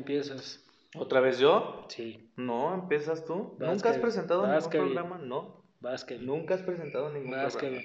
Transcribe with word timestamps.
empiezas. 0.00 0.64
¿Otra 0.96 1.20
vez 1.20 1.38
yo? 1.38 1.86
Sí, 1.88 2.32
No, 2.36 2.74
empiezas 2.74 3.24
tú. 3.24 3.56
Vas, 3.58 3.70
¿Nunca 3.70 3.90
has 3.90 3.98
presentado 3.98 4.42
Vas, 4.42 4.66
ningún 4.68 4.70
programa? 4.92 5.18
No. 5.18 5.62
vas 5.80 6.04
que 6.04 6.18
Nunca 6.18 6.54
has 6.54 6.62
presentado 6.62 7.12
ningún 7.12 7.30
Vas, 7.30 7.56
programa. 7.56 7.80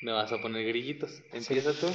Me 0.00 0.12
vas 0.12 0.32
a 0.32 0.40
poner 0.40 0.66
grillitos. 0.66 1.22
Empieza 1.32 1.72
tú. 1.72 1.88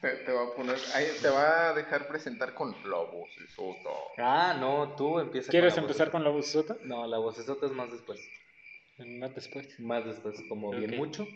Te, 0.00 0.08
te 0.10 0.32
va 0.32 0.48
a 0.48 0.54
poner, 0.54 0.76
ahí 0.94 1.06
te 1.22 1.28
va 1.28 1.70
a 1.70 1.74
dejar 1.74 2.06
presentar 2.06 2.52
con 2.54 2.72
la 2.84 2.98
soto. 3.54 3.90
Ah, 4.18 4.56
no, 4.60 4.94
tú 4.96 5.18
empieza 5.20 5.50
¿Quieres 5.50 5.72
con 5.74 5.84
la 5.84 5.88
empezar 5.88 6.08
vocesota. 6.08 6.12
con 6.12 6.24
la 6.24 6.30
vocesota? 6.30 6.76
No, 6.84 7.06
la 7.06 7.18
vocesota 7.18 7.66
es 7.66 7.72
más 7.72 7.90
después. 7.90 8.20
Más 8.98 9.34
después. 9.34 9.80
Más 9.80 10.04
después, 10.04 10.36
como 10.48 10.70
bien 10.72 10.96
mucho. 10.96 11.26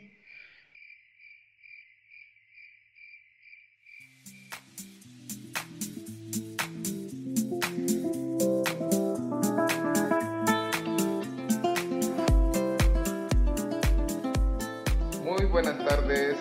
Buenas 15.63 15.85
tardes, 15.87 16.39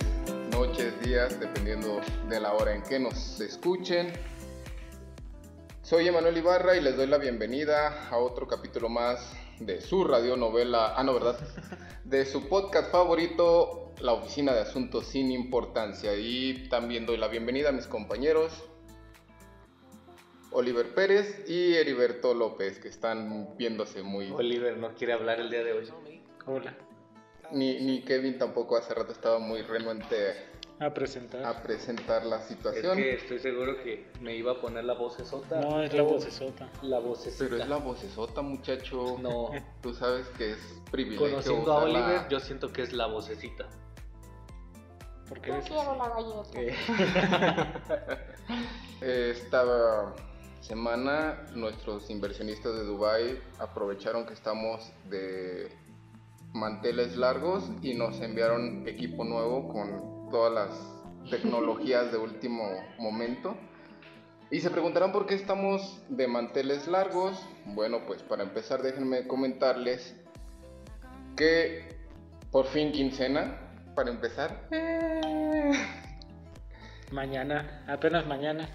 noches, 0.50 0.98
días, 1.02 1.38
dependiendo 1.42 2.00
de 2.30 2.40
la 2.40 2.54
hora 2.54 2.74
en 2.74 2.82
que 2.82 2.98
nos 3.00 3.42
escuchen. 3.42 4.14
Soy 5.82 6.08
Emanuel 6.08 6.38
Ibarra 6.38 6.78
y 6.78 6.82
les 6.82 6.96
doy 6.96 7.08
la 7.08 7.18
bienvenida 7.18 8.08
a 8.10 8.18
otro 8.18 8.48
capítulo 8.48 8.88
más 8.88 9.34
de 9.60 9.82
su 9.82 10.06
radionovela, 10.06 10.94
ah 10.96 11.04
no, 11.04 11.14
¿verdad? 11.16 11.38
De 12.06 12.24
su 12.26 12.48
podcast 12.48 12.94
favorito, 12.94 13.92
La 14.00 14.14
Oficina 14.14 14.54
de 14.54 14.62
Asuntos 14.62 15.08
Sin 15.08 15.32
Importancia. 15.32 16.16
Y 16.16 16.70
también 16.70 17.06
doy 17.06 17.18
la 17.18 17.28
bienvenida 17.28 17.70
a 17.70 17.72
mis 17.74 17.88
compañeros, 17.88 18.54
Oliver 20.52 20.96
Pérez 20.96 21.44
y 21.46 21.76
Heriberto 21.76 22.34
López, 22.34 22.80
que 22.80 22.88
están 22.88 23.58
viéndose 23.58 24.02
muy... 24.02 24.32
Oliver 24.32 24.78
no 24.78 24.94
quiere 24.94 25.12
hablar 25.12 25.42
el 25.42 25.50
día 25.50 25.66
de 25.66 25.74
hoy. 25.74 25.92
Hola. 26.46 26.74
Ni, 27.52 27.80
ni 27.82 28.02
Kevin 28.04 28.38
tampoco 28.38 28.78
hace 28.78 28.94
rato 28.94 29.12
estaba 29.12 29.40
muy 29.40 29.62
renuente 29.64 30.36
A 30.80 30.94
presentar. 30.94 31.44
a 31.46 31.62
presentar 31.64 32.26
la 32.26 32.38
Es 32.38 32.44
situación. 32.46 32.96
que 32.98 33.14
estoy 33.16 33.40
seguro 33.40 33.82
que 33.84 34.06
me 34.22 34.36
iba 34.36 34.52
a 34.54 34.62
poner 34.62 34.84
la 34.86 34.94
vocesota. 34.94 35.60
No, 35.60 35.82
es 35.82 35.94
la 35.94 36.04
vocesota. 36.04 36.70
La 36.84 37.00
vocesota. 37.00 37.44
Pero 37.50 37.58
es 37.64 37.68
la 37.70 37.78
vocesota, 37.78 38.42
muchacho. 38.42 39.18
No. 39.20 39.50
Tú 39.82 39.94
sabes 39.94 40.28
que 40.38 40.52
es 40.52 40.58
privilegio. 40.92 41.28
Conociendo 41.30 41.72
a. 41.74 41.84
Oliver, 41.84 42.28
yo 42.30 42.40
siento 42.40 42.72
que 42.72 42.84
es 42.84 42.94
la 42.94 43.08
vocecita. 43.08 43.68
¿Por 45.28 45.42
qué 45.42 45.50
Yo 45.50 45.56
dices? 45.58 45.72
quiero 45.72 45.96
la 45.96 46.10
galleta. 46.10 47.68
Eh, 49.02 49.34
Esta 49.36 50.14
semana 50.60 51.46
nuestros 51.54 52.10
inversionistas 52.10 52.74
de 52.76 52.84
Dubai 52.84 53.40
aprovecharon 53.60 54.26
que 54.26 54.34
estamos 54.34 54.92
de 55.10 55.70
manteles 56.54 57.16
largos 57.18 57.72
y 57.82 57.94
nos 57.94 58.20
enviaron 58.22 58.88
equipo 58.88 59.24
nuevo 59.24 59.68
con 59.68 60.30
todas 60.30 60.54
las 60.54 61.30
tecnologías 61.30 62.12
de 62.12 62.18
último 62.18 62.64
momento. 62.98 63.56
Y 64.52 64.62
se 64.62 64.72
preguntarán 64.72 65.12
por 65.12 65.28
qué 65.28 65.36
estamos 65.36 66.02
de 66.10 66.28
manteles 66.28 66.88
largos. 66.88 67.40
Bueno, 67.66 68.06
pues 68.08 68.24
para 68.24 68.44
empezar 68.44 68.82
déjenme 68.82 69.28
comentarles 69.28 70.16
que 71.38 71.88
por 72.52 72.66
fin 72.66 72.92
quincena, 72.92 73.60
para 73.96 74.10
empezar. 74.10 74.68
Mañana, 77.12 77.86
apenas 77.88 78.26
mañana. 78.26 78.70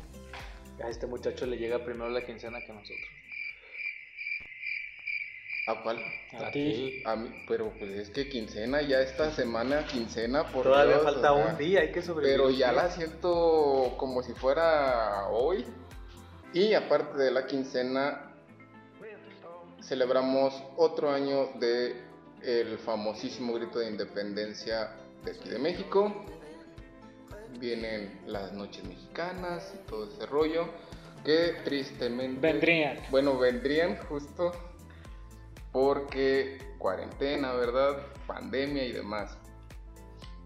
a 0.82 0.88
este 0.88 1.06
muchacho 1.06 1.46
le 1.46 1.56
llega 1.56 1.84
primero 1.84 2.08
la 2.08 2.24
quincena 2.24 2.58
que 2.64 2.70
a 2.70 2.74
nosotros. 2.74 3.23
¿A 5.66 5.82
cuál? 5.82 5.98
A 6.38 6.50
ti. 6.50 7.02
A 7.06 7.16
mí, 7.16 7.30
pero 7.48 7.72
pues 7.78 7.90
es 7.92 8.10
que 8.10 8.28
quincena, 8.28 8.82
ya 8.82 9.00
esta 9.00 9.30
semana 9.32 9.86
quincena, 9.86 10.44
por 10.44 10.64
Todavía 10.64 10.94
Dios, 10.96 11.04
falta 11.04 11.32
o 11.32 11.36
sea, 11.36 11.52
un 11.52 11.58
día, 11.58 11.80
hay 11.80 11.90
que 11.90 12.02
sobrevivir. 12.02 12.36
Pero 12.36 12.50
ya 12.50 12.72
la 12.72 12.90
siento 12.90 13.94
como 13.96 14.22
si 14.22 14.34
fuera 14.34 15.28
hoy. 15.30 15.64
Y 16.52 16.74
aparte 16.74 17.16
de 17.18 17.30
la 17.30 17.46
quincena, 17.46 18.34
celebramos 19.82 20.54
otro 20.76 21.10
año 21.10 21.46
de 21.58 21.96
el 22.42 22.78
famosísimo 22.78 23.54
grito 23.54 23.78
de 23.78 23.88
independencia 23.88 24.90
de 25.24 25.32
aquí 25.32 25.48
de 25.48 25.58
México. 25.58 26.26
Vienen 27.58 28.20
las 28.26 28.52
noches 28.52 28.84
mexicanas 28.84 29.72
y 29.74 29.88
todo 29.88 30.08
ese 30.08 30.26
rollo 30.26 30.68
que 31.24 31.56
tristemente 31.64 32.40
Vendrían. 32.40 32.98
bueno, 33.10 33.38
vendrían 33.38 33.96
justo 33.96 34.52
porque 35.74 36.76
cuarentena, 36.78 37.52
¿verdad? 37.52 37.98
Pandemia 38.28 38.84
y 38.84 38.92
demás. 38.92 39.36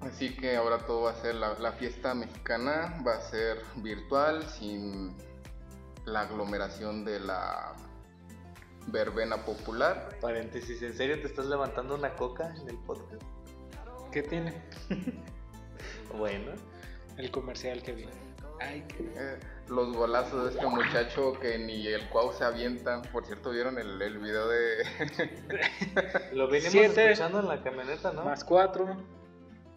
Así 0.00 0.34
que 0.34 0.56
ahora 0.56 0.78
todo 0.78 1.02
va 1.02 1.10
a 1.10 1.16
ser 1.16 1.34
la, 1.34 1.52
la 1.58 1.72
fiesta 1.72 2.14
mexicana, 2.14 3.02
va 3.06 3.16
a 3.16 3.20
ser 3.20 3.62
virtual, 3.76 4.42
sin 4.44 5.14
la 6.06 6.22
aglomeración 6.22 7.04
de 7.04 7.20
la 7.20 7.74
verbena 8.86 9.44
popular. 9.44 10.16
Paréntesis, 10.22 10.80
¿en 10.80 10.96
serio 10.96 11.20
te 11.20 11.26
estás 11.26 11.44
levantando 11.44 11.94
una 11.94 12.16
coca 12.16 12.54
en 12.62 12.70
el 12.70 12.78
podcast? 12.78 13.22
¿Qué 14.10 14.22
tiene? 14.22 14.54
Bueno, 16.16 16.52
El 17.18 17.30
comercial 17.30 17.82
que 17.82 17.92
viene. 17.92 18.12
Ay, 18.60 18.82
qué... 18.88 19.12
Eh, 19.14 19.38
los 19.70 19.94
golazos 19.96 20.44
de 20.44 20.50
este 20.50 20.66
muchacho 20.66 21.38
que 21.40 21.58
ni 21.58 21.86
el 21.86 22.08
cuau 22.08 22.32
se 22.32 22.44
avientan. 22.44 23.02
Por 23.12 23.24
cierto, 23.26 23.50
¿vieron 23.50 23.78
el, 23.78 24.00
el 24.00 24.18
video 24.18 24.48
de... 24.48 24.84
lo 26.32 26.46
venimos 26.48 26.72
Siete. 26.72 27.12
escuchando 27.12 27.40
en 27.40 27.48
la 27.48 27.62
camioneta, 27.62 28.12
¿no? 28.12 28.24
Más 28.24 28.44
4 28.44 28.96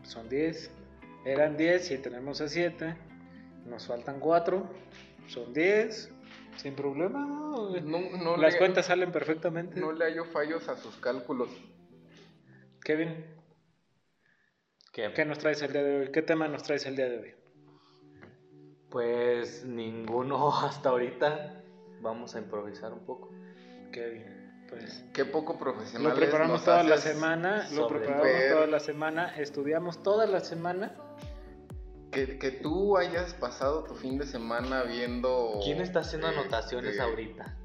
son 0.04 0.30
10. 0.30 0.72
Eran 1.26 1.58
10 1.58 1.92
y 1.92 1.98
tenemos 2.00 2.42
a 2.42 2.48
7. 2.48 2.96
Nos 3.66 3.88
faltan 3.88 4.20
4. 4.20 4.64
Son 5.28 5.54
10. 5.54 6.12
Sin 6.58 6.76
problema, 6.76 7.20
¿no? 7.26 7.70
no, 7.80 8.00
no 8.18 8.38
Las 8.38 8.54
le- 8.54 8.60
cuentas 8.60 8.86
salen 8.88 9.12
perfectamente. 9.12 9.80
No 9.80 9.92
le 9.94 10.06
hallo 10.06 10.26
fallos 10.26 10.68
a 10.68 10.76
sus 10.78 10.96
cálculos. 10.98 11.50
Kevin, 12.84 13.26
¿Qué? 14.92 15.12
¿qué 15.14 15.24
nos 15.24 15.40
traes 15.40 15.62
el 15.62 15.72
día 15.72 15.84
de 15.84 16.00
hoy? 16.00 16.12
¿Qué 16.12 16.22
tema 16.22 16.48
nos 16.50 16.64
traes 16.64 16.86
el 16.86 16.96
día 16.98 17.08
de 17.08 17.18
hoy? 17.20 17.34
Pues 18.92 19.64
ninguno 19.64 20.54
hasta 20.64 20.90
ahorita. 20.90 21.64
Vamos 22.02 22.36
a 22.36 22.40
improvisar 22.40 22.94
un 22.94 23.06
poco. 23.06 23.32
Kevin, 23.92 24.26
pues. 24.70 25.04
Qué 25.14 25.26
poco 25.26 25.58
profesionales 25.58 26.14
Lo 26.14 26.16
preparamos 26.16 26.64
toda 26.64 26.84
la 26.84 26.98
semana, 26.98 27.68
lo 27.74 27.88
preparamos 27.88 28.24
ver. 28.24 28.54
toda 28.54 28.68
la 28.68 28.80
semana, 28.80 29.36
estudiamos 29.38 30.02
toda 30.02 30.26
la 30.26 30.40
semana. 30.40 30.96
Que, 32.12 32.38
que 32.38 32.52
tú 32.52 32.98
hayas 32.98 33.34
pasado 33.34 33.84
tu 33.84 33.96
fin 33.96 34.18
de 34.18 34.26
semana 34.26 34.84
viendo... 34.84 35.60
¿Quién 35.64 35.80
está 35.80 36.02
haciendo 36.02 36.28
este, 36.28 36.42
anotaciones 36.42 37.00
ahorita? 37.00 37.58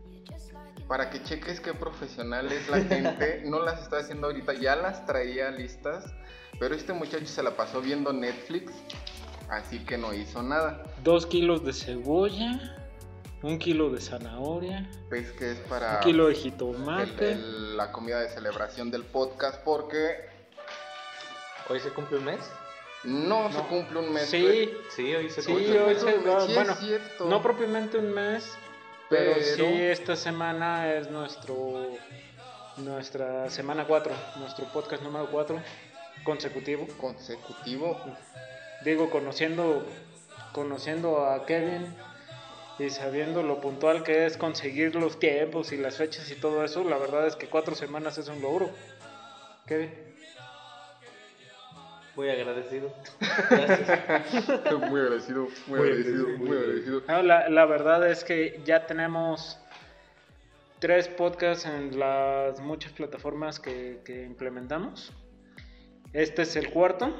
Para 0.87 1.11
que 1.11 1.21
cheques 1.25 1.61
qué 1.61 1.75
profesional 1.75 2.53
es 2.53 2.69
la 2.69 2.81
gente, 2.81 3.43
no 3.45 3.61
las 3.61 3.83
está 3.83 3.99
haciendo 3.99 4.29
ahorita, 4.29 4.53
ya 4.55 4.77
las 4.77 5.05
traía 5.05 5.51
listas, 5.51 6.05
pero 6.61 6.77
este 6.77 6.93
muchacho 6.93 7.27
se 7.27 7.43
la 7.43 7.57
pasó 7.57 7.81
viendo 7.81 8.13
Netflix, 8.13 8.73
así 9.51 9.81
que 9.85 9.97
no 9.99 10.13
hizo 10.15 10.43
nada. 10.43 10.85
Dos 11.03 11.27
kilos 11.27 11.65
de 11.65 11.73
cebolla, 11.73 12.77
un 13.43 13.59
kilo 13.59 13.91
de 13.91 14.01
zanahoria, 14.01 14.89
Pues 15.09 15.31
que 15.33 15.53
es 15.53 15.59
para 15.61 15.95
un 15.97 16.01
kilo 16.01 16.29
de 16.29 16.35
jitomate. 16.35 17.33
el- 17.33 17.77
la 17.77 17.93
comida 17.93 18.21
de 18.21 18.29
celebración 18.29 18.91
del 18.91 19.05
podcast, 19.05 19.63
porque 19.65 20.27
¿Hoy 21.69 21.81
se 21.81 21.91
cumple 21.91 22.19
un 22.19 22.25
mes? 22.25 22.41
no, 23.05 23.51
se 23.51 23.59
No. 23.59 23.69
cumple 23.69 23.99
un 24.01 24.13
mes. 24.13 24.29
Sí, 24.29 24.71
Sí, 24.95 25.15
hoy 25.15 25.29
se 25.31 25.43
Sí, 25.43 25.53
cumple. 25.53 25.81
hoy 25.81 25.95
se 25.95 26.01
se 26.01 26.13
cumple 26.13 26.19
un 26.19 26.25
mes, 26.25 26.35
va- 26.37 26.47
sí 26.47 26.55
bueno, 26.55 26.73
es 26.73 26.79
cierto. 26.81 27.25
no 27.27 27.43
propiamente 27.43 27.99
un 27.99 28.13
mes, 28.13 28.53
pero, 29.11 29.33
Pero- 29.35 29.57
sí 29.69 29.83
esta 29.83 30.17
semana 30.17 30.93
es 30.95 31.11
nuestro 31.11 31.89
nuestra 32.79 33.49
semana 33.49 33.87
4, 33.87 34.13
nuestro 34.37 34.67
podcast 34.67 35.03
número 35.03 35.27
4 35.31 35.61
consecutivo. 36.25 36.87
consecutivo. 37.01 37.99
Digo, 38.85 39.11
conociendo, 39.11 39.85
conociendo 40.53 41.27
a 41.27 41.45
Kevin 41.47 41.95
y 42.79 42.91
sabiendo 42.91 43.43
lo 43.43 43.61
puntual 43.61 44.03
que 44.03 44.27
es 44.27 44.37
conseguir 44.37 44.95
los 44.95 45.19
tiempos 45.19 45.73
y 45.73 45.77
las 45.77 45.97
fechas 45.97 46.31
y 46.31 46.35
todo 46.35 46.65
eso, 46.65 46.85
la 46.85 46.99
verdad 46.99 47.27
es 47.27 47.37
que 47.37 47.49
cuatro 47.49 47.75
semanas 47.75 48.19
es 48.19 48.29
un 48.29 48.41
logro. 48.43 48.71
Kevin, 49.67 49.91
Muy 52.15 52.31
agradecido. 52.31 52.93
Gracias. 53.51 54.71
muy 54.91 55.01
agradecido, 55.01 55.49
muy, 55.67 55.81
Muy 55.81 55.89
agradecido, 55.89 56.23
agradecido, 56.23 56.39
muy 56.39 56.57
agradecido. 56.57 57.03
No, 57.09 57.23
la, 57.23 57.49
la 57.49 57.65
verdad 57.67 58.09
es 58.09 58.23
que 58.23 58.61
ya 58.65 58.87
tenemos 58.87 59.59
tres 60.79 61.09
podcasts 61.09 61.67
en 61.67 61.99
las 61.99 62.61
muchas 62.61 62.93
plataformas 62.93 63.59
que, 63.59 64.01
que 64.05 64.23
implementamos. 64.25 65.13
Este 66.13 66.43
es 66.43 66.57
el 66.57 66.71
cuarto. 66.71 67.15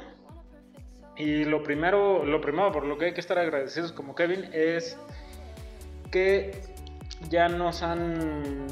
Y 1.17 1.45
lo 1.45 1.63
primero, 1.63 2.25
lo 2.25 2.41
primero 2.41 2.73
por 2.73 2.85
lo 2.85 2.99
que 2.99 3.07
hay 3.07 3.15
que 3.15 3.21
estar 3.21 3.39
agradecidos 3.39 3.93
como 3.93 4.15
Kevin 4.15 4.51
es 4.53 4.99
que 6.11 6.61
ya 7.31 7.49
nos 7.49 7.83
han 7.83 8.67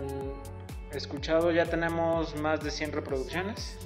escuchado, 0.92 1.50
ya 1.52 1.64
tenemos 1.66 2.36
más 2.36 2.62
de 2.62 2.70
100 2.70 2.92
reproducciones. 2.92 3.78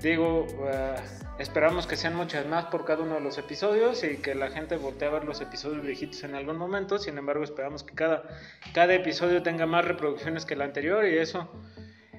Digo, 0.00 0.46
uh, 0.46 1.40
esperamos 1.40 1.86
que 1.86 1.96
sean 1.96 2.16
muchas 2.16 2.46
más 2.46 2.64
por 2.66 2.84
cada 2.84 3.02
uno 3.02 3.14
de 3.14 3.20
los 3.20 3.38
episodios 3.38 4.02
y 4.02 4.16
que 4.16 4.34
la 4.34 4.50
gente 4.50 4.76
voltee 4.76 5.08
a 5.08 5.12
ver 5.12 5.24
los 5.24 5.40
episodios 5.40 5.82
viejitos 5.82 6.24
en 6.24 6.34
algún 6.34 6.56
momento. 6.56 6.98
Sin 6.98 7.18
embargo, 7.18 7.44
esperamos 7.44 7.84
que 7.84 7.94
cada, 7.94 8.24
cada 8.74 8.94
episodio 8.94 9.42
tenga 9.42 9.66
más 9.66 9.84
reproducciones 9.84 10.44
que 10.44 10.54
el 10.54 10.62
anterior 10.62 11.06
y 11.06 11.18
eso, 11.18 11.48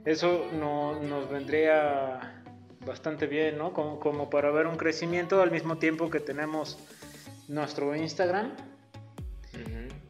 eso 0.05 0.47
no, 0.53 1.01
nos 1.01 1.29
vendría 1.29 2.42
bastante 2.85 3.27
bien, 3.27 3.57
¿no? 3.57 3.73
Como, 3.73 3.99
como 3.99 4.29
para 4.29 4.51
ver 4.51 4.67
un 4.67 4.75
crecimiento 4.75 5.41
al 5.41 5.51
mismo 5.51 5.77
tiempo 5.77 6.09
que 6.09 6.19
tenemos 6.19 6.77
nuestro 7.47 7.95
Instagram. 7.95 8.51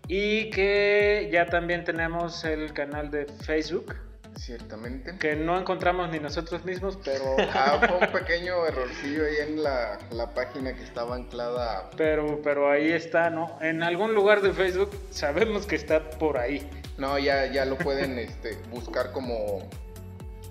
Y 0.07 0.49
que 0.49 1.29
ya 1.31 1.45
también 1.47 1.83
tenemos 1.85 2.43
el 2.43 2.73
canal 2.73 3.09
de 3.09 3.25
Facebook. 3.25 3.95
Ciertamente. 4.35 5.15
Que 5.17 5.35
no 5.35 5.57
encontramos 5.57 6.09
ni 6.09 6.19
nosotros 6.19 6.65
mismos, 6.65 6.97
pero... 7.03 7.37
Ah, 7.53 7.79
fue 7.79 8.07
un 8.07 8.11
pequeño 8.11 8.65
errorcillo 8.65 9.25
ahí 9.25 9.35
en 9.47 9.63
la, 9.63 9.99
la, 10.11 10.33
página 10.33 10.73
que 10.73 10.83
estaba 10.83 11.15
anclada. 11.15 11.89
Pero, 11.95 12.41
pero 12.43 12.69
ahí 12.69 12.91
está, 12.91 13.29
¿no? 13.29 13.57
En 13.61 13.83
algún 13.83 14.13
lugar 14.13 14.41
de 14.41 14.51
Facebook 14.51 14.89
sabemos 15.11 15.65
que 15.65 15.75
está 15.75 16.09
por 16.09 16.37
ahí. 16.37 16.67
No, 16.97 17.17
ya, 17.17 17.45
ya 17.45 17.65
lo 17.65 17.77
pueden 17.77 18.19
este, 18.19 18.57
buscar 18.71 19.11
como 19.11 19.69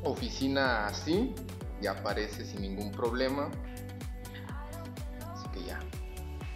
oficina 0.05 0.87
así 0.87 1.35
ya 1.83 1.93
aparece 1.93 2.45
sin 2.45 2.63
ningún 2.63 2.93
problema. 2.93 3.51
Así 5.33 5.49
que 5.53 5.65
ya 5.65 5.81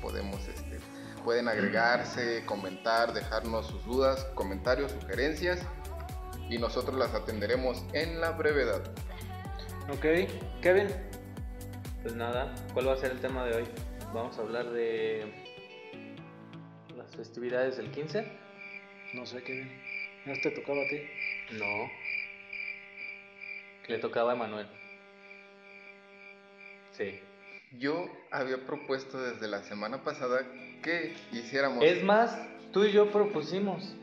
podemos, 0.01 0.41
este, 0.49 0.79
pueden 1.25 1.49
agregarse, 1.49 2.45
comentar, 2.47 3.13
dejarnos 3.13 3.67
sus 3.67 3.85
dudas, 3.85 4.25
comentarios, 4.35 4.93
sugerencias 4.93 5.61
y 6.49 6.59
nosotros 6.59 6.97
las 6.97 7.13
atenderemos 7.15 7.85
en 7.93 8.21
la 8.21 8.31
brevedad. 8.31 8.83
Ok, 9.89 10.31
Kevin. 10.63 10.89
Pues 12.03 12.15
nada, 12.15 12.55
¿cuál 12.73 12.89
va 12.89 12.93
a 12.93 12.97
ser 12.97 13.11
el 13.11 13.21
tema 13.21 13.45
de 13.45 13.57
hoy? 13.57 13.65
Vamos 14.15 14.39
a 14.39 14.43
hablar 14.43 14.71
de 14.71 15.33
las 16.97 17.15
festividades 17.17 17.77
del 17.77 17.91
15. 17.91 18.25
No 19.15 19.27
sé, 19.27 19.43
Kevin. 19.43 19.71
¿No 20.25 20.35
te 20.43 20.51
tocaba 20.53 20.81
a 20.81 20.89
ti? 20.89 21.03
No. 21.53 21.91
Le 23.89 23.99
tocaba 23.99 24.33
a 24.33 24.35
Emanuel. 24.35 24.67
Sí. 26.97 27.21
Yo 27.79 28.07
había 28.31 28.65
propuesto 28.65 29.19
desde 29.19 29.49
la 29.49 29.63
semana 29.63 30.03
pasada 30.03 30.43
que 30.83 31.15
hiciéramos. 31.33 31.85
Es 31.85 32.03
más, 32.03 32.39
tú 32.73 32.85
y 32.85 32.93
yo 32.93 33.11
propusimos. 33.11 33.95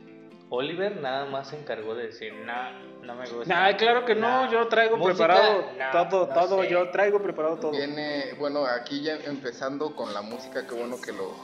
Oliver 0.50 1.00
nada 1.00 1.24
más 1.26 1.48
se 1.48 1.58
encargó 1.58 1.94
de 1.94 2.08
decir, 2.08 2.32
no, 2.32 3.02
no 3.02 3.14
me 3.16 3.28
gusta. 3.28 3.52
Nah, 3.52 3.76
claro 3.76 4.04
que 4.04 4.14
no, 4.14 4.50
yo 4.52 4.68
traigo 4.68 5.02
preparado 5.02 5.64
todo, 6.08 6.28
todo, 6.28 6.64
yo 6.64 6.90
traigo 6.90 7.20
preparado 7.20 7.56
todo. 7.56 7.72
Viene, 7.72 8.34
bueno, 8.38 8.64
aquí 8.64 9.02
ya 9.02 9.16
empezando 9.24 9.96
con 9.96 10.14
la 10.14 10.22
música, 10.22 10.66
qué 10.66 10.74
bueno 10.74 11.00
que 11.00 11.12
lo, 11.12 11.34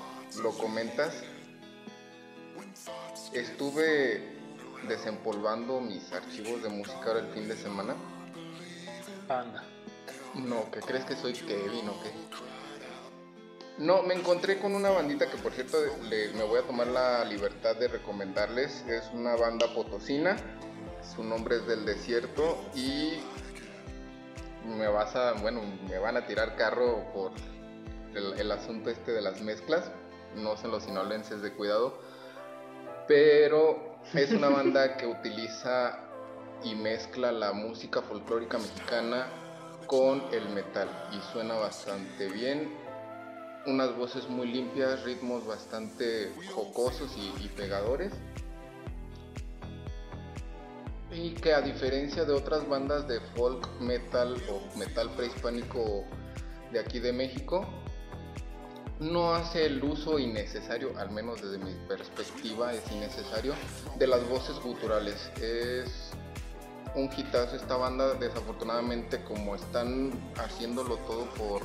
lo 0.43 0.51
comentas. 0.51 1.25
Estuve 3.33 4.23
desempolvando 4.87 5.81
mis 5.81 6.13
archivos 6.13 6.63
de 6.63 6.69
música 6.69 7.07
ahora 7.07 7.21
el 7.21 7.29
fin 7.29 7.49
de 7.49 7.57
semana. 7.57 7.95
Anda. 9.29 9.65
No, 10.35 10.71
¿qué 10.71 10.81
crees 10.81 11.05
que 11.05 11.17
soy 11.17 11.33
Kevin 11.33 11.89
o 11.89 12.03
qué? 12.03 12.11
No, 13.79 14.03
me 14.03 14.15
encontré 14.15 14.59
con 14.59 14.75
una 14.75 14.91
bandita 14.91 15.29
que 15.31 15.39
por 15.39 15.53
cierto 15.53 15.79
me 16.09 16.45
voy 16.45 16.61
a 16.61 16.63
tomar 16.63 16.87
la 16.87 17.25
libertad 17.25 17.77
de 17.77 17.89
recomendarles. 17.89 18.85
Es 18.87 19.11
una 19.13 19.35
banda 19.37 19.67
potosina, 19.75 20.37
su 21.15 21.25
nombre 21.25 21.57
es 21.57 21.67
del 21.67 21.85
desierto 21.85 22.59
y 22.75 23.21
me 24.67 24.87
vas 24.87 25.17
a, 25.17 25.33
bueno, 25.33 25.63
me 25.89 25.99
van 25.99 26.17
a 26.17 26.27
tirar 26.27 26.57
carro 26.57 27.11
por 27.13 27.33
el, 28.15 28.39
el 28.39 28.53
asunto 28.53 28.91
este 28.91 29.13
de 29.13 29.23
las 29.23 29.41
mezclas. 29.41 29.91
No 30.37 30.57
sé 30.57 30.69
los 30.69 30.85
sinolenses 30.85 31.43
de 31.43 31.53
cuidado, 31.53 31.99
pero 33.09 33.97
es 34.15 34.31
una 34.31 34.49
banda 34.49 34.97
que 34.99 35.07
utiliza 35.07 35.99
y 36.63 36.77
mezcla 36.77 37.33
la 37.33 37.53
música 37.53 38.03
folclórica 38.03 38.59
mexicana 38.59 39.27
con 39.91 40.23
el 40.33 40.49
metal 40.51 40.89
y 41.11 41.33
suena 41.33 41.55
bastante 41.55 42.29
bien. 42.29 42.73
Unas 43.67 43.97
voces 43.97 44.29
muy 44.29 44.47
limpias, 44.47 45.03
ritmos 45.03 45.45
bastante 45.45 46.33
jocosos 46.55 47.11
y, 47.17 47.49
pegadores. 47.49 48.13
Y 51.11 51.35
que 51.35 51.53
a 51.53 51.61
diferencia 51.61 52.25
de 52.25 52.33
otras 52.33 52.69
bandas 52.69 53.09
de 53.09 53.19
folk 53.35 53.69
metal 53.81 54.41
o 54.49 54.79
metal 54.79 55.11
prehispánico 55.17 56.05
de 56.71 56.79
aquí 56.79 57.01
de 57.01 57.13
México, 57.13 57.67
no 59.01 59.35
hace 59.35 59.67
el 59.67 59.83
uso 59.83 60.21
innecesario, 60.21 60.97
al 60.99 61.11
menos 61.11 61.43
desde 61.43 61.59
mi 61.59 61.75
perspectiva 61.89 62.73
es 62.73 62.93
innecesario, 62.93 63.55
de 63.99 64.07
las 64.07 64.27
voces 64.29 64.55
guturales. 64.61 65.33
Es 65.43 66.13
un 66.95 67.11
hitazo 67.17 67.57
esta 67.57 67.77
banda, 67.77 68.15
desafortunadamente 68.15 69.23
como 69.25 69.55
están 69.55 70.11
haciéndolo 70.37 70.97
todo 70.99 71.25
por 71.35 71.63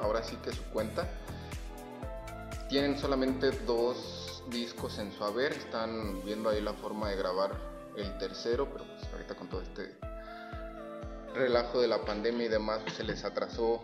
ahora 0.00 0.22
sí 0.22 0.36
que 0.36 0.52
su 0.52 0.62
cuenta, 0.64 1.08
tienen 2.68 2.98
solamente 2.98 3.50
dos 3.50 4.42
discos 4.50 4.98
en 4.98 5.12
su 5.12 5.24
haber, 5.24 5.52
están 5.52 6.24
viendo 6.24 6.50
ahí 6.50 6.60
la 6.60 6.74
forma 6.74 7.10
de 7.10 7.16
grabar 7.16 7.52
el 7.96 8.16
tercero, 8.18 8.68
pero 8.70 8.84
pues 8.84 9.12
ahorita 9.12 9.34
con 9.34 9.48
todo 9.48 9.62
este 9.62 9.96
relajo 11.34 11.80
de 11.80 11.88
la 11.88 12.04
pandemia 12.04 12.46
y 12.46 12.48
demás 12.48 12.80
pues, 12.82 12.94
se 12.94 13.04
les 13.04 13.24
atrasó 13.24 13.82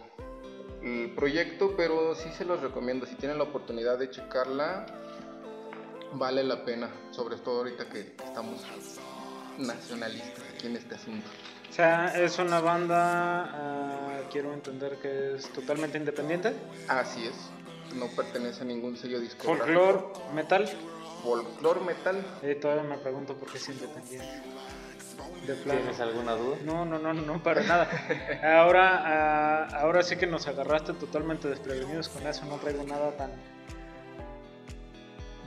el 0.82 1.14
proyecto, 1.14 1.74
pero 1.76 2.14
sí 2.14 2.30
se 2.36 2.44
los 2.44 2.60
recomiendo, 2.60 3.06
si 3.06 3.14
tienen 3.14 3.38
la 3.38 3.44
oportunidad 3.44 3.98
de 3.98 4.10
checarla, 4.10 4.86
vale 6.14 6.42
la 6.42 6.64
pena, 6.64 6.90
sobre 7.10 7.36
todo 7.36 7.58
ahorita 7.58 7.88
que 7.88 8.16
estamos 8.24 8.64
nacionalistas 9.58 10.44
aquí 10.54 10.66
en 10.66 10.76
este 10.76 10.94
asunto. 10.94 11.28
O 11.70 11.72
sea, 11.74 12.12
es 12.22 12.38
una 12.38 12.60
banda, 12.60 14.20
uh, 14.20 14.30
quiero 14.30 14.52
entender 14.52 14.98
que 14.98 15.36
es 15.36 15.48
totalmente 15.52 15.96
independiente. 15.96 16.54
Así 16.88 17.26
es, 17.26 17.34
no 17.94 18.08
pertenece 18.08 18.62
a 18.62 18.66
ningún 18.66 18.96
sello 18.96 19.18
discográfico. 19.20 19.64
Folklore 19.64 20.34
metal. 20.34 20.68
Folklore 21.22 21.80
metal. 21.80 22.24
Y 22.42 22.54
todavía 22.56 22.82
me 22.82 22.98
pregunto 22.98 23.34
por 23.36 23.50
qué 23.50 23.56
es 23.56 23.68
independiente. 23.68 24.28
De 25.46 25.54
¿Tienes 25.54 25.98
alguna 25.98 26.32
duda? 26.32 26.56
No, 26.64 26.84
no, 26.84 26.98
no, 26.98 27.14
no, 27.14 27.42
para 27.42 27.62
nada. 27.62 27.88
Ahora, 28.60 29.68
uh, 29.72 29.74
ahora 29.76 30.02
sí 30.02 30.16
que 30.16 30.26
nos 30.26 30.46
agarraste 30.46 30.92
totalmente 30.92 31.48
desprevenidos 31.48 32.08
con 32.08 32.26
eso, 32.26 32.44
no 32.44 32.56
traigo 32.56 32.84
nada 32.84 33.16
tan 33.16 33.30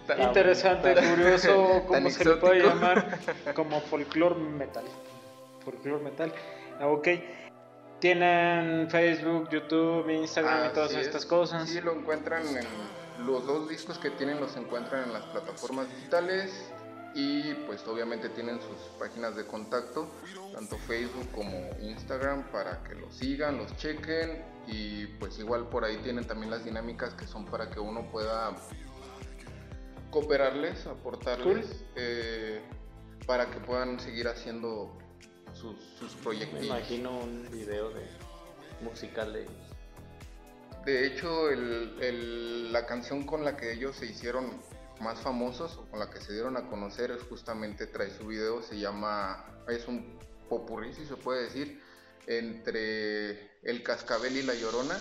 tan 0.08 0.22
interesante, 0.22 0.94
tan, 0.94 1.10
curioso, 1.16 1.84
como 1.88 2.10
se 2.10 2.26
le 2.26 2.36
puede 2.36 2.64
llamar, 2.64 3.20
como 3.56 3.82
folklore 3.82 4.36
metal. 4.36 4.86
Folklore 5.64 6.04
metal. 6.04 6.34
Ah, 6.80 6.88
ok. 6.88 7.08
Tienen 8.00 8.90
Facebook, 8.90 9.50
YouTube, 9.50 10.10
Instagram 10.10 10.70
y 10.70 10.74
todas 10.74 10.94
estas 10.94 11.26
cosas. 11.26 11.68
Sí, 11.68 11.82
lo 11.82 11.94
encuentran 11.94 12.44
en 12.46 13.26
los 13.26 13.46
dos 13.48 13.70
discos 13.70 13.98
que 13.98 14.12
tienen, 14.12 14.40
los 14.40 14.56
encuentran 14.58 15.04
en 15.04 15.14
las 15.14 15.24
plataformas 15.24 15.90
digitales 15.90 16.72
y 17.16 17.54
pues 17.66 17.88
obviamente 17.88 18.28
tienen 18.28 18.60
sus 18.60 18.78
páginas 19.00 19.38
de 19.38 19.46
contacto, 19.46 20.10
tanto 20.54 20.78
Facebook 20.80 21.28
como 21.32 21.70
Instagram, 21.82 22.44
para 22.52 22.84
que 22.84 22.94
los 22.96 23.16
sigan, 23.16 23.58
los 23.58 23.76
chequen 23.78 24.44
y 24.68 25.08
pues 25.20 25.40
igual 25.40 25.70
por 25.70 25.86
ahí 25.86 25.98
tienen 25.98 26.28
también 26.28 26.52
las 26.52 26.66
dinámicas 26.66 27.14
que 27.14 27.26
son 27.26 27.46
para 27.46 27.70
que 27.70 27.80
uno 27.80 28.12
pueda 28.12 28.52
cooperarles, 30.16 30.88
aportarles 30.88 31.84
eh, 31.98 32.62
para 33.28 33.52
que 33.52 33.60
puedan 33.60 34.00
seguir 34.00 34.30
haciendo 34.30 34.98
sus, 35.54 35.76
sus 36.00 36.14
proyectos. 36.24 36.62
Me 36.62 36.68
imagino 36.68 37.20
un 37.20 37.46
video 37.52 37.90
de 37.90 38.06
musical 38.82 39.34
de 39.34 39.42
ellos. 39.42 39.54
De 40.86 41.06
hecho, 41.06 41.50
el, 41.50 41.98
el, 42.00 42.72
la 42.72 42.86
canción 42.86 43.26
con 43.26 43.44
la 43.44 43.58
que 43.58 43.74
ellos 43.74 43.98
se 43.98 44.06
hicieron 44.06 44.54
más 45.02 45.20
famosos 45.20 45.76
o 45.76 45.86
con 45.90 46.00
la 46.00 46.10
que 46.10 46.22
se 46.22 46.32
dieron 46.32 46.56
a 46.56 46.70
conocer 46.70 47.12
es 47.12 47.22
justamente 47.24 47.86
trae 47.86 48.10
su 48.10 48.28
video, 48.28 48.62
se 48.62 48.80
llama, 48.80 49.46
es 49.68 49.86
un 49.86 50.18
popurrí 50.48 50.94
si 50.94 51.06
se 51.06 51.18
puede 51.18 51.44
decir, 51.44 51.82
entre 52.26 53.52
El 53.64 53.84
Cascabel 53.84 54.38
y 54.38 54.44
La 54.44 54.54
Llorona 54.54 54.98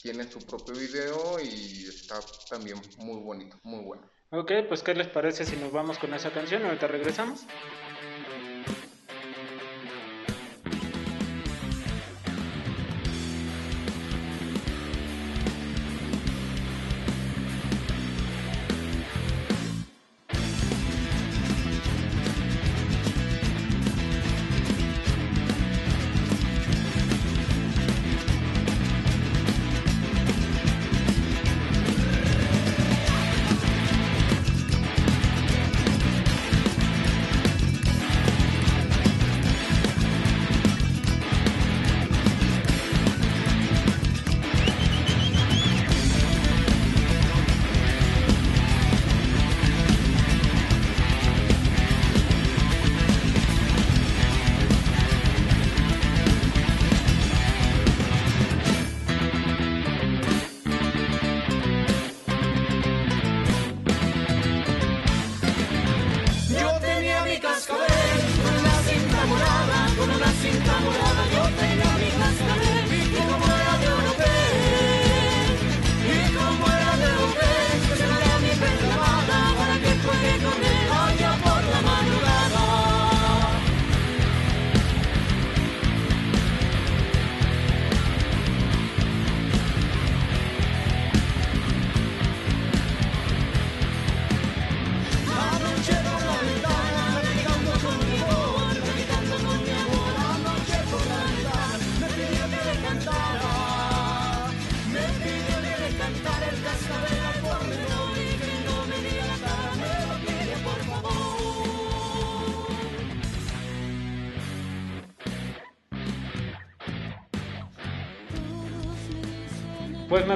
tiene 0.00 0.24
su 0.30 0.38
propio 0.46 0.74
video 0.74 1.40
y 1.40 1.86
está 1.88 2.20
también 2.48 2.80
muy 2.98 3.20
bonito, 3.20 3.58
muy 3.64 3.84
bueno. 3.84 4.02
Ok, 4.30 4.52
pues 4.68 4.82
¿qué 4.82 4.94
les 4.94 5.08
parece 5.08 5.44
si 5.44 5.56
nos 5.56 5.72
vamos 5.72 5.98
con 5.98 6.12
esa 6.14 6.30
canción? 6.30 6.64
Ahorita 6.64 6.86
regresamos. 6.86 7.46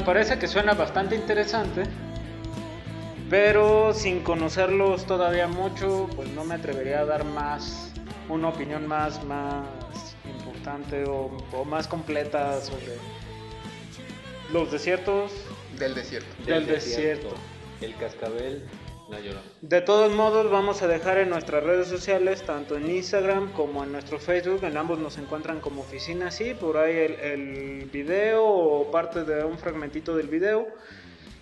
Parece 0.05 0.39
que 0.39 0.47
suena 0.49 0.75
bastante 0.75 1.15
interesante, 1.15 1.85
pero 3.31 3.95
sin 3.95 4.23
conocerlos 4.23 5.07
todavía 5.07 5.49
mucho, 5.49 6.09
pues 6.15 6.29
no 6.31 6.45
me 6.45 6.55
atrevería 6.55 7.01
a 7.01 7.05
dar 7.05 7.25
más, 7.25 7.93
una 8.29 8.49
opinión 8.49 8.87
más, 8.87 9.25
más 9.25 9.67
importante 10.25 11.05
o, 11.05 11.31
o 11.53 11.65
más 11.65 11.89
completa 11.89 12.61
sobre 12.61 12.99
los 14.53 14.71
desiertos. 14.71 15.33
Del 15.79 15.95
desierto. 15.95 16.29
Del 16.45 16.67
desierto. 16.67 17.35
El 17.81 17.97
cascabel, 17.97 18.63
De 19.61 19.81
todos 19.81 20.13
modos, 20.15 20.51
vamos 20.51 20.81
a 20.83 20.87
dejar 20.89 21.19
en 21.19 21.29
nuestras 21.29 21.63
redes 21.63 21.89
sociales, 21.89 22.43
tanto 22.43 22.77
en 22.77 22.91
Instagram 22.91 23.53
como 23.53 23.85
en 23.85 23.93
nuestro 23.93 24.19
Facebook, 24.19 24.65
en 24.65 24.77
ambos 24.77 24.99
nos 24.99 25.19
encuentran 25.19 25.61
como 25.61 25.83
oficina, 25.83 26.31
sí, 26.31 26.55
por 26.55 26.79
ahí 26.79 26.97
el, 27.21 27.91
video 27.93 28.45
o 28.45 28.91
parte 28.91 29.25
de 29.25 29.45
un 29.45 29.59
fragmentito 29.59 30.17
del 30.17 30.29
video 30.29 30.67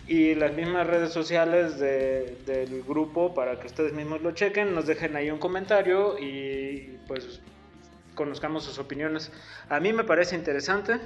y 0.08 0.34
las 0.34 0.52
mismas 0.52 0.86
redes 0.86 1.12
sociales 1.12 1.78
de- 1.78 2.36
del 2.44 2.82
grupo 2.82 3.34
para 3.34 3.60
que 3.60 3.68
ustedes 3.68 3.92
mismos 3.92 4.20
lo 4.22 4.32
chequen, 4.32 4.74
nos 4.74 4.86
dejen 4.86 5.14
ahí 5.14 5.30
un 5.30 5.38
comentario 5.38 6.18
y 6.18 6.98
pues 7.06 7.40
conozcamos 8.16 8.64
sus 8.64 8.78
opiniones. 8.78 9.30
A 9.68 9.78
mí 9.78 9.92
me 9.92 10.02
parece 10.02 10.34
interesante. 10.34 10.98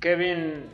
Kevin, 0.00 0.64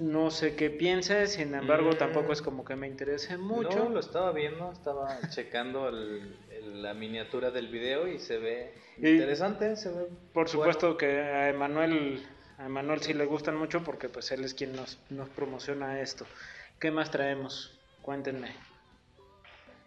no 0.00 0.30
sé 0.30 0.56
qué 0.56 0.70
piense, 0.70 1.26
sin 1.26 1.54
embargo 1.54 1.90
Mm. 1.90 1.96
tampoco 1.98 2.32
es 2.32 2.42
como 2.42 2.64
que 2.64 2.74
me 2.74 2.86
interese 2.88 3.36
mucho. 3.36 3.84
No, 3.84 3.88
lo 3.90 4.00
estaba 4.00 4.32
viendo, 4.32 4.72
estaba 4.72 5.18
checando 5.30 5.88
el- 5.88 6.36
el- 6.50 6.82
la 6.82 6.94
miniatura 6.94 7.50
del 7.50 7.68
video 7.68 8.08
y 8.08 8.18
se 8.18 8.38
ve 8.38 8.74
Y- 8.98 9.08
interesante, 9.10 9.76
se 9.76 9.90
ve 9.90 10.04
Por 10.32 10.44
bueno. 10.44 10.48
supuesto 10.48 10.96
que 10.96 11.06
a 11.20 11.50
Emanuel, 11.50 12.26
a 12.58 12.66
Emanuel 12.66 13.00
sí 13.00 13.12
le 13.14 13.24
gustan 13.26 13.56
mucho 13.56 13.82
porque 13.84 14.08
pues 14.08 14.30
él 14.32 14.42
es 14.44 14.54
quien 14.54 14.74
nos, 14.74 14.98
nos 15.10 15.28
promociona 15.28 16.00
esto. 16.00 16.26
¿Qué 16.78 16.90
más 16.90 17.10
traemos? 17.10 17.78
Cuéntenme. 18.02 18.54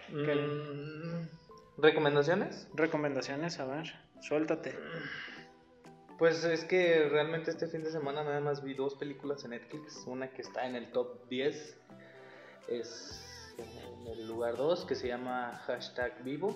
Mm, 0.10 1.27
¿Recomendaciones? 1.82 2.67
Recomendaciones, 2.75 3.60
a 3.60 3.65
ver, 3.65 3.93
suéltate. 4.22 4.75
Pues 6.17 6.43
es 6.43 6.63
que 6.63 7.10
realmente 7.10 7.51
este 7.51 7.67
fin 7.67 7.84
de 7.84 7.91
semana 7.91 8.24
nada 8.24 8.39
más 8.39 8.63
vi 8.63 8.74
dos 8.74 8.96
películas 8.96 9.43
en 9.43 9.51
Netflix. 9.51 10.03
Una 10.05 10.29
que 10.32 10.41
está 10.43 10.67
en 10.67 10.75
el 10.75 10.91
top 10.91 11.27
10 11.29 11.77
es 12.70 13.55
en 13.58 14.08
el 14.08 14.27
lugar 14.27 14.55
2 14.55 14.86
que 14.86 14.96
se 14.96 15.08
llama 15.08 15.62
Hashtag 15.65 16.24
Vivo. 16.24 16.55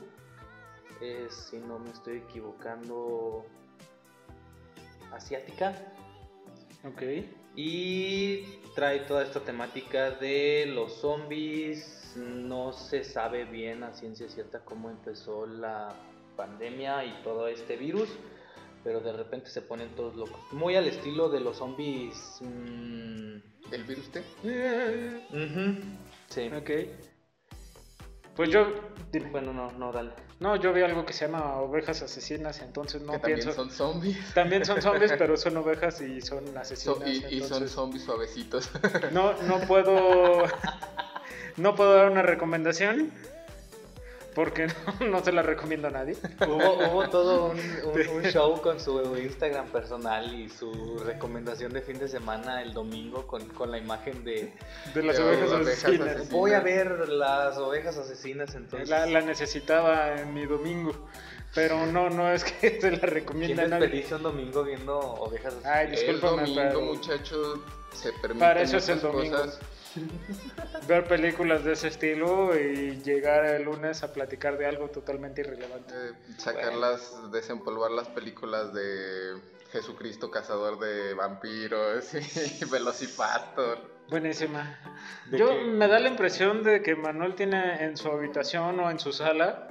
Es, 1.02 1.34
si 1.50 1.58
no 1.58 1.80
me 1.80 1.90
estoy 1.92 2.18
equivocando, 2.18 3.46
asiática. 5.12 5.76
Ok. 6.86 7.04
Y 7.56 8.44
trae 8.76 9.00
toda 9.02 9.24
esta 9.24 9.40
temática 9.40 10.12
de 10.12 10.66
los 10.68 10.94
zombies. 10.94 12.14
No 12.16 12.74
se 12.74 13.04
sabe 13.04 13.46
bien 13.46 13.84
a 13.84 13.94
ciencia 13.94 14.30
cierta 14.30 14.60
cómo 14.60 14.90
empezó 14.90 15.46
la 15.46 15.90
pandemia 16.36 17.04
y 17.06 17.22
todo 17.24 17.48
este 17.48 17.76
virus. 17.76 18.10
Pero 18.88 19.02
de 19.02 19.12
repente 19.12 19.50
se 19.50 19.62
ponen 19.62 19.90
todos 19.98 20.16
locos. 20.16 20.40
Muy 20.54 20.78
al 20.78 20.88
estilo 20.88 21.28
de 21.28 21.42
los 21.42 21.58
zombies. 21.58 22.38
mm, 22.40 23.36
¿El 23.74 23.84
virus 23.86 24.10
T? 24.14 24.24
Sí. 26.30 26.50
Ok. 26.56 26.72
Pues 28.38 28.50
yo, 28.50 28.66
dime. 29.12 29.30
Bueno, 29.30 29.52
no, 29.52 29.70
no, 29.74 29.92
dale. 29.92 30.12
no, 30.40 30.56
yo 30.56 30.72
vi 30.72 30.84
algo 30.84 31.06
que 31.06 31.12
se 31.12 31.26
llama 31.26 31.58
ovejas 31.60 32.02
asesinas, 32.02 32.62
entonces 32.62 33.02
no 33.02 33.12
que 33.12 33.20
también 33.20 33.40
pienso. 33.42 33.56
son 33.62 33.72
zombies. 33.72 34.34
También 34.34 34.64
son 34.64 34.82
zombies, 34.82 35.12
pero 35.18 35.36
son 35.36 35.58
ovejas 35.58 36.00
y 36.00 36.22
son 36.22 36.58
asesinas. 36.58 36.98
So- 36.98 37.06
y, 37.06 37.26
y 37.36 37.42
son 37.42 37.68
zombies 37.68 38.04
suavecitos. 38.06 38.70
No, 39.12 39.34
no 39.44 39.60
puedo. 39.68 40.46
No 41.58 41.74
puedo 41.76 41.94
dar 41.96 42.10
una 42.12 42.22
recomendación. 42.22 43.12
Porque 44.38 44.68
no, 44.68 45.08
no 45.10 45.24
se 45.26 45.32
la 45.32 45.42
recomiendo 45.42 45.88
a 45.88 45.92
nadie. 45.92 46.16
Hubo, 46.48 46.74
hubo 46.92 47.10
todo 47.10 47.46
un, 47.50 47.60
un- 47.60 48.08
un 48.18 48.24
show 48.26 48.62
con 48.62 48.80
su 48.80 49.18
Instagram 49.18 49.66
personal 49.70 50.32
y 50.32 50.48
su 50.48 51.00
recomendación 51.04 51.74
de 51.74 51.82
fin 51.82 51.98
de 51.98 52.08
semana 52.08 52.62
el 52.62 52.72
domingo 52.72 53.26
con, 53.26 53.44
con 53.48 53.72
la 53.72 53.80
imagen 53.80 54.24
de 54.24 54.54
De 54.94 55.02
las 55.02 55.18
De 55.18 55.24
ovejas 55.24 55.50
ovejas 55.52 55.68
asesinas. 55.80 56.08
asesinas. 56.10 56.30
voy 56.30 56.54
a 56.54 56.60
ver 56.60 57.10
las 57.10 57.58
ovejas 57.58 57.98
asesinas 57.98 58.54
entonces. 58.54 58.88
La, 58.90 59.08
la 59.08 59.22
necesitaba 59.22 60.14
en 60.22 60.32
mi 60.36 60.46
domingo. 60.46 60.94
Pero 61.56 61.88
no, 61.88 62.12
no 62.12 62.32
es 62.32 62.44
que 62.44 62.70
se 62.82 62.92
la 62.92 63.00
¿Quién 63.00 63.12
recomienda 63.12 63.64
a 63.64 63.68
nadie. 63.68 64.06
un 64.12 64.22
domingo 64.22 64.64
viendo 64.64 65.00
ovejas 65.00 65.54
asesinas? 65.56 65.76
Ay, 65.76 65.86
el 65.88 65.92
discúlpame, 65.94 66.42
domingo, 66.42 66.62
pero 66.62 66.82
muchachos, 66.82 67.60
se 67.94 68.12
permiten 68.14 68.38
Para 68.40 68.62
eso 68.62 68.78
es 68.78 68.88
el 68.90 69.02
domingo. 69.02 69.36
cosas. 69.38 69.60
Ver 70.88 71.06
películas 71.08 71.64
de 71.64 71.74
ese 71.74 71.88
estilo 71.90 72.58
y 72.58 73.02
llegar 73.04 73.46
el 73.46 73.64
lunes 73.64 74.04
a 74.04 74.14
platicar 74.14 74.58
de 74.58 74.66
algo 74.66 74.90
totalmente 74.90 75.42
irrelevante. 75.42 75.94
Eh, 75.94 76.14
sacarlas, 76.38 77.32
desempolvar 77.32 77.92
las 77.92 78.08
películas 78.10 78.74
de 78.74 79.36
Jesucristo 79.72 80.32
cazador 80.32 80.80
de 80.80 81.14
vampiros 81.14 82.14
y 82.14 82.66
Velocipastor. 82.72 83.98
Buenísima. 84.10 84.80
¿De 85.30 85.38
Yo 85.38 85.50
qué? 85.50 85.66
me 85.66 85.88
da 85.88 86.00
la 86.00 86.08
impresión 86.08 86.64
de 86.64 86.82
que 86.82 86.96
Manuel 86.96 87.36
tiene 87.36 87.84
en 87.84 87.98
su 87.98 88.08
habitación 88.10 88.80
o 88.80 88.90
en 88.90 89.00
su 89.00 89.12
sala 89.12 89.68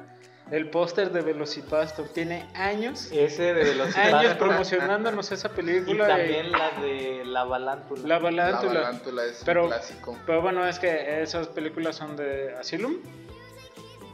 el 0.50 0.70
póster 0.70 1.10
de 1.10 1.20
Velocipastor. 1.22 2.08
Tiene 2.08 2.48
años, 2.54 3.10
Ese 3.12 3.42
de 3.54 3.64
Velocipastor. 3.64 4.14
años 4.14 4.34
promocionándonos 4.36 5.32
esa 5.32 5.48
película. 5.50 6.04
y- 6.04 6.08
también 6.08 6.52
la 6.52 6.70
de 6.80 7.24
La 7.24 7.44
Balántula. 7.44 8.02
La 8.02 8.08
La 8.08 8.18
Balántula. 8.18 8.80
Balántula 8.80 9.24
es 9.24 9.42
Pero- 9.44 9.62
un 9.64 9.68
clásico. 9.70 10.18
Pero 10.26 10.42
bueno, 10.42 10.66
es 10.66 10.78
que 10.78 11.22
esas 11.22 11.48
películas 11.48 11.96
son 11.96 12.16
de 12.16 12.54
Asylum. 12.58 12.96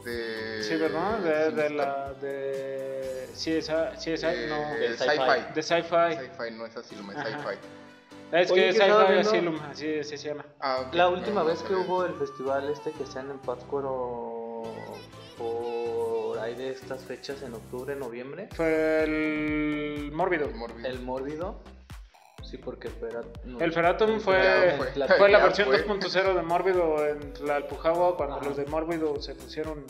De... 0.03 0.63
Sí, 0.63 0.75
¿verdad? 0.75 1.19
De, 1.19 1.51
de 1.51 1.67
sí, 1.69 1.73
la. 1.75 2.13
de. 2.21 3.27
CSI, 3.33 3.61
CSI 3.61 4.25
eh, 4.27 4.47
no. 4.49 4.75
Del 4.77 4.97
sci-fi. 4.97 5.53
De 5.55 5.63
sci-fi. 5.63 6.15
Sci-fi, 6.17 6.51
no 6.55 6.65
es 6.65 6.77
Asylum, 6.77 7.11
es 7.11 7.17
sci-fi. 7.17 7.57
Es 8.31 8.51
Oye, 8.51 8.61
que 8.63 8.69
es 8.69 8.75
Sci-Fi 8.75 9.19
Asylum, 9.19 9.59
así, 9.71 9.99
así 9.99 10.17
se 10.17 10.27
llama. 10.29 10.45
Ah. 10.59 10.89
La 10.91 11.07
última 11.07 11.41
no 11.41 11.47
vez 11.47 11.61
que 11.63 11.73
hubo 11.75 12.03
el 12.05 12.13
festival 12.15 12.67
este 12.69 12.91
que 12.91 13.03
está 13.03 13.19
en 13.21 13.37
Pátzcuaro 13.39 14.32
ahí 16.43 16.55
de 16.55 16.69
estas 16.71 17.03
fechas 17.03 17.41
en 17.41 17.53
octubre, 17.53 17.95
noviembre, 17.95 18.49
Fue 18.55 19.03
el 19.03 20.11
Mórbido. 20.13 20.45
El 20.45 20.55
mórbido. 20.55 20.87
el 20.87 20.99
Mórbido, 21.01 21.59
sí 22.43 22.57
porque 22.57 22.89
fuera 22.89 23.21
no, 23.45 23.59
El 23.59 23.71
Feratum 23.73 24.19
fue, 24.19 24.39
fue, 24.77 25.07
fue. 25.17 25.29
la 25.31 25.39
versión 25.39 25.67
fue. 25.67 25.85
2.0 25.87 26.33
de 26.35 26.41
Mórbido 26.41 27.07
en 27.07 27.33
la 27.45 27.55
Alpujagua 27.57 28.15
cuando 28.17 28.35
Ajá. 28.37 28.45
los 28.45 28.57
de 28.57 28.65
Mórbido 28.65 29.21
se 29.21 29.35
pusieron 29.35 29.85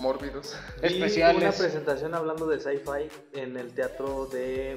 Mórbidos. 0.00 0.56
Vi 0.80 0.86
especiales. 0.88 1.42
una 1.42 1.52
presentación 1.52 2.14
hablando 2.14 2.46
de 2.46 2.58
sci-fi 2.58 3.08
en 3.34 3.56
el 3.56 3.72
teatro 3.72 4.26
de 4.26 4.76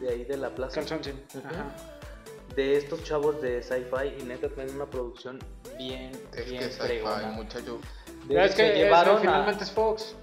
de 0.00 0.08
ahí 0.08 0.24
de 0.24 0.36
la 0.38 0.48
plaza. 0.50 0.80
Ajá. 0.80 1.76
de 2.56 2.76
estos 2.76 3.04
chavos 3.04 3.40
de 3.42 3.62
sci-fi 3.62 4.14
y 4.18 4.22
neta 4.24 4.48
tienen 4.48 4.74
una 4.74 4.86
producción 4.86 5.38
bien 5.78 6.10
Es 6.34 6.46
bien 6.50 6.62
que 6.62 6.70
sci-fi, 6.70 6.86
fregona. 6.86 7.28
muchacho. 7.28 7.78
De- 8.34 8.44
es 8.44 8.52
se 8.52 8.56
que 8.56 8.68
eso 8.72 8.76
llevaron 8.84 9.16
a- 9.16 9.20
finalmente 9.20 9.64
es 9.64 9.70
Fox. 9.70 10.14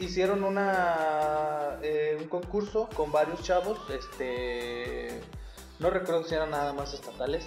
Hicieron 0.00 0.44
una 0.44 1.78
eh, 1.82 2.16
un 2.20 2.28
concurso 2.28 2.88
con 2.94 3.10
varios 3.12 3.42
chavos, 3.42 3.78
este 3.90 5.20
no 5.78 5.90
recuerdo 5.90 6.24
si 6.24 6.34
eran 6.34 6.50
nada 6.50 6.72
más 6.72 6.92
estatales, 6.94 7.46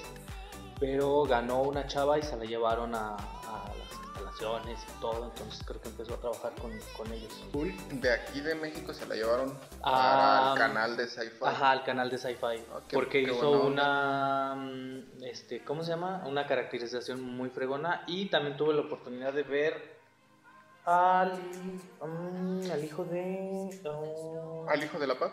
pero 0.80 1.24
ganó 1.24 1.62
una 1.64 1.86
chava 1.88 2.18
y 2.18 2.24
se 2.24 2.36
la 2.38 2.46
llevaron 2.46 2.96
a, 2.96 3.16
a 3.16 3.72
las 3.78 3.92
instalaciones 4.06 4.80
y 4.82 5.02
todo, 5.02 5.26
entonces 5.26 5.62
creo 5.66 5.82
que 5.82 5.90
empezó 5.90 6.14
a 6.14 6.18
trabajar 6.18 6.54
con, 6.62 6.72
con 6.96 7.12
ellos. 7.12 7.32
Cool. 7.52 7.74
De 8.00 8.12
aquí 8.12 8.40
de 8.40 8.56
México 8.56 8.94
se 8.94 9.06
la 9.06 9.16
llevaron 9.16 9.54
Ah, 9.84 10.54
al 10.54 10.58
canal 10.58 10.96
de 10.98 11.08
sci-fi. 11.08 11.36
Ajá, 11.46 11.72
al 11.72 11.84
canal 11.84 12.10
de 12.10 12.18
Sci-Fi, 12.18 12.64
Ah, 12.74 12.80
porque 12.92 13.26
qué 13.26 13.32
hizo 13.34 13.52
una, 13.64 14.56
mm, 14.56 15.24
este, 15.24 15.64
¿cómo 15.66 15.84
se 15.84 15.92
llama? 15.92 16.24
Una 16.26 16.48
caracterización 16.48 17.22
muy 17.22 17.50
fregona 17.50 18.04
y 18.08 18.28
también 18.30 18.56
tuve 18.56 18.74
la 18.74 18.82
oportunidad 18.82 19.34
de 19.34 19.44
ver 19.44 20.01
al, 20.86 21.34
mm, 22.02 22.72
al 22.72 22.84
hijo 22.84 23.04
de... 23.06 23.80
oh, 23.86 24.66
Al 24.70 24.84
hijo 24.84 25.00
de 25.00 25.08
la 25.08 25.18
paz. 25.20 25.32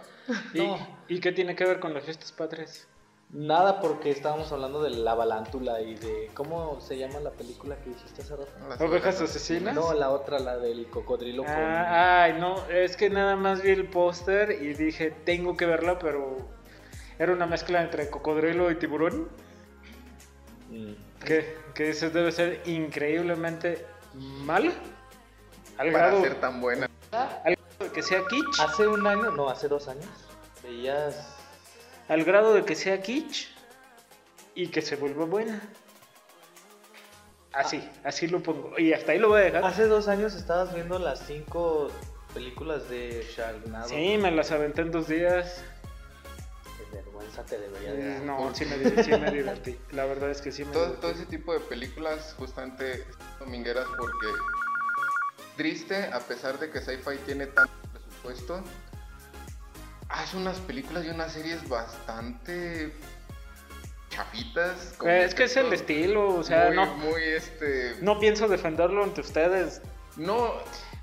¿Y, 0.54 0.58
No. 0.58 0.78
¿Y 1.08 1.20
qué 1.20 1.32
tiene 1.32 1.56
que 1.56 1.64
ver 1.64 1.80
con 1.80 1.94
las 1.94 2.04
fiestas 2.04 2.32
patrias? 2.32 2.86
Nada 3.30 3.80
porque 3.80 4.10
estábamos 4.10 4.50
hablando 4.52 4.82
de 4.82 4.88
la 4.88 5.14
balántula 5.14 5.82
y 5.82 5.94
de 5.96 6.30
cómo 6.32 6.80
se 6.80 6.96
llama 6.96 7.20
la 7.20 7.30
película 7.30 7.76
que 7.76 7.90
dijiste 7.90 8.22
hace 8.22 8.36
rato. 8.36 8.50
Las 8.68 8.80
¿Ovejas 8.80 9.20
asesinas? 9.20 9.74
No, 9.74 9.92
la 9.92 10.08
otra, 10.10 10.38
la 10.38 10.56
del 10.56 10.88
cocodrilo 10.88 11.44
con... 11.44 11.52
Ah, 11.52 12.22
ay, 12.24 12.40
no, 12.40 12.64
es 12.70 12.96
que 12.96 13.10
nada 13.10 13.36
más 13.36 13.62
vi 13.62 13.70
el 13.72 13.86
póster 13.86 14.52
y 14.62 14.72
dije, 14.72 15.10
tengo 15.10 15.58
que 15.58 15.66
verla, 15.66 15.98
pero 15.98 16.38
era 17.18 17.32
una 17.34 17.44
mezcla 17.46 17.82
entre 17.82 18.08
cocodrilo 18.08 18.70
y 18.70 18.76
tiburón, 18.76 19.28
Mm. 20.70 20.92
que, 21.24 21.56
que 21.74 21.88
eso 21.90 22.10
debe 22.10 22.30
ser 22.30 22.60
increíblemente 22.66 23.86
mala. 24.14 24.72
Al 25.78 25.92
Para 25.92 26.08
grado 26.08 26.22
ser 26.22 26.34
tan 26.40 26.60
buena. 26.60 26.88
de 27.78 27.90
que 27.92 28.02
sea 28.02 28.24
kitsch, 28.26 28.60
Hace 28.60 28.86
un 28.86 29.06
año, 29.06 29.30
no, 29.30 29.48
hace 29.48 29.68
dos 29.68 29.86
años, 29.88 30.06
veías... 30.62 31.36
al 32.08 32.24
grado 32.24 32.52
de 32.54 32.64
que 32.64 32.74
sea 32.74 33.00
kitsch 33.00 33.46
y 34.54 34.68
que 34.68 34.82
se 34.82 34.96
vuelva 34.96 35.24
buena. 35.24 35.62
Así, 37.52 37.88
así 38.04 38.26
lo 38.28 38.40
pongo. 38.42 38.78
Y 38.78 38.92
hasta 38.92 39.12
ahí 39.12 39.18
lo 39.18 39.28
voy 39.28 39.40
a 39.40 39.44
dejar. 39.44 39.64
Hace 39.64 39.86
dos 39.86 40.06
años 40.08 40.34
estabas 40.34 40.74
viendo 40.74 40.98
las 40.98 41.20
cinco 41.20 41.90
películas 42.34 42.88
de 42.90 43.26
Sharknado. 43.36 43.88
Sí, 43.88 44.18
me 44.18 44.30
las 44.30 44.50
aventé 44.52 44.82
en 44.82 44.90
dos 44.92 45.08
días. 45.08 45.62
Qué 46.76 46.96
vergüenza 46.96 47.44
te 47.44 47.58
debería 47.58 47.92
de. 47.94 48.20
No, 48.20 48.54
sí 48.54 48.64
me, 48.64 48.76
sí 49.04 49.10
me 49.12 49.30
divertí. 49.30 49.78
La 49.92 50.04
verdad 50.04 50.30
es 50.30 50.40
que 50.42 50.52
sí 50.52 50.64
me 50.64 50.72
Todo, 50.72 50.82
divertí. 50.84 51.00
todo 51.00 51.10
ese 51.12 51.26
tipo 51.26 51.52
de 51.52 51.60
películas 51.60 52.34
justamente 52.38 53.04
domingueras 53.40 53.86
porque 53.96 54.26
triste, 55.58 56.08
a 56.10 56.20
pesar 56.20 56.58
de 56.58 56.70
que 56.70 56.80
Sci-Fi 56.80 57.18
tiene 57.26 57.46
tanto 57.46 57.74
presupuesto, 57.92 58.62
hace 60.08 60.36
unas 60.38 60.56
películas 60.60 61.04
y 61.04 61.10
unas 61.10 61.32
series 61.32 61.68
bastante 61.68 62.92
chafitas. 64.08 64.94
con 64.96 65.10
Eh, 65.10 65.24
Es 65.24 65.34
que 65.34 65.44
es 65.44 65.56
el 65.56 65.70
estilo, 65.72 66.28
o 66.28 66.42
sea, 66.42 66.68
muy, 66.68 66.76
no, 66.76 66.94
muy 66.94 67.22
este... 67.22 67.96
no 68.00 68.18
pienso 68.18 68.48
defenderlo 68.48 69.04
ante 69.04 69.20
ustedes, 69.20 69.82
No, 70.16 70.54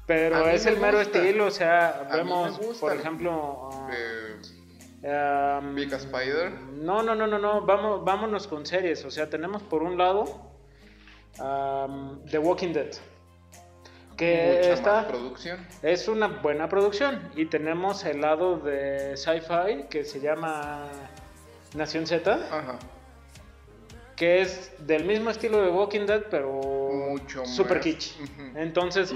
pero 0.07 0.47
es 0.47 0.65
el 0.65 0.77
mero 0.77 1.01
estilo, 1.01 1.45
o 1.47 1.51
sea, 1.51 2.07
vemos, 2.11 2.57
por 2.79 2.95
ejemplo... 2.95 3.69
ah, 3.73 3.89
eh, 3.91 5.59
um, 5.61 5.75
Big 5.75 5.93
Spider. 5.93 6.51
No, 6.51 7.03
no, 7.03 7.13
no, 7.13 7.27
no, 7.27 7.37
no, 7.37 7.61
vamos, 7.61 8.03
vámonos 8.03 8.47
con 8.47 8.65
series, 8.65 9.03
o 9.05 9.11
sea, 9.11 9.29
tenemos 9.29 9.61
por 9.63 9.83
un 9.83 9.97
lado 9.97 10.23
um, 11.39 12.23
The 12.25 12.39
Walking 12.39 12.73
Dead, 12.73 12.95
que 14.17 14.55
mucha 14.57 14.73
está... 14.73 14.91
más 14.93 15.05
producción. 15.05 15.67
Es 15.81 16.07
una 16.07 16.27
buena 16.27 16.69
producción. 16.69 17.21
Y 17.35 17.45
tenemos 17.45 18.03
el 18.05 18.21
lado 18.21 18.57
de 18.57 19.17
sci-fi 19.17 19.85
que 19.89 20.03
se 20.03 20.19
llama 20.19 20.83
Nación 21.73 22.07
Z, 22.07 22.33
Ajá. 22.33 22.79
que 24.15 24.41
es 24.41 24.71
del 24.79 25.05
mismo 25.05 25.29
estilo 25.29 25.61
de 25.61 25.69
Walking 25.69 26.05
Dead, 26.05 26.23
pero 26.31 26.51
Mucho 27.09 27.45
super 27.45 27.77
más. 27.77 27.83
kitsch. 27.85 28.13
Entonces, 28.55 29.13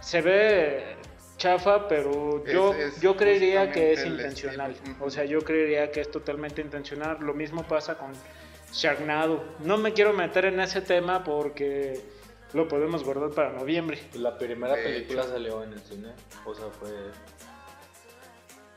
se 0.00 0.20
ve 0.20 0.96
chafa, 1.38 1.88
pero 1.88 2.44
yo, 2.44 2.74
es 2.74 3.00
yo 3.00 3.16
creería 3.16 3.72
que 3.72 3.92
es 3.94 4.04
intencional. 4.04 4.72
estilo. 4.72 4.96
O 5.00 5.08
sea, 5.10 5.24
yo 5.24 5.40
creería 5.40 5.90
que 5.90 6.02
es 6.02 6.10
totalmente 6.10 6.60
intencional. 6.60 7.16
Lo 7.20 7.32
mismo 7.32 7.62
pasa 7.62 7.96
con 7.96 8.12
Sharknado. 8.72 9.42
No 9.60 9.78
me 9.78 9.94
quiero 9.94 10.12
meter 10.12 10.44
en 10.44 10.60
ese 10.60 10.82
tema 10.82 11.24
porque 11.24 11.98
lo 12.52 12.68
podemos 12.68 13.04
guardar 13.04 13.30
para 13.30 13.52
noviembre. 13.52 14.00
La 14.14 14.36
primera 14.38 14.74
De 14.74 14.82
película 14.82 15.22
hecho. 15.22 15.30
salió 15.32 15.62
en 15.62 15.72
el 15.72 15.80
cine. 15.80 16.08
O 16.44 16.54
sea, 16.54 16.66
fue. 16.78 16.90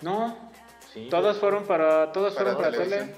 No, 0.01 0.51
Sí. 0.93 1.07
todas 1.09 1.37
fueron 1.37 1.63
para, 1.65 2.11
todas 2.11 2.33
para 2.35 2.53
fueron 2.53 2.71
para 2.71 2.83
tele. 2.83 3.15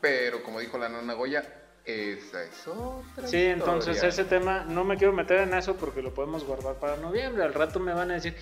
Pero 0.00 0.42
como 0.42 0.58
dijo 0.60 0.76
la 0.78 0.88
nana 0.88 1.12
Goya, 1.14 1.44
esa 1.84 2.42
es 2.42 2.66
otra 2.66 3.28
Sí, 3.28 3.36
entonces 3.44 4.02
ese 4.02 4.24
tema 4.24 4.64
no 4.64 4.82
me 4.82 4.96
quiero 4.96 5.12
meter 5.12 5.40
en 5.40 5.54
eso 5.54 5.76
porque 5.76 6.02
lo 6.02 6.12
podemos 6.12 6.44
guardar 6.44 6.76
para 6.76 6.96
noviembre. 6.96 7.44
Al 7.44 7.54
rato 7.54 7.78
me 7.78 7.92
van 7.92 8.10
a 8.10 8.14
decir, 8.14 8.34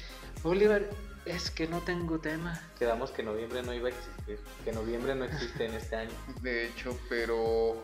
Oliver, 0.45 0.89
es 1.27 1.51
que 1.51 1.67
no 1.67 1.81
tengo 1.81 2.21
tema. 2.21 2.59
Quedamos 2.79 3.11
que 3.11 3.23
noviembre 3.23 3.63
no 3.63 3.75
iba 3.75 3.89
a 3.89 3.91
existir. 3.91 4.39
Que 4.65 4.73
noviembre 4.73 5.15
no 5.15 5.25
existe 5.25 5.67
en 5.67 5.75
este 5.75 5.97
año. 5.97 6.11
De 6.41 6.67
hecho, 6.67 6.97
pero... 7.09 7.77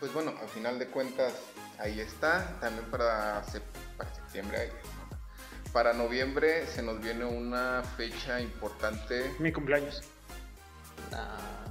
Pues 0.00 0.12
bueno, 0.14 0.34
al 0.40 0.48
final 0.48 0.78
de 0.78 0.86
cuentas, 0.86 1.32
ahí 1.78 2.00
está. 2.00 2.58
También 2.60 2.86
para, 2.90 3.44
para 3.96 4.14
septiembre, 4.14 4.72
para 5.72 5.92
noviembre 5.92 6.66
se 6.66 6.82
nos 6.82 7.00
viene 7.00 7.24
una 7.26 7.82
fecha 7.96 8.40
importante. 8.40 9.30
Mi 9.38 9.52
cumpleaños. 9.52 10.02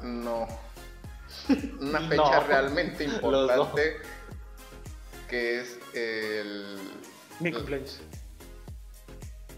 No. 0.03 0.47
Una 1.79 1.99
No. 1.99 2.09
fecha 2.09 2.39
realmente 2.41 3.03
importante. 3.03 3.97
Que 5.27 5.61
es 5.61 5.77
el... 5.93 6.77
Mi 7.39 7.51
cumpleaños. 7.51 7.99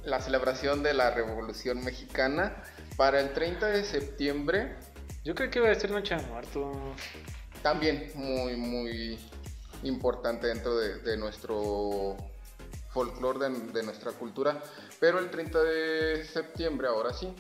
la 0.04 0.20
celebración 0.22 0.84
de 0.84 0.94
la 0.94 1.12
Revolución 1.12 1.84
Mexicana. 1.84 2.56
Para 2.98 3.20
el 3.20 3.34
30 3.34 3.68
de 3.68 3.84
septiembre, 3.84 4.76
Yo 5.24 5.34
creo 5.36 5.50
que 5.50 5.60
iba 5.60 5.68
a 5.68 5.72
decir 5.72 5.90
Noche 5.92 6.16
de 6.16 6.22
Muerto. 6.24 6.72
También 7.62 8.12
muy, 8.16 8.56
muy 8.56 9.20
importante 9.84 10.48
dentro 10.48 10.78
de, 10.78 11.18
nuestro 11.18 12.18
folclore, 12.90 13.50
de, 13.50 13.60
de 13.72 13.84
nuestra 13.84 14.12
cultura. 14.12 14.62
Pero 15.00 15.20
el 15.20 15.30
30 15.30 15.64
de 15.64 16.26
septiembre, 16.26 16.88
ahora 16.88 17.14
sí, 17.14 17.34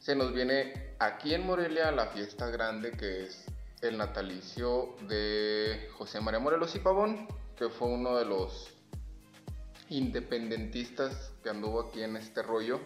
se 0.00 0.14
nos 0.14 0.32
viene 0.32 0.94
aquí 0.98 1.34
en 1.34 1.46
Morelia 1.46 1.92
la 1.92 2.06
fiesta 2.06 2.48
grande 2.48 2.92
que 2.92 3.24
es 3.24 3.44
el 3.82 3.96
natalicio 3.96 4.96
de 5.08 5.88
José 5.96 6.20
María 6.20 6.40
Morelos 6.40 6.74
y 6.74 6.80
Pavón, 6.80 7.28
que 7.56 7.68
fue 7.68 7.88
uno 7.88 8.16
de 8.16 8.24
los 8.24 8.74
independentistas 9.88 11.32
que 11.42 11.50
anduvo 11.50 11.80
aquí 11.80 12.02
en 12.02 12.16
este 12.16 12.42
rollo, 12.42 12.80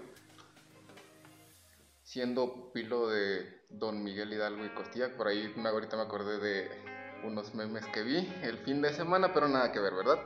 siendo 2.12 2.52
pupilo 2.52 3.08
de 3.08 3.62
don 3.70 4.04
Miguel 4.04 4.34
Hidalgo 4.34 4.66
y 4.66 4.68
Costilla. 4.74 5.16
Por 5.16 5.28
ahí 5.28 5.50
me- 5.56 5.70
ahorita 5.70 5.96
me 5.96 6.02
acordé 6.02 6.38
de 6.40 6.68
unos 7.24 7.54
memes 7.54 7.86
que 7.86 8.02
vi 8.02 8.30
el 8.42 8.58
fin 8.58 8.82
de 8.82 8.92
semana, 8.92 9.32
pero 9.32 9.48
nada 9.48 9.72
que 9.72 9.80
ver, 9.80 9.94
¿verdad? 9.94 10.18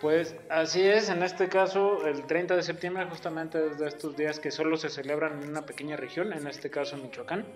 Pues 0.00 0.34
así 0.50 0.82
es, 0.82 1.08
en 1.10 1.22
este 1.22 1.48
caso 1.48 2.08
el 2.08 2.26
30 2.26 2.56
de 2.56 2.64
septiembre 2.64 3.06
justamente 3.08 3.64
es 3.68 3.78
de 3.78 3.86
estos 3.86 4.16
días 4.16 4.40
que 4.40 4.50
solo 4.50 4.76
se 4.76 4.88
celebran 4.88 5.40
en 5.40 5.48
una 5.50 5.64
pequeña 5.64 5.96
región, 5.96 6.32
en 6.32 6.48
este 6.48 6.70
caso 6.70 6.96
Michoacán. 6.96 7.46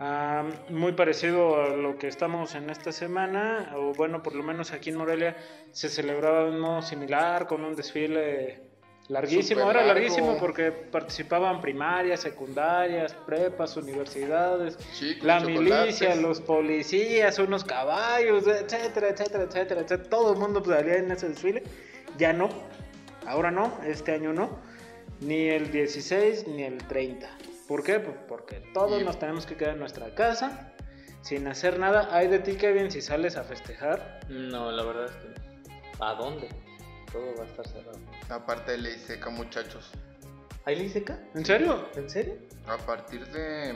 Ah, 0.00 0.48
muy 0.70 0.92
parecido 0.92 1.60
a 1.62 1.68
lo 1.76 1.98
que 1.98 2.08
estamos 2.08 2.54
en 2.54 2.70
esta 2.70 2.90
semana, 2.90 3.72
o 3.76 3.92
bueno, 3.92 4.22
por 4.22 4.34
lo 4.34 4.42
menos 4.42 4.72
aquí 4.72 4.88
en 4.88 4.96
Morelia 4.96 5.36
se 5.72 5.90
celebraba 5.90 6.46
uno 6.46 6.80
similar 6.80 7.46
con 7.46 7.62
un 7.64 7.76
desfile 7.76 8.67
larguísimo, 9.08 9.62
era 9.62 9.72
largo. 9.82 9.88
larguísimo 9.88 10.36
porque 10.38 10.70
participaban 10.70 11.60
primarias, 11.60 12.20
secundarias, 12.20 13.14
prepas, 13.26 13.76
universidades, 13.76 14.76
Chicos, 14.94 15.24
la 15.24 15.40
milicia, 15.40 16.14
los 16.14 16.40
policías, 16.40 17.38
unos 17.38 17.64
caballos, 17.64 18.46
etcétera, 18.46 19.08
etcétera, 19.08 19.44
etcétera, 19.44 19.80
etcétera. 19.82 20.10
Todo 20.10 20.32
el 20.34 20.38
mundo 20.38 20.62
pues, 20.62 20.76
salía 20.78 20.96
en 20.96 21.10
ese 21.10 21.28
desfile. 21.28 21.62
Ya 22.18 22.32
no, 22.32 22.48
ahora 23.26 23.50
no, 23.50 23.72
este 23.86 24.12
año 24.12 24.32
no. 24.32 24.58
Ni 25.20 25.48
el 25.48 25.70
16 25.72 26.46
ni 26.48 26.62
el 26.62 26.78
30. 26.86 27.28
¿Por 27.66 27.82
qué? 27.82 27.98
Pues 28.00 28.16
porque 28.28 28.62
todos 28.72 29.00
Y- 29.00 29.04
nos 29.04 29.18
tenemos 29.18 29.46
que 29.46 29.56
quedar 29.56 29.72
en 29.74 29.80
nuestra 29.80 30.14
casa 30.14 30.72
sin 31.22 31.46
hacer 31.48 31.78
nada. 31.78 32.08
Hay 32.16 32.28
de 32.28 32.38
ti, 32.38 32.54
Kevin, 32.54 32.90
si 32.90 33.00
sales 33.02 33.36
a 33.36 33.42
festejar. 33.44 34.20
No, 34.28 34.70
la 34.70 34.82
verdad 34.84 35.06
es 35.06 35.12
que 35.12 35.28
no. 35.28 36.04
¿A 36.06 36.14
dónde? 36.14 36.48
Todo 37.12 37.34
va 37.38 37.44
a 37.44 37.46
estar 37.46 37.66
cerrado. 37.66 37.98
Aparte 38.28 38.72
de 38.72 38.78
ley 38.78 38.98
seca, 38.98 39.30
muchachos. 39.30 39.90
¿Hay 40.64 40.76
ley 40.76 40.88
seca? 40.88 41.18
¿En 41.34 41.44
serio? 41.44 41.88
¿En 41.94 42.10
serio? 42.10 42.36
A 42.66 42.76
partir 42.76 43.26
de, 43.28 43.72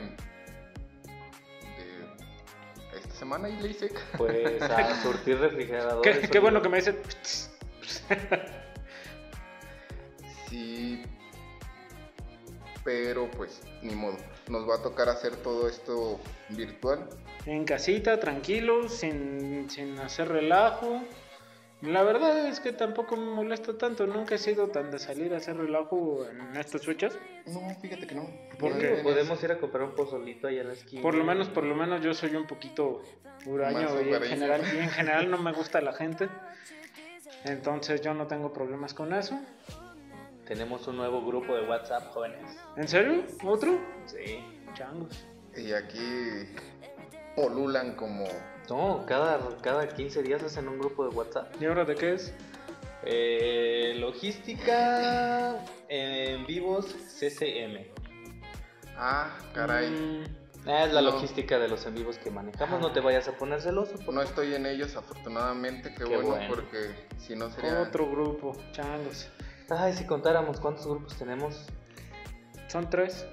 de 2.91 2.99
esta 2.99 3.15
semana 3.15 3.47
hay 3.47 3.59
ley 3.59 3.73
seca. 3.73 3.99
Pues 4.17 4.61
a 4.61 5.01
surtir 5.03 5.39
refrigeradores. 5.39 6.19
Qué, 6.19 6.29
qué 6.29 6.39
bueno 6.39 6.61
que 6.61 6.69
me 6.69 6.77
dice. 6.77 6.95
Sí, 10.49 11.01
pero 12.83 13.29
pues 13.31 13.61
ni 13.81 13.95
modo. 13.95 14.17
Nos 14.47 14.69
va 14.69 14.75
a 14.75 14.81
tocar 14.83 15.09
hacer 15.09 15.35
todo 15.37 15.67
esto 15.67 16.19
virtual. 16.49 17.09
En 17.45 17.65
casita, 17.65 18.19
tranquilos, 18.19 18.93
sin, 18.93 19.69
sin 19.69 19.97
hacer 19.99 20.27
relajo. 20.27 21.01
La 21.83 22.01
verdad 22.03 22.47
es 22.47 22.59
que 22.61 22.71
tampoco 22.71 23.17
me 23.17 23.25
molesta 23.25 23.77
tanto. 23.77 24.07
Nunca 24.07 24.35
he 24.35 24.37
sido 24.37 24.67
tan 24.69 24.89
de 24.89 24.99
salir 24.99 25.33
a 25.33 25.37
hacer 25.37 25.57
relajo 25.57 26.25
en 26.25 26.55
estas 26.55 26.85
fechas. 26.85 27.17
No, 27.45 27.59
fíjate 27.81 28.07
que 28.07 28.15
no. 28.15 28.29
¿Por 28.57 28.71
No 28.71 28.77
qué? 28.79 28.87
tienes- 28.87 29.03
Podemos 29.03 29.43
ir 29.43 29.51
a 29.51 29.57
comprar 29.59 29.83
un 29.83 29.93
pozolito 29.93 30.47
allá 30.47 30.61
en 30.61 30.67
la 30.67 30.73
esquina. 30.73 31.01
Por 31.01 31.13
lo 31.15 31.23
menos, 31.25 31.49
por 31.49 31.65
lo 31.65 31.75
menos 31.75 32.01
yo 32.01 32.13
soy 32.13 32.35
un 32.35 32.47
poquito 32.47 33.01
huraño 33.45 34.01
y 34.01 34.13
en 34.13 34.21
general, 34.23 34.61
y 34.73 34.77
en 34.79 34.89
general 35.27 35.29
no 35.29 35.37
me 35.39 35.51
gusta 35.51 35.81
la 35.81 35.91
gente. 35.93 36.29
Entonces 37.45 37.99
yo 38.01 38.13
no 38.13 38.27
tengo 38.27 38.53
problemas 38.53 38.93
con 38.93 39.13
eso. 39.13 39.37
Tenemos 40.45 40.87
un 40.87 40.97
nuevo 40.97 41.25
grupo 41.25 41.55
de 41.55 41.67
WhatsApp, 41.67 42.07
jóvenes. 42.13 42.57
¿En 42.77 42.87
serio? 42.87 43.23
¿Otro? 43.43 43.77
Sí. 44.05 44.43
Changos. 44.73 45.25
Y 45.55 45.71
aquí 45.73 46.47
polulan 47.35 47.95
como 47.95 48.25
No, 48.69 49.05
cada, 49.05 49.39
cada 49.61 49.87
15 49.87 50.23
días 50.23 50.41
hacen 50.43 50.67
un 50.67 50.79
grupo 50.79 51.07
de 51.07 51.15
WhatsApp. 51.15 51.53
¿Y 51.61 51.65
ahora 51.65 51.85
de 51.85 51.95
qué 51.95 52.13
es? 52.13 52.33
Eh, 53.05 53.95
logística 53.99 55.57
en 55.89 56.45
vivos 56.45 56.85
CCM. 57.19 57.85
Ah, 58.97 59.37
caray. 59.53 59.89
Mm, 59.89 60.43
Ah, 60.65 60.85
es 60.85 60.93
la 60.93 61.01
No. 61.01 61.11
logística 61.11 61.59
de 61.59 61.67
los 61.67 61.85
en 61.85 61.93
vivos 61.95 62.17
que 62.17 62.31
manejamos. 62.31 62.79
No 62.79 62.93
te 62.93 63.01
vayas 63.01 63.27
a 63.27 63.33
poner 63.33 63.59
celoso. 63.61 63.95
por- 64.05 64.13
No 64.13 64.21
estoy 64.21 64.55
en 64.55 64.65
ellos, 64.65 64.95
afortunadamente, 64.95 65.89
qué, 65.89 66.05
Qué 66.05 66.15
bueno, 66.15 66.29
bueno. 66.29 66.45
porque 66.47 66.95
si 67.17 67.35
no 67.35 67.49
sería... 67.51 67.81
otro 67.81 68.09
grupo. 68.09 68.55
Changos. 68.71 69.27
Ay, 69.69 69.91
si 69.91 70.05
contáramos 70.05 70.61
cuántos 70.61 70.87
grupos 70.87 71.17
tenemos. 71.17 71.65
Son 72.69 72.89
tres. 72.89 73.25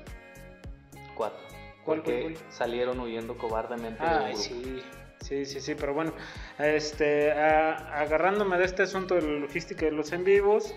Cuatro. 1.15 1.39
¿Cuál, 1.85 1.99
porque 1.99 2.21
cuál, 2.23 2.35
cuál? 2.35 2.53
salieron 2.53 2.99
huyendo 2.99 3.39
cobardemente 3.39 4.03
Ah, 4.03 4.25
del 4.25 4.33
grupo. 4.33 4.43
sí, 4.43 4.83
sí, 5.21 5.45
sí, 5.47 5.61
sí, 5.61 5.75
pero 5.75 5.95
bueno, 5.95 6.13
este, 6.59 7.33
a- 7.33 8.01
agarrándome 8.01 8.59
de 8.59 8.65
este 8.65 8.83
asunto 8.83 9.15
de 9.15 9.23
la 9.23 9.39
logística 9.41 9.85
de 9.87 9.93
los 9.93 10.13
en 10.13 10.25
vivos, 10.25 10.75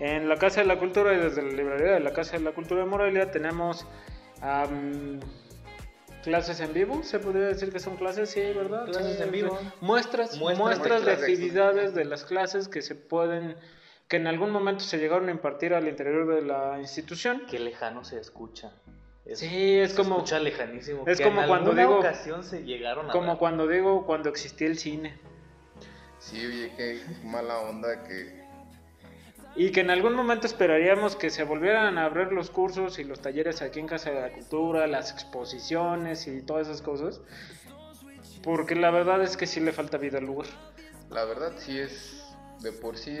en 0.00 0.28
la 0.28 0.36
Casa 0.36 0.60
de 0.60 0.66
la 0.66 0.78
Cultura 0.78 1.12
y 1.14 1.18
desde 1.18 1.42
la 1.42 1.52
librería 1.52 1.92
de 1.92 2.00
la 2.00 2.12
Casa 2.12 2.38
de 2.38 2.44
la 2.44 2.52
Cultura 2.52 2.80
de 2.82 2.86
Morelia 2.86 3.30
tenemos 3.30 3.86
am, 4.40 5.18
clases 6.22 6.60
en 6.60 6.72
vivo, 6.72 7.02
se 7.02 7.18
podría 7.18 7.46
decir 7.46 7.72
que 7.72 7.80
son 7.80 7.96
clases, 7.96 8.30
sí, 8.30 8.40
¿verdad? 8.40 8.86
Clases 8.86 9.16
Sí, 9.16 9.22
en 9.22 9.30
vivo. 9.32 9.58
Muestras, 9.80 10.36
Muestras, 10.36 10.58
muestras 10.58 10.78
de 10.82 10.88
muestras 10.88 11.20
de 11.20 11.26
actividades 11.26 11.94
de 11.94 12.04
las 12.04 12.24
clases 12.24 12.68
que 12.68 12.82
se 12.82 12.94
pueden, 12.94 13.56
que 14.08 14.16
en 14.16 14.26
algún 14.26 14.50
momento 14.50 14.84
se 14.84 14.98
llegaron 14.98 15.28
a 15.28 15.32
impartir 15.32 15.74
al 15.74 15.88
interior 15.88 16.26
de 16.34 16.42
la 16.42 16.78
institución. 16.80 17.42
Qué 17.50 17.58
lejano 17.58 18.04
se 18.04 18.18
escucha. 18.20 18.72
Es- 19.28 19.40
Sí, 19.40 19.74
es 19.78 19.92
como, 19.94 20.16
escucha 20.16 20.38
lejanísimo. 20.40 21.04
es 21.06 21.18
que 21.18 21.24
como 21.24 21.42
en 21.42 21.48
cuando 21.48 21.74
digo- 21.74 21.98
ocasión 21.98 22.42
se 22.42 22.64
llegaron 22.64 23.10
a 23.10 23.12
como 23.12 23.26
dar. 23.28 23.38
cuando 23.38 23.68
digo, 23.68 24.06
cuando 24.06 24.30
existía 24.30 24.66
el 24.68 24.78
cine. 24.78 25.18
Sí, 26.18 26.44
oye, 26.44 26.72
qué 26.76 27.00
mala 27.24 27.58
onda 27.58 28.02
que... 28.04 28.38
Y 29.54 29.70
que 29.72 29.80
en 29.80 29.90
algún 29.90 30.14
momento 30.14 30.46
esperaríamos 30.46 31.14
que 31.16 31.30
se 31.30 31.42
volvieran 31.44 31.98
a 31.98 32.04
abrir 32.04 32.32
los 32.32 32.50
cursos 32.50 32.98
y 32.98 33.04
los 33.04 33.20
talleres 33.20 33.60
aquí 33.60 33.80
en 33.80 33.86
Casa 33.86 34.10
de 34.10 34.20
la 34.20 34.32
Cultura, 34.32 34.86
las 34.86 35.10
exposiciones 35.12 36.26
y 36.26 36.42
todas 36.42 36.68
esas 36.68 36.80
cosas. 36.80 37.20
Porque 38.42 38.74
la 38.76 38.90
verdad 38.90 39.22
es 39.22 39.36
que 39.36 39.46
sí 39.46 39.60
le 39.60 39.72
falta 39.72 39.96
vida 39.98 40.18
al 40.18 40.24
lugar. 40.26 40.46
La 41.10 41.24
verdad 41.24 41.52
sí 41.58 41.78
es... 41.78 42.24
De 42.60 42.72
por 42.72 42.96
sí 42.96 43.16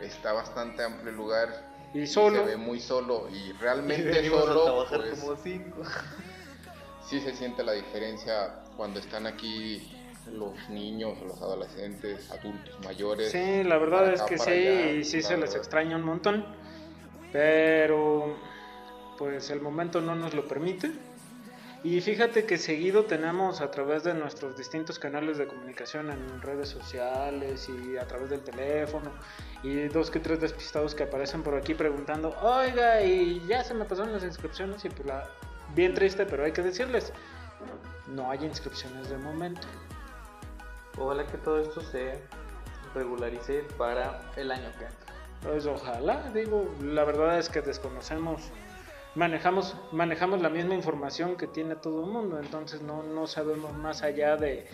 está 0.00 0.32
bastante 0.32 0.82
amplio 0.84 1.10
el 1.10 1.16
lugar. 1.16 1.48
Y 1.94 2.06
solo. 2.06 2.38
Se 2.38 2.44
ve 2.44 2.56
muy 2.56 2.80
solo 2.80 3.28
y 3.30 3.50
Y 3.50 3.52
realmente 3.52 4.18
a 4.18 4.30
solo, 4.30 4.86
pues, 4.88 5.20
como 5.20 5.36
cinco. 5.36 5.82
sí 7.08 7.20
se 7.20 7.34
siente 7.34 7.62
la 7.62 7.72
diferencia 7.72 8.62
cuando 8.76 9.00
están 9.00 9.26
aquí 9.26 9.92
los 10.32 10.68
niños, 10.70 11.20
los 11.22 11.40
adolescentes, 11.42 12.30
adultos 12.30 12.78
mayores. 12.84 13.32
Sí, 13.32 13.62
la 13.64 13.76
verdad 13.78 14.12
es 14.12 14.22
que 14.22 14.38
sí, 14.38 14.50
allá, 14.50 14.92
y 14.92 15.04
sí 15.04 15.20
se 15.22 15.36
les 15.36 15.54
extraña 15.54 15.96
un 15.96 16.04
montón. 16.04 16.46
Pero 17.32 18.36
pues 19.18 19.50
el 19.50 19.60
momento 19.60 20.00
no 20.00 20.14
nos 20.14 20.34
lo 20.34 20.46
permite. 20.46 20.92
Y 21.84 22.00
fíjate 22.00 22.46
que 22.46 22.58
seguido 22.58 23.06
tenemos 23.06 23.60
a 23.60 23.72
través 23.72 24.04
de 24.04 24.14
nuestros 24.14 24.56
distintos 24.56 25.00
canales 25.00 25.36
de 25.36 25.48
comunicación 25.48 26.12
en 26.12 26.40
redes 26.40 26.68
sociales 26.68 27.68
y 27.68 27.96
a 27.96 28.06
través 28.06 28.30
del 28.30 28.40
teléfono 28.40 29.10
y 29.64 29.88
dos 29.88 30.08
que 30.08 30.20
tres 30.20 30.40
despistados 30.40 30.94
que 30.94 31.02
aparecen 31.02 31.42
por 31.42 31.56
aquí 31.56 31.74
preguntando, 31.74 32.36
oiga, 32.40 33.02
y 33.02 33.44
ya 33.48 33.64
se 33.64 33.74
me 33.74 33.84
pasaron 33.84 34.12
las 34.12 34.22
inscripciones 34.22 34.84
y 34.84 34.90
pues 34.90 35.06
la... 35.06 35.28
Bien 35.74 35.94
triste, 35.94 36.24
pero 36.24 36.44
hay 36.44 36.52
que 36.52 36.62
decirles, 36.62 37.12
no 38.06 38.30
hay 38.30 38.44
inscripciones 38.44 39.08
de 39.08 39.16
momento. 39.18 39.66
Ojalá 40.98 41.26
que 41.26 41.38
todo 41.38 41.60
esto 41.62 41.80
se 41.80 42.20
regularice 42.94 43.64
para 43.76 44.20
el 44.36 44.52
año 44.52 44.70
que 44.78 44.84
entra. 44.84 45.14
Pues 45.42 45.66
ojalá, 45.66 46.30
digo, 46.32 46.72
la 46.80 47.04
verdad 47.04 47.38
es 47.38 47.48
que 47.48 47.60
desconocemos, 47.60 48.42
manejamos, 49.14 49.76
manejamos 49.92 50.40
la 50.40 50.48
misma 50.48 50.74
información 50.74 51.36
que 51.36 51.46
tiene 51.46 51.76
todo 51.76 52.04
el 52.04 52.10
mundo, 52.10 52.38
entonces 52.38 52.82
no, 52.82 53.02
no 53.02 53.26
sabemos 53.26 53.72
más 53.76 54.02
allá 54.02 54.36
de, 54.36 54.66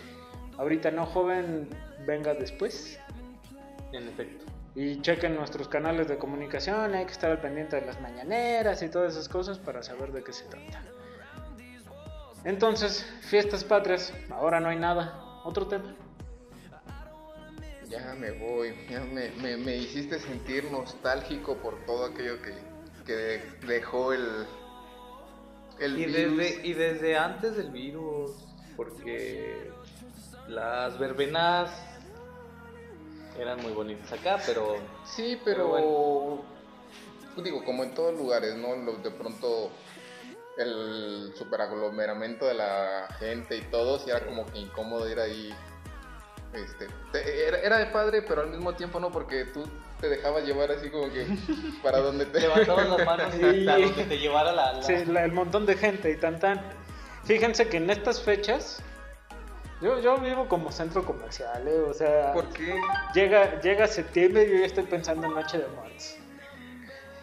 ahorita 0.56 0.90
no 0.90 1.06
joven, 1.06 1.68
venga 2.06 2.34
después. 2.34 2.98
En 3.92 4.06
efecto. 4.08 4.44
Y 4.74 5.00
chequen 5.00 5.34
nuestros 5.34 5.66
canales 5.68 6.06
de 6.08 6.18
comunicación, 6.18 6.94
hay 6.94 7.04
que 7.06 7.12
estar 7.12 7.30
al 7.30 7.40
pendiente 7.40 7.76
de 7.80 7.86
las 7.86 8.00
mañaneras 8.00 8.82
y 8.82 8.88
todas 8.88 9.14
esas 9.14 9.28
cosas 9.28 9.58
para 9.58 9.82
saber 9.82 10.12
de 10.12 10.22
qué 10.22 10.32
se 10.32 10.44
trata. 10.44 10.82
Entonces, 12.44 13.04
fiestas 13.22 13.64
patrias, 13.64 14.12
ahora 14.30 14.60
no 14.60 14.68
hay 14.68 14.78
nada. 14.78 15.40
Otro 15.44 15.66
tema. 15.66 15.94
Ya 17.88 18.14
me 18.18 18.30
voy, 18.32 18.74
ya 18.88 19.00
me, 19.00 19.30
me- 19.30 19.56
me 19.56 19.76
hiciste 19.76 20.18
sentir 20.18 20.70
nostálgico 20.70 21.56
por 21.56 21.84
todo 21.86 22.04
aquello 22.04 22.40
que, 22.42 22.52
que 23.08 23.42
dejó 23.66 24.12
el, 24.12 24.46
el 25.80 25.98
Y 25.98 26.04
virus. 26.06 26.36
desde, 26.38 26.66
y 26.66 26.72
desde 26.74 27.16
antes 27.16 27.56
del 27.56 27.70
virus, 27.70 28.32
porque 28.76 29.70
las 30.48 30.98
verbenas 30.98 31.70
eran 33.38 33.60
muy 33.62 33.72
bonitas 33.72 34.12
acá, 34.12 34.38
pero 34.46 34.76
Sí, 35.04 35.40
Pero 35.44 35.72
pero, 37.34 37.42
digo, 37.42 37.64
como 37.64 37.82
en 37.84 37.94
todos 37.94 38.14
lugares, 38.14 38.54
¿no? 38.56 38.74
De 39.02 39.10
pronto 39.10 39.70
el 40.58 41.32
superaglomeramiento 41.36 42.46
de 42.46 42.54
la 42.54 43.08
gente 43.18 43.56
y 43.56 43.62
todo, 43.70 43.98
sí 44.00 44.10
era 44.10 44.26
como 44.26 44.44
que 44.46 44.58
incómodo 44.58 45.08
ir 45.08 45.18
ahí. 45.20 45.54
Este, 46.52 46.88
te- 47.12 47.46
era, 47.46 47.58
era 47.60 47.78
de 47.78 47.86
padre, 47.86 48.22
pero 48.22 48.40
al 48.42 48.50
mismo 48.50 48.74
tiempo 48.74 48.98
no, 49.00 49.10
porque 49.12 49.44
tú 49.46 49.64
te 50.00 50.08
dejabas 50.08 50.44
llevar 50.44 50.70
así 50.72 50.90
como 50.90 51.10
que 51.12 51.26
para 51.82 51.98
donde 51.98 52.26
te... 52.26 52.40
levantabas 52.40 52.88
las 52.88 53.04
manos 53.06 53.34
Sí. 53.34 53.42
hasta 53.44 53.78
donde 53.78 54.04
te 54.04 54.18
llevara 54.18 54.52
la... 54.52 54.72
la- 54.74 54.82
Sí, 54.82 55.04
la- 55.06 55.24
el 55.24 55.32
montón 55.32 55.66
de 55.66 55.76
gente 55.76 56.10
y 56.10 56.16
tan 56.16 56.38
tan. 56.38 56.60
Fíjense 57.24 57.68
que 57.68 57.76
en 57.78 57.90
estas 57.90 58.22
fechas, 58.22 58.80
yo, 59.82 60.00
yo 60.00 60.16
vivo 60.18 60.48
como 60.48 60.72
centro 60.72 61.04
comercial, 61.04 61.66
¿eh? 61.68 61.80
o 61.80 61.92
sea, 61.92 62.32
¿Por 62.32 62.48
qué? 62.52 62.74
llega, 63.14 63.60
llega 63.60 63.86
septiembre 63.86 64.44
y 64.44 64.50
yo 64.52 64.58
ya 64.60 64.66
estoy 64.66 64.84
pensando 64.84 65.26
en 65.26 65.34
Noche 65.34 65.58
de 65.58 65.66
Muertos. 65.68 66.16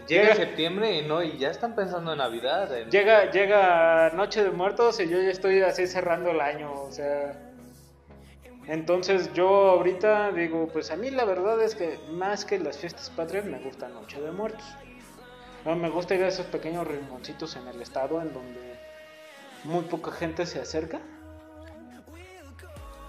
Llega 0.07 0.23
Llega- 0.23 0.35
septiembre 0.35 0.91
y 0.97 1.01
no, 1.07 1.23
y 1.23 1.37
ya 1.39 1.49
están 1.49 1.73
pensando 1.75 2.11
en 2.11 2.19
Navidad. 2.19 2.77
en- 2.77 2.91
Llega, 2.91 3.31
llega 3.31 4.11
Noche 4.13 4.43
de 4.43 4.51
Muertos 4.51 4.99
y 4.99 5.09
yo 5.09 5.19
ya 5.19 5.29
estoy 5.31 5.61
así 5.61 5.87
cerrando 5.87 6.29
el 6.29 6.41
año, 6.41 6.71
o 6.73 6.91
sea. 6.91 7.33
Entonces 8.67 9.31
yo 9.33 9.47
ahorita 9.47 10.31
digo, 10.31 10.67
pues 10.67 10.91
a 10.91 10.95
mí 10.95 11.11
la 11.11 11.25
verdad 11.25 11.61
es 11.61 11.75
que 11.75 11.99
más 12.11 12.45
que 12.45 12.57
las 12.57 12.77
fiestas 12.77 13.09
patrias 13.11 13.45
me 13.45 13.59
gusta 13.59 13.87
Noche 13.89 14.19
de 14.19 14.31
Muertos. 14.31 14.65
Me 15.65 15.89
gusta 15.89 16.15
ir 16.15 16.23
a 16.23 16.27
esos 16.27 16.45
pequeños 16.47 16.87
rinconcitos 16.87 17.55
en 17.55 17.67
el 17.67 17.81
estado 17.81 18.21
en 18.21 18.33
donde 18.33 18.79
muy 19.63 19.83
poca 19.85 20.11
gente 20.11 20.45
se 20.45 20.59
acerca. 20.59 20.99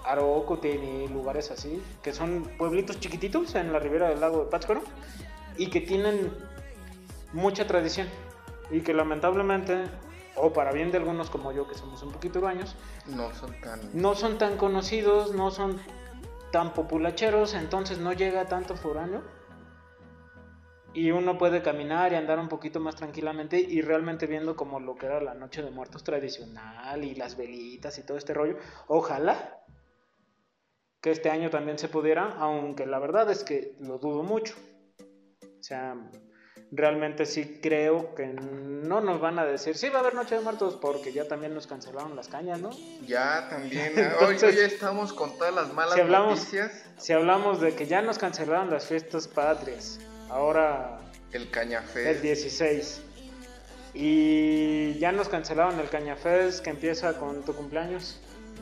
Aroco 0.03 0.59
tiene 0.59 1.07
lugares 1.09 1.51
así, 1.51 1.83
que 2.01 2.13
son 2.13 2.43
pueblitos 2.57 2.99
chiquititos 2.99 3.55
en 3.55 3.73
la 3.73 3.79
ribera 3.79 4.09
del 4.09 4.21
lago 4.21 4.45
de 4.45 4.49
Pátzcuaro 4.49 4.81
y 5.57 5.69
que 5.69 5.81
tienen 5.81 6.31
mucha 7.33 7.67
tradición 7.67 8.07
y 8.71 8.81
que 8.81 8.93
lamentablemente, 8.93 9.83
o 10.37 10.53
para 10.53 10.71
bien 10.71 10.91
de 10.91 10.97
algunos 10.97 11.29
como 11.29 11.51
yo 11.51 11.67
que 11.67 11.75
somos 11.75 12.01
un 12.03 12.11
poquito 12.11 12.41
baños, 12.41 12.75
No 13.07 13.33
son 13.33 13.59
tan... 13.61 13.79
no 13.93 14.15
son 14.15 14.37
tan 14.37 14.57
conocidos, 14.57 15.33
no 15.33 15.51
son 15.51 15.79
tan 16.51 16.73
populacheros, 16.73 17.53
entonces 17.53 17.99
no 17.99 18.13
llega 18.13 18.45
tanto 18.45 18.75
foráneo. 18.75 19.21
Y 20.93 21.11
uno 21.11 21.37
puede 21.37 21.61
caminar 21.61 22.11
y 22.11 22.15
andar 22.15 22.39
un 22.39 22.49
poquito 22.49 22.79
más 22.79 22.95
tranquilamente 22.95 23.59
y 23.59 23.81
realmente 23.81 24.25
viendo 24.25 24.55
como 24.55 24.79
lo 24.79 24.95
que 24.95 25.05
era 25.05 25.21
la 25.21 25.35
noche 25.35 25.61
de 25.61 25.69
muertos 25.69 26.03
tradicional 26.03 27.03
y 27.03 27.13
las 27.13 27.37
velitas 27.37 27.99
y 27.99 28.03
todo 28.03 28.17
este 28.17 28.33
rollo. 28.33 28.57
Ojalá 28.87 29.59
que 31.01 31.11
este 31.11 31.29
año 31.29 31.51
también 31.51 31.77
se 31.77 31.87
pudiera, 31.87 32.35
aunque 32.39 32.87
la 32.87 32.97
verdad 32.97 33.29
es 33.29 33.43
que 33.43 33.75
lo 33.79 33.99
dudo 33.99 34.23
mucho. 34.23 34.55
O 35.59 35.63
sea, 35.63 35.95
realmente 36.71 37.25
sí 37.25 37.59
creo 37.61 38.13
que 38.15 38.25
no 38.27 38.99
nos 39.01 39.19
van 39.21 39.39
a 39.39 39.45
decir, 39.45 39.77
sí 39.77 39.89
va 39.89 39.97
a 39.97 40.01
haber 40.01 40.15
Noche 40.15 40.35
de 40.35 40.41
Muertos, 40.41 40.77
porque 40.81 41.13
ya 41.13 41.27
también 41.27 41.53
nos 41.53 41.65
cancelaron 41.67 42.15
las 42.15 42.27
cañas, 42.27 42.59
¿no? 42.59 42.69
Ya 43.05 43.47
también, 43.49 43.93
ah, 43.99 44.15
hoy, 44.27 44.35
hoy 44.43 44.57
estamos 44.59 45.13
con 45.13 45.37
todas 45.37 45.53
las 45.53 45.73
malas 45.73 45.95
si 45.95 46.01
hablamos- 46.01 46.37
noticias. 46.39 46.71
Si 46.97 47.13
hablamos 47.13 47.61
de 47.61 47.73
que 47.75 47.85
ya 47.87 48.01
nos 48.01 48.17
cancelaron 48.17 48.69
las 48.69 48.85
fiestas 48.85 49.27
patrias, 49.27 49.99
ahora 50.29 50.99
El 51.31 51.49
Cañafé. 51.51 52.09
el 52.11 52.21
16, 52.21 53.01
y 53.93 54.93
ya 54.99 55.11
nos 55.11 55.29
cancelaron 55.29 55.79
el 55.79 55.89
Cañafés 55.89 56.61
que 56.61 56.69
empieza 56.69 57.13
con 57.17 57.43
tu 57.43 57.53
cumpleaños, 57.55 58.19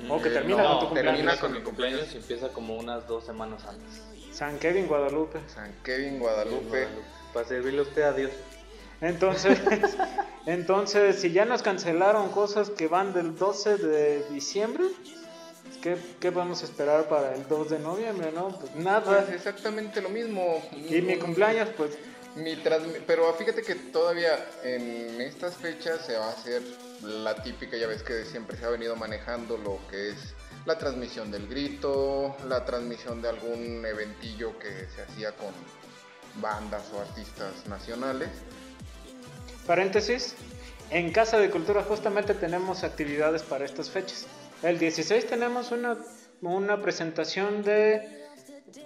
o 0.10 0.22
que 0.22 0.30
Eh, 0.30 0.32
termina 0.34 0.64
no, 0.64 0.70
con 0.70 0.80
tu 0.80 0.86
cumpleaños, 0.88 1.16
termina 1.18 1.40
con 1.40 1.54
mi 1.54 1.62
cumpleaños. 1.62 2.14
y 2.14 2.18
empieza 2.18 2.50
como 2.50 2.78
unas 2.78 3.08
dos 3.08 3.26
semanas 3.26 3.64
antes. 3.66 4.02
San 4.36 4.60
Kevin, 4.60 4.88
Guadalupe. 4.88 5.40
San 5.48 5.72
Kevin, 5.84 6.20
Guadalupe. 6.20 6.88
Para 7.36 7.48
servirle 7.48 7.80
a 7.80 7.84
usted 7.84 8.02
a 8.02 8.14
Dios. 8.14 8.32
Entonces, 9.02 9.60
entonces, 10.48 11.20
si 11.20 11.32
ya 11.32 11.46
nos 11.46 11.62
cancelaron 11.62 12.30
cosas 12.32 12.70
que 12.72 12.88
van 12.88 13.14
del 13.14 13.36
12 13.38 13.78
de 13.78 14.24
diciembre, 14.30 14.86
¿qué, 15.82 15.98
qué 16.20 16.30
vamos 16.30 16.62
a 16.62 16.66
esperar 16.66 17.08
para 17.10 17.36
el 17.36 17.48
2 17.48 17.70
de 17.72 17.80
noviembre, 17.80 18.32
no? 18.34 18.50
Pues 18.58 18.72
Pues 18.72 18.84
nada. 18.86 19.28
exactamente 19.34 20.02
lo 20.02 20.10
mismo. 20.10 20.64
Y 20.72 21.02
mi 21.02 21.18
cumpleaños, 21.18 21.70
pues 21.78 21.92
Mi 22.38 22.56
transmi- 22.58 23.02
pero 23.08 23.34
fíjate 23.34 23.62
que 23.62 23.76
todavía 23.76 24.38
en 24.64 25.22
estas 25.22 25.56
fechas 25.56 26.06
se 26.06 26.18
va 26.18 26.28
a 26.28 26.32
hacer 26.32 26.62
la 27.02 27.36
típica, 27.36 27.78
ya 27.78 27.88
ves 27.88 28.04
que 28.04 28.26
siempre 28.26 28.58
se 28.58 28.66
ha 28.66 28.70
venido 28.70 28.96
manejando 28.98 29.58
lo 29.58 29.80
que 29.90 30.10
es 30.10 30.34
la 30.66 30.78
transmisión 30.78 31.32
del 31.32 31.48
grito, 31.48 32.36
la 32.50 32.66
transmisión 32.66 33.22
de 33.22 33.30
algún 33.30 33.86
eventillo 33.86 34.58
que 34.60 34.70
se 34.94 35.02
hacía 35.04 35.32
con 35.34 35.54
bandas 36.42 36.84
o 36.94 37.02
artistas 37.02 37.68
nacionales. 37.68 38.30
Paréntesis, 39.66 40.36
en 40.92 41.12
Casa 41.12 41.40
de 41.40 41.50
Cultura 41.50 41.82
justamente 41.84 42.34
tenemos 42.34 42.84
actividades 42.84 43.44
para 43.44 43.66
estas 43.66 43.90
fechas. 43.90 44.28
El 44.62 44.78
16 44.80 45.28
tenemos 45.28 45.72
una, 45.72 45.98
una 46.42 46.82
presentación 46.82 47.64
de 47.64 48.24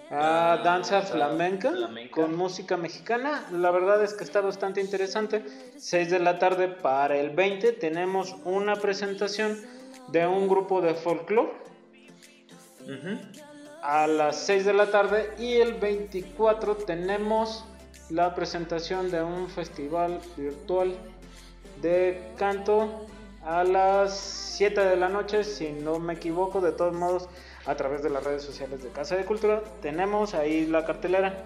ah, 0.09 0.62
danza 0.63 1.01
flamenca, 1.01 1.71
flamenca. 1.71 2.12
con 2.12 2.35
música 2.35 2.77
mexicana. 2.77 3.45
La 3.51 3.71
verdad 3.71 4.03
es 4.03 4.13
que 4.13 4.23
está 4.23 4.41
bastante 4.41 4.81
interesante. 4.81 5.43
6 5.77 6.09
de 6.09 6.19
la 6.19 6.39
tarde 6.39 6.69
para 6.69 7.17
el 7.17 7.31
20 7.31 7.73
tenemos 7.73 8.35
una 8.45 8.75
presentación 8.77 9.59
de 10.07 10.25
un 10.25 10.47
grupo 10.47 10.81
de 10.81 10.95
folclore. 10.95 11.51
A 13.81 14.07
las 14.07 14.37
6 14.41 14.65
de 14.65 14.73
la 14.73 14.91
tarde 14.91 15.33
y 15.39 15.55
el 15.55 15.73
24 15.75 16.75
tenemos 16.77 17.65
la 18.09 18.33
presentación 18.35 19.11
de 19.11 19.21
un 19.23 19.49
festival 19.49 20.19
virtual 20.35 20.95
de 21.81 22.31
canto 22.37 23.05
a 23.45 23.63
las 23.63 24.17
7 24.57 24.81
de 24.81 24.95
la 24.97 25.07
noche, 25.09 25.43
si 25.43 25.69
no 25.71 25.99
me 25.99 26.13
equivoco, 26.13 26.59
de 26.59 26.71
todos 26.71 26.93
modos 26.93 27.29
a 27.65 27.75
través 27.75 28.03
de 28.03 28.09
las 28.09 28.23
redes 28.23 28.43
sociales 28.43 28.83
de 28.83 28.89
Casa 28.89 29.15
de 29.15 29.25
Cultura 29.25 29.61
tenemos 29.81 30.33
ahí 30.33 30.65
la 30.65 30.85
cartelera. 30.85 31.45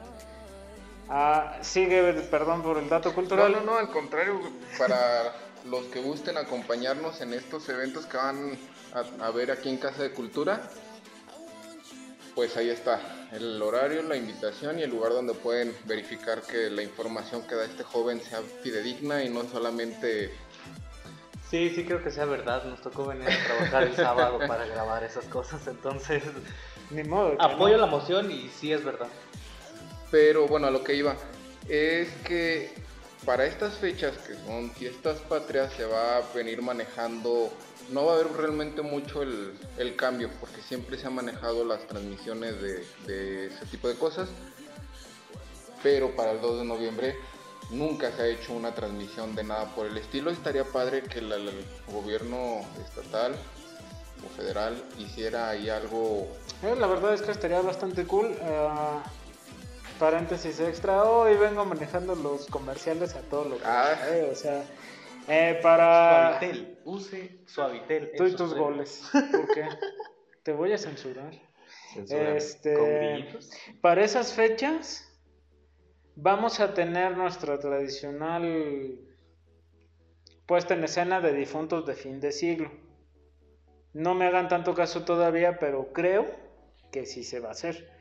Ah, 1.10 1.58
sigue, 1.62 2.02
perdón 2.32 2.64
por 2.64 2.78
el 2.78 2.90
dato 2.90 3.10
No, 3.10 3.16
cultural. 3.16 3.52
no, 3.52 3.62
no, 3.62 3.78
al 3.78 3.90
contrario, 3.90 4.40
para 4.78 5.34
los 5.66 5.84
que 5.88 6.02
gusten 6.02 6.38
acompañarnos 6.38 7.22
en 7.22 7.34
estos 7.34 7.68
eventos 7.70 8.06
que 8.06 8.18
van 8.18 8.58
a, 8.94 9.26
a 9.28 9.32
ver 9.32 9.52
aquí 9.52 9.70
en 9.70 9.78
Casa 9.78 10.02
de 10.02 10.12
Cultura, 10.12 10.62
pues 12.36 12.58
ahí 12.58 12.70
está 12.70 13.00
el 13.32 13.62
horario, 13.62 14.02
la 14.04 14.16
invitación 14.16 14.80
y 14.80 14.84
el 14.84 14.90
lugar 14.90 15.12
donde 15.14 15.34
pueden 15.34 15.76
verificar 15.86 16.42
que 16.42 16.70
la 16.70 16.82
información 16.84 17.46
que 17.48 17.56
da 17.56 17.66
este 17.66 17.84
joven 17.84 18.22
sea 18.22 18.42
fidedigna 18.62 19.24
y 19.24 19.30
no 19.30 19.44
solamente 19.46 20.32
Sí, 21.50 21.70
sí 21.70 21.86
creo 21.86 22.04
que 22.04 22.10
sea 22.10 22.26
verdad. 22.26 22.64
Nos 22.64 22.82
tocó 22.82 23.06
venir 23.06 23.30
a 23.30 23.46
trabajar 23.46 23.84
el 23.84 23.96
sábado 23.96 24.40
para 24.48 24.66
grabar 24.66 25.04
esas 25.04 25.26
cosas. 25.26 25.68
Entonces, 25.68 26.24
Ni 26.90 27.04
modo. 27.04 27.36
apoyo 27.40 27.76
no. 27.78 27.82
la 27.82 27.86
moción 27.86 28.32
y 28.32 28.50
sí 28.50 28.74
es 28.74 28.84
verdad. 28.84 29.08
Pero 30.10 30.48
bueno, 30.48 30.66
a 30.66 30.72
lo 30.72 30.84
que 30.84 30.96
iba 30.96 31.16
es 31.70 32.10
que 32.26 32.74
para 33.24 33.46
estas 33.46 33.76
fechas 33.78 34.18
que 34.18 34.34
son 34.34 34.72
fiestas 34.72 35.20
patrias 35.20 35.72
se 35.74 35.86
va 35.86 36.18
a 36.18 36.22
venir 36.34 36.62
manejando, 36.64 37.54
no 37.90 38.06
va 38.06 38.14
a 38.14 38.16
haber 38.16 38.32
realmente 38.34 38.82
mucho 38.82 39.22
el, 39.22 39.54
el 39.78 39.96
cambio 39.96 40.30
porque 40.40 40.62
siempre 40.62 40.98
se 40.98 41.08
han 41.08 41.16
manejado 41.16 41.64
las 41.66 41.86
transmisiones 41.88 42.60
de, 42.62 42.86
de 43.06 43.48
ese 43.48 43.66
tipo 43.68 43.88
de 43.88 43.96
cosas. 43.96 44.30
Pero 45.82 46.16
para 46.16 46.32
el 46.32 46.42
2 46.42 46.60
de 46.60 46.66
noviembre 46.66 47.16
nunca 47.70 48.12
se 48.12 48.22
ha 48.22 48.28
hecho 48.28 48.54
una 48.54 48.74
transmisión 48.74 49.36
de 49.36 49.44
nada 49.44 49.66
por 49.76 49.86
el 49.88 49.98
estilo. 49.98 50.32
Estaría 50.32 50.64
padre 50.64 51.04
que 51.04 51.22
la- 51.22 51.38
la- 51.38 51.52
el 51.52 51.66
gobierno 51.88 52.62
estatal 52.86 53.36
o 54.26 54.38
federal 54.38 54.82
hiciera 54.98 55.50
ahí 55.50 55.70
algo 55.70 56.28
Eh, 56.64 56.76
la 56.78 56.88
verdad 56.88 57.14
es 57.14 57.22
que 57.22 57.32
estaría 57.32 57.60
bastante 57.62 58.06
cool. 58.06 58.34
Ah, 58.42 59.04
paréntesis 60.00 60.60
extra. 60.62 61.04
Hoy 61.04 61.36
vengo 61.36 61.66
manejando 61.66 62.16
los 62.16 62.46
comerciales 62.48 63.16
a 63.16 63.22
todo 63.22 63.44
lo 63.50 63.58
que. 63.58 63.66
Ah. 63.66 63.94
eh, 64.10 64.30
o 64.32 64.36
sea, 64.36 64.64
eh, 65.28 65.60
para. 65.62 66.40
Suavitel, 66.40 66.80
use 66.86 67.40
Suavitel. 67.46 68.12
Tú 68.18 68.28
y 68.28 68.36
tus 68.36 68.54
goles. 68.54 69.10
¿Por 69.12 69.54
qué? 69.54 69.68
Te 70.44 70.52
voy 70.54 70.74
a 70.74 70.78
censurar. 70.78 71.34
Este-. 71.96 73.38
Para 73.82 74.04
esas 74.04 74.34
fechas, 74.34 75.10
vamos 76.16 76.60
a 76.60 76.74
tener 76.74 77.16
nuestra 77.16 77.60
tradicional 77.60 79.00
puesta 80.46 80.74
en 80.74 80.84
escena 80.84 81.22
de 81.22 81.34
difuntos 81.34 81.86
de 81.86 81.94
fin 81.94 82.20
de 82.20 82.32
siglo. 82.32 82.72
No 83.94 84.16
me 84.16 84.26
hagan 84.26 84.48
tanto 84.48 84.74
caso 84.74 85.06
todavía, 85.06 85.60
pero 85.60 85.94
creo 85.94 86.26
que 86.92 87.06
sí 87.06 87.24
se 87.24 87.40
va 87.40 87.50
a 87.50 87.52
hacer. 87.52 87.93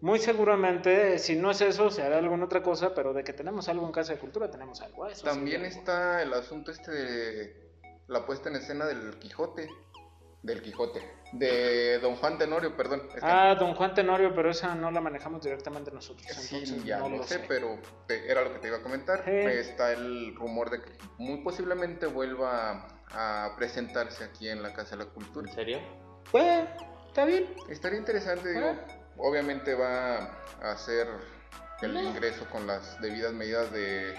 Muy 0.00 0.18
seguramente, 0.18 1.18
si 1.18 1.36
no 1.36 1.50
es 1.50 1.60
eso, 1.62 1.90
se 1.90 2.02
hará 2.02 2.18
alguna 2.18 2.44
otra 2.44 2.62
cosa, 2.62 2.94
pero 2.94 3.12
de 3.14 3.24
que 3.24 3.32
tenemos 3.32 3.68
algo 3.68 3.86
en 3.86 3.92
Casa 3.92 4.12
de 4.12 4.18
Cultura, 4.18 4.50
tenemos 4.50 4.80
algo. 4.82 5.06
Eso 5.06 5.20
sí, 5.20 5.24
También 5.24 5.64
algo. 5.64 5.78
está 5.78 6.22
el 6.22 6.32
asunto 6.34 6.70
este 6.70 6.90
de 6.92 7.70
la 8.08 8.26
puesta 8.26 8.48
en 8.50 8.56
escena 8.56 8.84
del 8.86 9.18
Quijote. 9.18 9.68
Del 10.42 10.62
Quijote. 10.62 11.00
De 11.32 11.98
Don 11.98 12.14
Juan 12.16 12.38
Tenorio, 12.38 12.76
perdón. 12.76 13.02
Es 13.08 13.14
que- 13.14 13.20
Ah, 13.22 13.56
don 13.56 13.74
Juan 13.74 13.94
Tenorio, 13.94 14.32
pero 14.32 14.50
esa 14.50 14.74
no 14.76 14.92
la 14.92 15.00
manejamos 15.00 15.42
directamente 15.42 15.90
nosotros. 15.90 16.24
sí, 16.30 16.56
entonces 16.58 16.84
ya 16.84 16.98
no 16.98 17.08
lo 17.08 17.16
lo 17.16 17.22
sé, 17.24 17.38
sé. 17.38 17.44
pero 17.48 17.78
te- 18.06 18.30
era 18.30 18.44
lo 18.44 18.52
que 18.52 18.58
te 18.60 18.68
iba 18.68 18.76
a 18.76 18.82
comentar. 18.82 19.28
Está 19.28 19.92
el 19.92 20.36
rumor 20.36 20.70
de 20.70 20.82
que 20.82 20.92
muy 21.18 21.38
posiblemente 21.42 22.06
vuelva 22.06 22.86
a 23.10 23.54
presentarse 23.56 24.22
aquí 24.24 24.48
en 24.48 24.62
la 24.62 24.72
Casa 24.72 24.96
de 24.96 25.04
la 25.04 25.10
Cultura. 25.10 25.48
¿En 25.50 25.54
serio? 25.56 25.80
Pues, 26.30 26.68
está 27.08 27.24
bien. 27.24 27.46
Estaría 27.68 27.98
interesante, 27.98 28.50
digo. 28.52 28.72
Obviamente 29.18 29.74
va 29.74 30.18
a 30.62 30.72
hacer 30.72 31.08
el 31.82 31.96
ingreso 31.96 32.48
con 32.50 32.66
las 32.66 33.00
debidas 33.00 33.32
medidas 33.32 33.70
de 33.72 34.14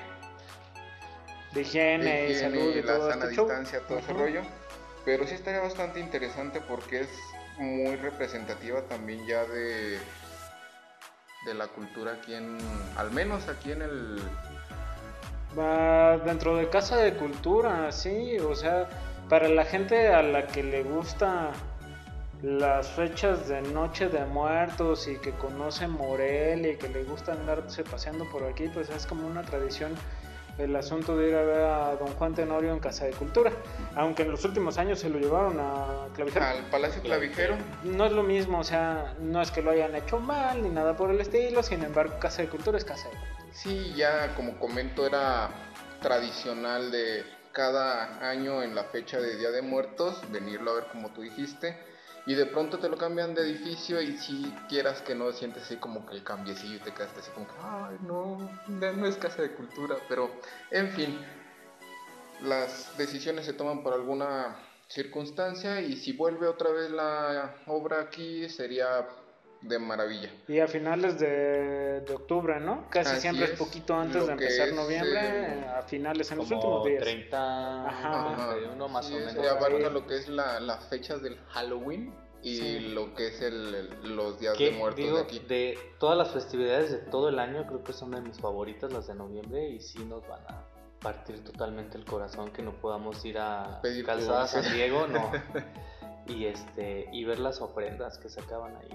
De 1.53 1.61
higiene, 1.61 2.05
de 2.05 2.31
higiene 2.31 2.59
salud 2.59 2.75
y 2.75 2.81
la 2.81 2.97
todo 2.97 3.09
sana 3.09 3.25
este 3.25 3.35
show. 3.35 3.45
distancia, 3.47 3.79
todo 3.87 3.99
ese 3.99 4.13
rollo. 4.13 4.41
Pero 5.05 5.25
sí 5.25 5.35
estaría 5.35 5.61
bastante 5.61 5.99
interesante 5.99 6.61
porque 6.61 7.01
es 7.01 7.09
muy 7.57 7.95
representativa 7.95 8.81
también 8.83 9.25
ya 9.25 9.45
de, 9.45 9.97
de 11.45 11.53
la 11.53 11.67
cultura 11.67 12.13
aquí 12.13 12.33
en, 12.35 12.57
al 12.95 13.11
menos 13.11 13.47
aquí 13.47 13.71
en 13.71 13.81
el... 13.81 14.21
Va 15.57 16.17
dentro 16.19 16.57
de 16.57 16.69
Casa 16.69 16.97
de 16.97 17.15
Cultura, 17.15 17.91
sí, 17.91 18.37
o 18.37 18.53
sea, 18.53 18.89
para 19.29 19.47
la 19.47 19.65
gente 19.65 20.09
a 20.09 20.21
la 20.21 20.45
que 20.45 20.61
le 20.61 20.83
gusta 20.83 21.51
las 22.43 22.87
fechas 22.89 23.47
de 23.47 23.61
Noche 23.61 24.09
de 24.09 24.23
Muertos 24.25 25.07
y 25.07 25.17
que 25.17 25.31
conoce 25.31 25.87
Morelia 25.87 26.73
y 26.73 26.77
que 26.77 26.89
le 26.89 27.03
gusta 27.03 27.33
andarse 27.33 27.83
paseando 27.83 28.25
por 28.29 28.43
aquí, 28.43 28.67
pues 28.73 28.89
es 28.89 29.05
como 29.07 29.27
una 29.27 29.41
tradición 29.43 29.95
el 30.57 30.75
asunto 30.75 31.15
de 31.15 31.29
ir 31.29 31.35
a 31.35 31.43
ver 31.43 31.61
a 31.61 31.95
Don 31.95 32.07
Juan 32.15 32.33
Tenorio 32.33 32.73
en 32.73 32.79
Casa 32.79 33.05
de 33.05 33.11
Cultura, 33.11 33.51
aunque 33.95 34.23
en 34.23 34.31
los 34.31 34.43
últimos 34.43 34.77
años 34.77 34.99
se 34.99 35.09
lo 35.09 35.19
llevaron 35.19 35.59
a 35.59 36.07
Clavijero. 36.15 36.45
al 36.45 36.63
Palacio 36.71 37.01
Clavijero. 37.01 37.55
No 37.83 38.05
es 38.05 38.11
lo 38.11 38.23
mismo, 38.23 38.59
o 38.59 38.63
sea, 38.63 39.15
no 39.19 39.41
es 39.41 39.51
que 39.51 39.61
lo 39.61 39.71
hayan 39.71 39.95
hecho 39.95 40.19
mal 40.19 40.63
ni 40.63 40.69
nada 40.69 40.95
por 40.97 41.11
el 41.11 41.21
estilo, 41.21 41.61
sin 41.61 41.83
embargo, 41.83 42.17
Casa 42.19 42.41
de 42.41 42.49
Cultura 42.49 42.77
es 42.77 42.85
Casa 42.85 43.07
de 43.07 43.15
Cultura. 43.17 43.53
Sí, 43.53 43.93
ya 43.95 44.33
como 44.35 44.57
comento 44.59 45.05
era 45.05 45.49
tradicional 46.01 46.91
de 46.91 47.23
cada 47.51 48.27
año 48.27 48.61
en 48.63 48.75
la 48.75 48.83
fecha 48.85 49.19
de 49.19 49.37
Día 49.37 49.51
de 49.51 49.61
Muertos, 49.61 50.21
venirlo 50.31 50.71
a 50.71 50.75
ver 50.75 50.83
como 50.91 51.09
tú 51.09 51.21
dijiste. 51.21 51.77
Y 52.27 52.35
de 52.35 52.45
pronto 52.45 52.77
te 52.77 52.89
lo 52.89 52.97
cambian 52.97 53.33
de 53.33 53.41
edificio 53.41 54.01
y 54.01 54.17
si 54.17 54.53
quieras 54.67 55.01
que 55.01 55.15
no, 55.15 55.31
sientes 55.31 55.63
así 55.63 55.77
como 55.77 56.05
que 56.05 56.13
el 56.13 56.23
cambiecillo 56.23 56.75
y 56.75 56.79
te 56.79 56.93
quedaste 56.93 57.21
así 57.21 57.31
como 57.31 57.47
que, 57.47 57.53
ay, 57.61 57.97
no, 58.01 58.37
no 58.67 59.07
es 59.07 59.15
casa 59.15 59.41
de 59.41 59.53
cultura. 59.53 59.95
Pero, 60.09 60.29
en 60.69 60.89
fin, 60.89 61.17
las 62.41 62.97
decisiones 62.97 63.45
se 63.45 63.53
toman 63.53 63.81
por 63.81 63.93
alguna 63.93 64.57
circunstancia 64.89 65.81
y 65.81 65.95
si 65.95 66.11
vuelve 66.11 66.47
otra 66.47 66.69
vez 66.71 66.91
la 66.91 67.55
obra 67.65 68.01
aquí 68.01 68.49
sería 68.49 69.07
de 69.61 69.79
maravilla. 69.79 70.29
Y 70.47 70.59
a 70.59 70.67
finales 70.67 71.19
de, 71.19 72.01
de 72.01 72.13
octubre, 72.13 72.59
¿no? 72.59 72.87
Casi 72.89 73.11
Así 73.13 73.21
siempre 73.21 73.45
es, 73.45 73.51
poquito 73.59 73.95
antes 73.95 74.25
de 74.25 74.31
empezar 74.33 74.67
es, 74.69 74.73
noviembre, 74.75 75.19
eh, 75.19 75.59
eh, 75.61 75.67
a 75.77 75.81
finales 75.81 76.31
en 76.31 76.37
los 76.37 76.51
últimos 76.51 76.85
días. 76.85 77.01
30, 77.03 77.87
Ajá. 77.87 78.35
31 78.53 78.87
más 78.87 79.05
Sí, 79.07 79.13
o 79.15 79.17
menos. 79.17 79.47
abarca 79.47 79.89
lo 79.89 80.05
que 80.07 80.15
es 80.17 80.27
la, 80.29 80.59
las 80.59 80.85
fechas 80.89 81.21
del 81.21 81.37
Halloween 81.49 82.13
y 82.43 82.55
Sí. 82.57 82.79
lo 82.93 83.13
que 83.15 83.27
es 83.27 83.41
el, 83.41 83.73
el- 83.75 84.15
los 84.15 84.39
días 84.39 84.57
de 84.57 84.71
muertos 84.71 85.03
digo, 85.03 85.17
de 85.17 85.23
aquí. 85.23 85.39
de 85.39 85.77
todas 85.99 86.17
las 86.17 86.29
festividades 86.31 86.91
de 86.91 86.97
todo 86.99 87.29
el 87.29 87.39
año, 87.39 87.65
creo 87.65 87.83
que 87.83 87.93
son 87.93 88.11
de 88.11 88.21
mis 88.21 88.39
favoritas 88.39 88.93
las 88.93 89.07
de 89.07 89.15
noviembre 89.15 89.69
y 89.69 89.79
sí 89.81 90.05
nos 90.05 90.25
van 90.27 90.41
a 90.47 90.63
partir 91.01 91.43
totalmente 91.43 91.97
el 91.97 92.05
corazón 92.05 92.51
que 92.51 92.61
no 92.61 92.73
podamos 92.79 93.23
ir 93.25 93.37
a 93.39 93.79
Pedir 93.81 94.05
Calzada. 94.05 94.47
San 94.47 94.71
Diego, 94.71 95.07
no. 95.07 95.31
y 96.27 96.45
este 96.45 97.07
y 97.11 97.23
ver 97.23 97.39
las 97.39 97.59
ofrendas 97.61 98.17
que 98.17 98.29
sacaban 98.29 98.75
ahí, 98.77 98.89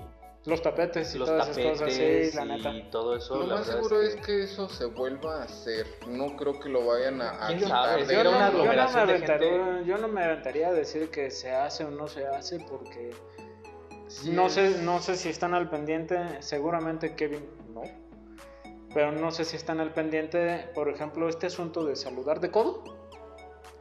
Los 0.45 0.61
tapetes 0.61 1.15
y 1.15 1.19
los 1.19 1.29
todas 1.29 1.49
esas 1.57 1.65
cosas, 1.73 1.93
sí, 1.93 1.99
tapetes 2.01 2.35
la 2.35 2.45
neta. 2.45 2.71
y 2.75 2.91
todo 2.91 3.17
eso. 3.17 3.37
Lo 3.39 3.47
la 3.47 3.55
más 3.57 3.67
seguro 3.67 4.03
es 4.03 4.17
que... 4.17 4.43
eso 4.43 4.69
se 4.69 4.87
vuelva 4.87 5.41
a 5.41 5.45
hacer. 5.45 5.87
No 6.09 6.37
creo 6.37 6.59
que 6.59 6.69
lo 6.69 6.85
vayan 6.85 7.23
a, 7.23 7.47
¿Quién 7.47 7.61
quitar 7.61 8.01
sabe? 8.01 8.07
Yo 8.13 8.25
no, 8.25 8.65
yo 8.65 8.73
me 8.73 8.81
aventaría, 8.81 9.65
gente. 9.65 9.85
yo 9.87 9.99
no 9.99 10.09
me 10.09 10.25
aventaría 10.25 10.69
a 10.69 10.73
decir 10.73 11.11
que 11.11 11.31
se 11.31 11.53
hace 11.53 11.85
o 11.85 11.91
no 11.91 12.09
se 12.09 12.27
hace 12.27 12.59
porque 12.59 13.13
Sí 14.09 14.31
no 14.33 14.47
es- 14.47 14.53
sé, 14.55 14.83
no 14.83 15.01
sé 15.01 15.17
si 15.17 15.29
están 15.29 15.55
al 15.55 15.71
pendiente, 15.71 16.19
seguramente 16.43 17.15
Kevin 17.15 17.49
no. 17.73 17.83
Pero 18.93 19.13
no 19.13 19.31
sé 19.31 19.45
si 19.45 19.57
están 19.57 19.79
al 19.81 19.95
pendiente, 19.95 20.69
por 20.75 20.89
ejemplo, 20.91 21.29
este 21.29 21.47
asunto 21.47 21.85
de 21.85 21.95
saludar 21.97 22.41
de 22.41 22.51
codo, 22.51 22.83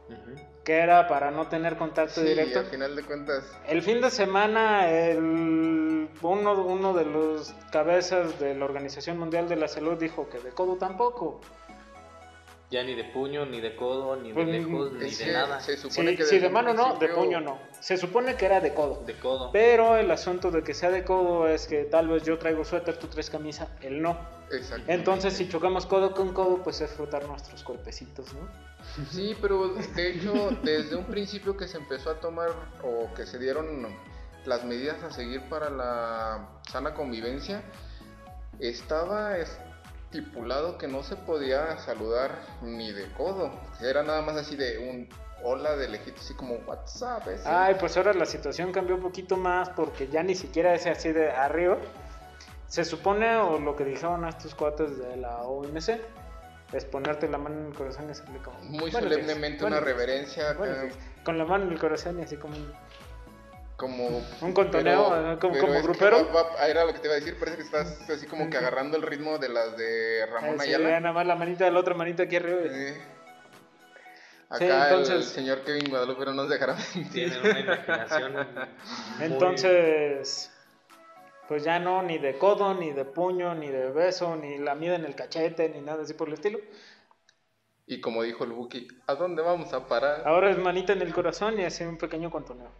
Ujú. 0.08 0.40
Que 0.64 0.78
era 0.78 1.08
para 1.08 1.30
no 1.30 1.48
tener 1.48 1.76
contacto 1.76 2.20
Sí, 2.20 2.26
directo. 2.26 2.60
al 2.60 2.66
final 2.66 2.94
de 2.96 3.02
cuentas, 3.02 3.44
El 3.66 3.82
fin 3.82 4.00
de 4.00 4.10
semana, 4.10 4.88
el, 4.90 6.08
uno, 6.22 6.64
uno 6.64 6.92
de 6.94 7.04
los 7.04 7.52
cabezas 7.72 8.38
de 8.38 8.54
la 8.54 8.64
Organización 8.64 9.18
Mundial 9.18 9.48
de 9.48 9.56
la 9.56 9.66
Salud 9.68 9.98
dijo 9.98 10.28
que 10.28 10.38
de 10.38 10.50
codo 10.50 10.76
tampoco. 10.76 11.40
Ya 12.72 12.82
ni 12.82 12.94
de 12.94 13.04
puño, 13.04 13.44
ni 13.44 13.60
de 13.60 13.76
codo, 13.76 14.16
ni 14.16 14.28
de 14.28 14.34
Pues, 14.34 14.48
lejos, 14.48 14.92
ni 14.94 15.04
Es 15.04 15.18
de 15.18 15.30
nada. 15.32 15.60
se 15.60 15.76
supone 15.76 16.12
Sí, 16.12 16.16
que 16.16 16.24
sí, 16.24 16.38
de 16.38 16.48
mano 16.48 16.72
no, 16.72 16.94
de 16.96 17.08
puño 17.08 17.38
no. 17.38 17.58
Se 17.80 17.98
supone 17.98 18.34
que 18.34 18.46
era 18.46 18.60
de 18.60 18.72
codo. 18.72 19.02
De 19.04 19.12
codo. 19.18 19.50
Pero 19.52 19.96
el 19.98 20.10
asunto 20.10 20.50
de 20.50 20.62
que 20.62 20.72
sea 20.72 20.90
de 20.90 21.04
codo 21.04 21.46
es 21.46 21.66
que 21.66 21.84
tal 21.84 22.08
vez 22.08 22.22
yo 22.22 22.38
traigo 22.38 22.64
suéter, 22.64 22.96
tú 22.96 23.08
traes 23.08 23.28
camisa, 23.28 23.68
él 23.82 24.00
no. 24.00 24.18
Exactamente. 24.50 24.94
Entonces, 24.94 25.34
si 25.34 25.50
chocamos 25.50 25.84
codo 25.84 26.14
con 26.14 26.32
codo, 26.32 26.62
pues 26.62 26.80
es 26.80 26.90
frotar 26.92 27.26
nuestros 27.28 27.62
golpecitos, 27.62 28.32
¿no? 28.32 28.48
Sí, 29.10 29.36
pero 29.42 29.68
de 29.68 30.08
hecho, 30.10 30.32
desde 30.62 30.96
un 30.96 31.04
principio 31.04 31.54
que 31.58 31.68
se 31.68 31.76
empezó 31.76 32.08
a 32.10 32.20
tomar 32.20 32.48
o 32.82 33.12
que 33.14 33.26
se 33.26 33.38
dieron 33.38 33.86
las 34.46 34.64
medidas 34.64 35.02
a 35.02 35.10
seguir 35.12 35.42
para 35.50 35.68
la 35.68 36.48
sana 36.70 36.94
convivencia, 36.94 37.62
estaba 38.60 39.36
estipulado 40.12 40.76
que 40.76 40.88
no 40.88 41.02
se 41.02 41.16
podía 41.16 41.78
saludar 41.78 42.38
ni 42.60 42.92
de 42.92 43.10
codo. 43.12 43.50
Era 43.80 44.02
nada 44.02 44.20
más 44.20 44.36
así 44.36 44.56
de 44.56 44.78
un 44.78 45.08
hola 45.42 45.74
de 45.76 45.88
lejito, 45.88 46.20
así 46.20 46.34
como 46.34 46.56
WhatsApp. 46.66 47.26
ese. 47.28 47.48
Ay, 47.48 47.76
pues 47.80 47.96
ahora 47.96 48.12
la 48.12 48.26
situación 48.26 48.72
cambió 48.72 48.96
un 48.96 49.02
poquito 49.02 49.36
más 49.36 49.70
porque 49.70 50.08
ya 50.08 50.22
ni 50.22 50.34
siquiera 50.34 50.74
es 50.74 50.86
así 50.86 51.12
de 51.12 51.30
arriba. 51.30 51.78
Se 52.68 52.84
supone, 52.84 53.36
o 53.36 53.58
lo 53.58 53.74
que 53.74 53.84
dijeron 53.84 54.24
a 54.24 54.28
estos 54.28 54.54
cuates 54.54 54.98
de 54.98 55.16
la 55.16 55.42
OMC, 55.42 56.00
es 56.72 56.84
ponerte 56.86 57.28
la 57.28 57.38
mano 57.38 57.58
en 57.58 57.66
el 57.66 57.74
corazón 57.74 58.08
y 58.08 58.12
hacerle 58.12 58.38
como... 58.38 58.58
Muy 58.60 58.90
"Buenos 58.90 59.10
días, 59.10 59.20
solemnemente 59.20 59.64
una 59.64 59.80
reverencia 59.80 60.50
acá, 60.50 60.58
buenos 60.58 60.82
días". 60.82 60.94
Con 61.24 61.36
la 61.38 61.44
mano 61.44 61.64
en 61.64 61.72
el 61.72 61.78
corazón 61.78 62.18
y 62.18 62.22
así 62.22 62.36
como... 62.36 62.54
un- 63.86 63.96
como 63.96 64.22
Un 64.40 64.52
contoneo, 64.52 65.08
pero- 65.10 65.38
como- 65.40 65.52
pero 65.54 65.60
como 65.66 65.74
es 65.74 65.80
que 65.80 65.86
grupero. 65.88 66.32
va- 66.32 66.42
va- 66.42 66.66
era 66.68 66.84
lo 66.84 66.92
que 66.92 66.98
te 67.00 67.06
iba 67.08 67.14
a 67.16 67.18
decir, 67.18 67.38
parece 67.38 67.56
que 67.58 67.62
estás 67.64 68.08
así 68.10 68.26
como 68.26 68.48
que 68.50 68.56
agarrando 68.56 68.96
el 68.96 69.02
ritmo 69.02 69.38
de 69.38 69.48
las 69.48 69.76
de 69.76 70.26
Ramón 70.26 70.54
Eh, 70.56 70.58
sí, 70.60 70.68
Ayala. 70.74 71.00
nada 71.00 71.12
más 71.12 71.26
la 71.26 71.34
manita 71.36 71.64
de 71.64 71.70
la 71.72 71.80
otra 71.80 71.94
manita 71.94 72.22
aquí 72.24 72.36
arriba. 72.36 72.60
Eh, 72.64 73.02
Sí, 74.58 74.64
Acá 74.66 74.88
el 74.90 74.98
entonces- 75.00 75.28
señor 75.30 75.62
Kevin 75.64 75.88
Guadalupe 75.88 76.26
no 76.26 76.34
nos 76.34 76.50
dejará 76.50 76.74
mentir. 76.94 77.30
Tienen 77.32 77.40
una 77.40 77.60
imaginación. 77.60 78.32
muy- 78.34 78.44
Entonces, 79.26 80.50
pues 81.48 81.64
ya 81.64 81.78
no, 81.78 82.02
ni 82.02 82.18
de 82.18 82.36
codo, 82.36 82.74
ni 82.74 82.92
de 82.92 83.06
puño, 83.06 83.54
ni 83.54 83.68
de 83.68 83.90
beso, 83.90 84.36
ni 84.36 84.58
la 84.58 84.74
mide 84.74 84.96
en 84.96 85.06
el 85.06 85.14
cachete, 85.14 85.70
ni 85.70 85.80
nada 85.80 86.02
así 86.02 86.12
por 86.12 86.28
el 86.28 86.34
estilo. 86.34 86.58
Y 87.86 88.02
como 88.02 88.22
dijo 88.22 88.44
el 88.44 88.52
Buki, 88.52 88.88
¿a 89.06 89.14
dónde 89.14 89.40
vamos 89.42 89.72
a 89.72 89.86
parar? 89.88 90.22
Ahora 90.26 90.50
es 90.50 90.58
manita 90.58 90.92
en 90.92 91.00
el 91.00 91.14
corazón 91.14 91.58
y 91.58 91.64
hace 91.64 91.86
un 91.86 91.96
pequeño 91.96 92.30
contoneo. 92.30 92.70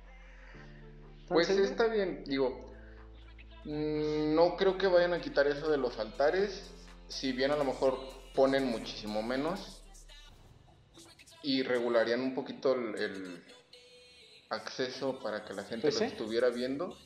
Pues 1.29 1.49
está 1.49 1.87
bien, 1.87 2.25
digo, 2.25 2.73
mm, 3.65 4.35
no 4.35 4.57
creo 4.57 4.77
que 4.77 4.87
vayan 4.87 5.15
a 5.15 5.21
quitar 5.21 5.47
eso 5.47 5.71
de 5.71 5.79
los 5.79 5.99
altares, 5.99 6.71
si 7.09 7.33
bien 7.33 7.51
a 7.51 7.57
lo 7.57 7.65
mejor 7.65 7.99
ponen 8.35 8.67
muchísimo 8.67 9.23
menos 9.23 9.83
y 11.43 11.63
regularían 11.63 12.21
un 12.21 12.35
poquito 12.35 12.75
el, 12.75 12.95
el 12.99 13.45
acceso 14.51 15.19
para 15.21 15.45
que 15.45 15.55
la 15.55 15.65
gente 15.65 15.83
Pues 15.89 15.95
lo 15.95 16.01
sí. 16.01 16.07
estuviera 16.07 16.51
viendo, 16.51 16.97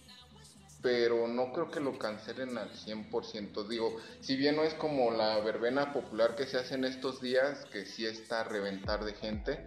pero 0.83 1.27
no 1.27 1.53
creo 1.53 1.71
que 1.71 1.81
lo 1.81 1.99
cancelen 1.99 2.59
al 2.59 2.71
100%. 2.73 3.67
Digo, 3.67 3.97
si 4.21 4.37
bien 4.37 4.57
no 4.57 4.63
es 4.63 4.75
como 4.75 5.11
la 5.11 5.39
verbena 5.41 5.93
popular 5.93 6.35
que 6.37 6.47
se 6.47 6.59
hace 6.59 6.75
en 6.75 6.85
estos 6.85 7.21
días, 7.21 7.65
que 7.67 7.87
sí 7.87 8.05
está 8.07 8.41
a 8.41 8.45
reventar 8.45 9.05
de 9.05 9.15
gente, 9.15 9.67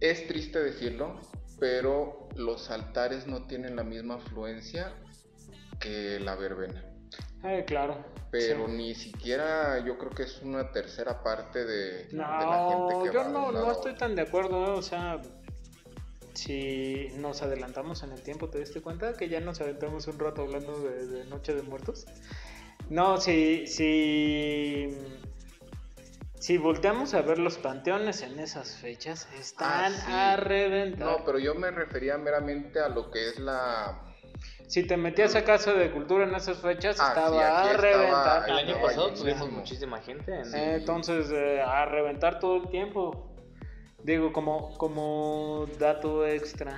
es 0.00 0.26
triste 0.26 0.62
decirlo, 0.62 1.20
pero 1.58 2.28
los 2.36 2.70
altares 2.70 3.26
no 3.26 3.46
tienen 3.46 3.76
la 3.76 3.84
misma 3.84 4.16
afluencia 4.16 4.92
que 5.80 6.18
la 6.20 6.34
verbena. 6.36 6.84
eh, 7.44 7.64
claro. 7.66 8.04
Pero 8.30 8.66
sí. 8.66 8.72
ni 8.72 8.94
siquiera 8.94 9.78
yo 9.84 9.96
creo 9.98 10.10
que 10.10 10.24
es 10.24 10.42
una 10.42 10.72
tercera 10.72 11.22
parte 11.22 11.64
de, 11.64 12.08
de 12.38 12.46
la 12.46 12.60
No, 12.60 12.68
gente 12.68 12.94
que 13.02 13.12
yo 13.12 13.24
va 13.24 13.28
no, 13.28 13.52
no 13.52 13.70
estoy 13.70 13.96
tan 13.96 14.14
de 14.16 14.22
acuerdo, 14.22 14.66
¿eh? 14.66 14.78
o 14.78 14.82
sea, 14.82 15.20
si 16.34 17.08
nos 17.16 17.42
adelantamos 17.42 18.02
en 18.02 18.12
el 18.12 18.22
tiempo, 18.22 18.48
¿te 18.50 18.58
diste 18.58 18.82
cuenta 18.82 19.16
que 19.16 19.28
ya 19.28 19.40
nos 19.40 19.60
aventamos 19.60 20.06
un 20.08 20.18
rato 20.18 20.42
hablando 20.42 20.80
de, 20.80 21.06
de 21.06 21.24
Noche 21.26 21.54
de 21.54 21.62
Muertos? 21.62 22.06
No, 22.88 23.18
si, 23.20 23.66
si, 23.66 24.88
si 26.44 26.58
volteamos 26.58 27.14
a 27.14 27.22
ver 27.22 27.38
los 27.38 27.56
panteones 27.56 28.20
en 28.20 28.38
esas 28.38 28.76
fechas, 28.76 29.26
están 29.40 29.94
Ah, 29.94 29.96
sí. 30.04 30.12
a 30.12 30.36
reventar. 30.36 31.08
No, 31.08 31.24
pero 31.24 31.38
yo 31.38 31.54
me 31.54 31.70
refería 31.70 32.18
meramente 32.18 32.80
a 32.80 32.88
lo 32.90 33.10
que 33.10 33.28
es 33.30 33.38
la... 33.38 33.98
Si 34.66 34.86
te 34.86 34.98
metías 34.98 35.34
a 35.36 35.44
casa 35.44 35.72
de 35.72 35.90
cultura 35.90 36.24
en 36.24 36.34
esas 36.34 36.58
fechas, 36.58 36.98
Ah, 37.00 37.08
estaba 37.08 37.40
a 37.62 37.70
estaba- 37.70 37.76
reventar. 37.80 38.48
El 38.50 38.58
año 38.58 38.82
pasado 38.82 39.14
tuvimos 39.14 39.50
muchísima 39.50 40.00
gente. 40.02 40.34
en- 40.38 40.44
Sí. 40.44 40.56
Entonces, 40.58 41.30
eh, 41.32 41.62
a 41.62 41.86
reventar 41.86 42.40
todo 42.40 42.56
el 42.56 42.68
tiempo. 42.68 43.34
Digo, 44.02 44.32
como, 44.34 44.76
como 44.76 45.66
dato 45.78 46.26
extra, 46.26 46.76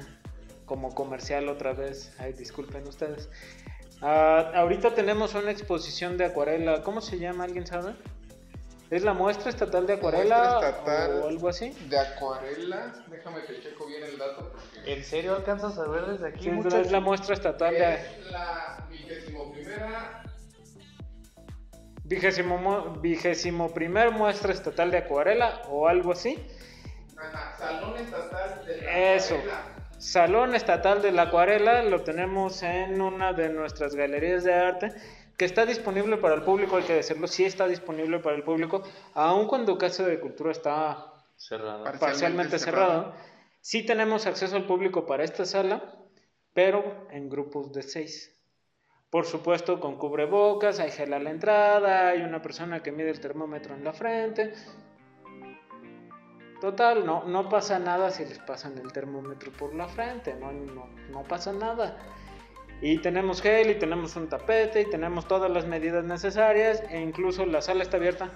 como 0.64 0.94
comercial 0.94 1.48
otra 1.48 1.72
vez. 1.72 2.14
Ay, 2.20 2.34
disculpen 2.34 2.86
ustedes. 2.86 3.28
Ah, 4.00 4.52
ahorita 4.54 4.94
tenemos 4.94 5.34
una 5.34 5.50
exposición 5.50 6.16
de 6.18 6.26
acuarela. 6.26 6.84
¿Cómo 6.84 7.00
se 7.00 7.18
llama? 7.18 7.42
¿Alguien 7.44 7.66
sabe? 7.66 7.94
¿Es 8.90 9.02
la 9.02 9.12
muestra 9.14 9.50
estatal 9.50 9.86
de 9.86 9.94
acuarela 9.94 10.60
estatal. 10.62 11.22
o 11.22 11.28
algo 11.28 11.48
así? 11.48 11.70
De 11.88 11.98
acuarela, 11.98 12.92
déjame 13.10 13.42
que 13.44 13.60
checo 13.60 13.86
bien 13.86 14.04
el 14.04 14.16
dato 14.16 14.52
porque... 14.52 14.92
¿En 14.92 15.02
serio 15.04 15.34
alcanzas 15.34 15.76
a 15.78 15.88
ver 15.88 16.06
desde 16.06 16.28
aquí? 16.28 16.44
Sí, 16.44 16.50
es 16.80 16.92
la 16.92 17.00
muestra 17.00 17.34
estatal 17.34 17.74
de 17.74 17.94
Es 17.94 18.30
la 18.30 18.86
vigésimo 18.88 19.52
primera 19.52 20.22
vigésimo, 22.04 22.58
mo- 22.58 22.90
vigésimo 23.00 23.74
primer 23.74 24.12
muestra 24.12 24.52
estatal 24.52 24.90
de 24.92 24.98
acuarela 24.98 25.62
o 25.68 25.88
algo 25.88 26.12
así. 26.12 26.38
ajá, 27.16 27.56
Salón 27.58 27.96
Estatal 27.98 28.64
de 28.64 28.82
la 28.82 29.14
Eso. 29.14 29.34
Acuarela. 29.34 29.72
Salón 29.98 30.54
Estatal 30.54 31.02
de 31.02 31.10
la 31.10 31.22
Acuarela 31.22 31.82
lo 31.82 32.02
tenemos 32.02 32.62
en 32.62 33.00
una 33.00 33.32
de 33.32 33.48
nuestras 33.48 33.94
galerías 33.96 34.44
de 34.44 34.52
arte 34.54 34.92
que 35.36 35.44
está 35.44 35.66
disponible 35.66 36.16
para 36.16 36.34
el 36.34 36.42
público, 36.42 36.76
hay 36.76 36.84
que 36.84 36.94
decirlo, 36.94 37.26
sí 37.26 37.44
está 37.44 37.66
disponible 37.66 38.18
para 38.20 38.36
el 38.36 38.42
público, 38.42 38.82
aun 39.14 39.46
cuando 39.46 39.76
Casa 39.76 40.04
de 40.04 40.18
Cultura 40.18 40.52
está 40.52 41.12
Cerrado. 41.36 41.84
Parcialmente 41.84 42.06
parcialmente 42.06 42.58
cerrado. 42.58 43.02
cerrado. 43.02 43.14
Sí 43.60 43.84
tenemos 43.84 44.26
acceso 44.26 44.56
al 44.56 44.66
público 44.66 45.06
para 45.06 45.24
esta 45.24 45.44
sala, 45.44 45.82
pero 46.54 47.06
en 47.10 47.28
grupos 47.28 47.72
de 47.72 47.82
seis. 47.82 48.32
Por 49.10 49.26
supuesto, 49.26 49.78
con 49.78 49.98
cubrebocas, 49.98 50.80
hay 50.80 50.90
gel 50.90 51.12
a 51.12 51.18
la 51.18 51.30
entrada, 51.30 52.08
hay 52.08 52.22
una 52.22 52.40
persona 52.40 52.82
que 52.82 52.90
mide 52.90 53.10
el 53.10 53.20
termómetro 53.20 53.74
en 53.74 53.84
la 53.84 53.92
frente. 53.92 54.54
Total, 56.60 57.04
no, 57.04 57.24
no 57.24 57.48
pasa 57.48 57.78
nada 57.78 58.10
si 58.10 58.24
les 58.24 58.38
pasan 58.38 58.78
el 58.78 58.90
termómetro 58.92 59.52
por 59.52 59.74
la 59.74 59.86
frente, 59.88 60.34
no, 60.34 60.52
no, 60.52 60.86
no 61.10 61.22
pasa 61.24 61.52
nada. 61.52 61.98
Y 62.82 62.98
tenemos 62.98 63.40
gel 63.40 63.70
y 63.70 63.74
tenemos 63.76 64.16
un 64.16 64.28
tapete 64.28 64.82
y 64.82 64.90
tenemos 64.90 65.26
todas 65.26 65.50
las 65.50 65.66
medidas 65.66 66.04
necesarias 66.04 66.82
e 66.90 67.00
incluso 67.00 67.46
la 67.46 67.62
sala 67.62 67.82
está 67.82 67.96
abierta. 67.96 68.30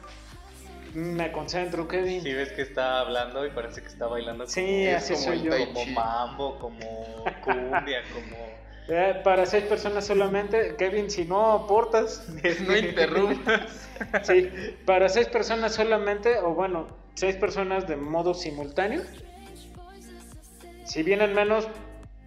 Me 0.94 1.30
concentro, 1.30 1.86
Kevin. 1.86 2.22
Si 2.22 2.32
ves 2.32 2.50
que 2.52 2.62
está 2.62 3.00
hablando 3.00 3.46
y 3.46 3.50
parece 3.50 3.80
que 3.82 3.88
está 3.88 4.06
bailando 4.06 4.44
como, 4.44 4.52
Sí, 4.52 4.86
Es 4.86 4.96
así 5.10 5.12
como 5.12 5.24
soy 5.26 5.42
yo. 5.42 5.52
como 5.72 5.86
mambo, 5.86 6.58
como 6.58 7.24
cumbia, 7.44 8.02
como... 8.12 8.60
Eh, 8.88 9.20
para 9.22 9.46
seis 9.46 9.62
personas 9.64 10.04
solamente, 10.04 10.74
Kevin, 10.76 11.10
si 11.10 11.24
no 11.24 11.52
aportas, 11.52 12.26
No 12.66 12.76
interrumpas. 12.76 13.88
sí, 14.24 14.50
para 14.84 15.08
seis 15.08 15.28
personas 15.28 15.74
solamente, 15.74 16.38
o 16.38 16.54
bueno, 16.54 16.88
seis 17.14 17.36
personas 17.36 17.86
de 17.86 17.94
modo 17.94 18.34
simultáneo. 18.34 19.02
Si 20.84 21.04
vienen 21.04 21.34
menos, 21.34 21.68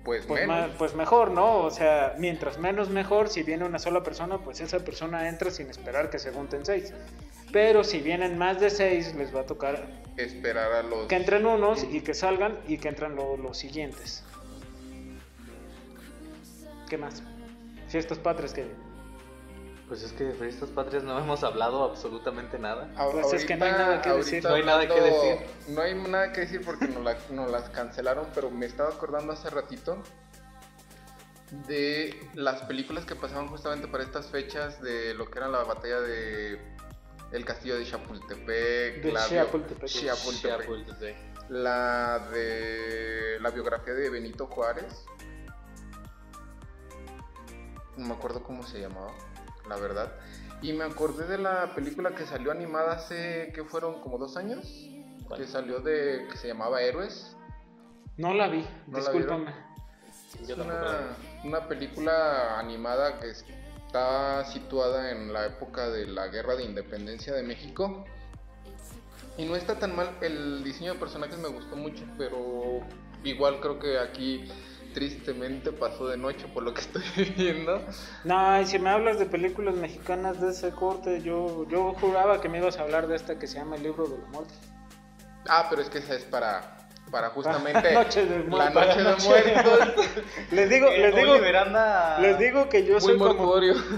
Pues, 0.04 0.26
pues, 0.26 0.46
menos. 0.48 0.72
pues 0.78 0.96
mejor, 0.96 1.32
¿no? 1.32 1.60
O 1.60 1.72
sea, 1.72 2.16
mientras 2.18 2.58
menos 2.58 2.90
mejor, 2.90 3.30
si 3.30 3.42
viene 3.44 3.64
una 3.64 3.80
sola 3.80 4.04
persona, 4.04 4.38
pues 4.38 4.60
esa 4.60 4.80
persona 4.80 5.30
entra 5.30 5.50
sin 5.50 5.70
esperar 5.70 6.10
que 6.10 6.20
se 6.20 6.32
junten 6.32 6.66
seis. 6.66 6.94
Pero 7.54 7.84
si 7.86 8.00
vienen 8.02 8.38
más 8.38 8.60
de 8.60 8.70
seis, 8.70 9.16
les 9.16 9.34
va 9.34 9.42
a 9.42 9.46
tocar 9.46 9.88
Esperar 10.18 10.72
a 10.74 10.84
los... 10.84 11.08
que 11.08 11.16
entren 11.16 11.46
unos 11.46 11.84
y 11.86 12.02
que 12.02 12.14
salgan 12.14 12.58
y 12.68 12.78
que 12.80 12.90
entren 12.90 13.16
lo- 13.16 13.38
los 13.38 13.58
siguientes. 13.58 14.24
¿Qué 16.90 16.98
más? 16.98 17.24
Fiestas 17.88 18.18
patrias, 18.20 18.54
Kevin. 18.54 18.74
Pues 19.88 20.02
es 20.02 20.14
que 20.14 20.24
de 20.24 20.34
fiestas 20.34 20.70
patrias 20.70 21.04
no 21.04 21.18
hemos 21.24 21.44
hablado 21.44 21.84
absolutamente 21.84 22.58
nada. 22.60 22.90
A- 22.96 23.10
Pues 23.12 23.34
es 23.34 23.46
que 23.46 23.56
no 23.56 23.66
hay 23.66 23.72
nada 23.74 24.02
que 24.02 24.10
decir. 24.12 24.44
No 24.44 24.54
hay 24.56 24.64
nada 24.64 24.88
que 24.88 25.02
decir. 25.02 25.48
No 25.70 25.82
hay 25.82 25.96
nada 25.96 26.32
que 26.34 26.42
decir 26.42 26.62
porque 26.66 26.88
nos, 26.88 27.04
la- 27.04 27.18
nos 27.32 27.52
las 27.52 27.70
cancelaron, 27.70 28.28
pero 28.34 28.50
me 28.50 28.66
estaba 28.66 28.90
acordando 28.90 29.34
hace 29.34 29.50
ratito 29.50 29.98
de 31.68 32.20
las 32.34 32.62
películas 32.64 33.06
que 33.06 33.16
pasaban 33.16 33.48
justamente 33.48 33.88
para 33.88 34.04
estas 34.04 34.28
fechas 34.28 34.82
de 34.82 35.14
lo 35.14 35.30
que 35.30 35.38
era 35.38 35.48
la 35.48 35.64
batalla 35.64 36.00
de 36.02 36.60
el 37.32 37.46
castillo 37.46 37.78
de 37.78 37.86
Chapultepec, 37.86 39.04
De 39.04 39.12
la, 39.12 39.28
Chapultepec. 39.28 39.88
Chapultepec, 39.88 40.60
Chapultepec. 40.62 41.16
la 41.50 42.20
de 42.32 43.38
la 43.40 43.50
biografía 43.52 43.94
de 43.94 44.10
Benito 44.10 44.48
Juárez. 44.48 45.06
No 47.98 48.08
me 48.08 48.14
acuerdo 48.16 48.42
cómo 48.44 48.64
se 48.64 48.80
llamaba, 48.82 49.12
la 49.68 49.76
verdad. 49.78 50.14
Y 50.62 50.74
me 50.74 50.86
acordé 50.86 51.28
de 51.28 51.38
la 51.38 51.74
película 51.76 52.16
que 52.16 52.26
salió 52.26 52.52
animada 52.52 52.94
hace, 52.94 53.52
que 53.54 53.64
fueron 53.64 54.02
como 54.02 54.18
dos 54.18 54.38
años, 54.38 54.90
¿Cuál? 55.28 55.40
que 55.40 55.48
salió 55.48 55.80
de, 55.80 56.28
que 56.32 56.38
se 56.38 56.48
llamaba 56.48 56.82
Héroes. 56.82 57.36
No 58.18 58.34
la 58.34 58.48
vi, 58.48 58.66
¿No 58.88 59.00
la 59.00 59.00
discúlpame. 59.00 59.54
Es 60.42 60.50
una, 60.50 61.16
una 61.44 61.68
película 61.68 62.60
animada 62.60 63.20
que 63.20 63.30
está 63.30 64.46
situada 64.46 65.12
en 65.12 65.34
la 65.34 65.46
época 65.46 65.90
de 65.90 66.08
la 66.08 66.28
Guerra 66.28 66.56
de 66.56 66.64
Independencia 66.64 67.34
de 67.34 67.44
México. 67.44 68.06
Y 69.38 69.46
no 69.46 69.56
está 69.56 69.80
tan 69.80 69.96
mal, 69.96 70.16
el 70.22 70.64
diseño 70.64 70.94
de 70.94 71.00
personajes 71.00 71.38
me 71.40 71.48
gustó 71.48 71.76
mucho, 71.76 72.04
pero 72.18 72.82
igual 73.24 73.60
creo 73.60 73.80
que 73.80 73.98
aquí 74.00 74.46
tristemente 74.94 75.72
pasó 75.72 76.08
de 76.08 76.18
noche 76.18 76.48
por 76.54 76.64
lo 76.64 76.74
que 76.74 76.82
estoy 76.88 77.04
viendo. 77.36 77.82
No, 78.24 78.62
y 78.62 78.66
si 78.66 78.80
me 78.80 78.90
hablas 78.90 79.20
de 79.20 79.26
películas 79.26 79.76
mexicanas 79.76 80.40
de 80.40 80.52
ese 80.52 80.72
corte, 80.72 81.22
yo, 81.22 81.68
yo 81.70 81.94
juraba 81.94 82.42
que 82.42 82.50
me 82.50 82.60
ibas 82.60 82.78
a 82.78 82.84
hablar 82.84 83.08
de 83.08 83.16
esta 83.16 83.38
que 83.40 83.48
se 83.48 83.58
llama 83.58 83.76
El 83.76 83.84
libro 83.84 84.08
de 84.08 84.18
la 84.18 84.28
muerte. 84.30 84.54
Ah, 85.48 85.68
pero 85.70 85.82
es 85.82 85.90
que 85.90 85.98
esa 85.98 86.16
es 86.16 86.24
para, 86.24 86.78
para 87.12 87.30
justamente 87.30 87.94
Noche 87.94 88.26
de 88.26 88.44
la 88.46 88.70
noche 88.70 89.04
de 89.04 89.16
muertos. 89.28 90.06
Les 90.52 90.70
digo, 90.70 90.88
Eh, 90.88 91.00
les 91.00 91.16
digo, 91.16 91.36
les 92.22 92.40
digo 92.40 92.70
que 92.70 92.86
yo 92.86 93.00
soy 93.00 93.18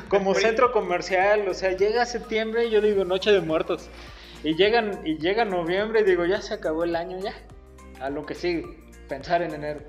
como 0.08 0.34
centro 0.34 0.72
comercial, 0.72 1.48
o 1.48 1.54
sea, 1.54 1.72
llega 1.74 2.06
septiembre 2.06 2.66
y 2.66 2.72
yo 2.72 2.82
digo 2.82 3.06
Noche 3.06 3.32
de 3.32 3.42
Muertos. 3.42 3.90
Y 4.44 4.56
llegan 4.56 5.02
y 5.06 5.18
llega 5.18 5.44
noviembre 5.44 6.02
y 6.02 6.04
digo, 6.04 6.26
ya 6.26 6.42
se 6.42 6.54
acabó 6.54 6.84
el 6.84 6.96
año 6.96 7.20
ya. 7.20 7.34
A 8.00 8.10
lo 8.10 8.26
que 8.26 8.36
sigue, 8.36 8.64
pensar 9.08 9.42
en 9.42 9.54
enero. 9.54 9.82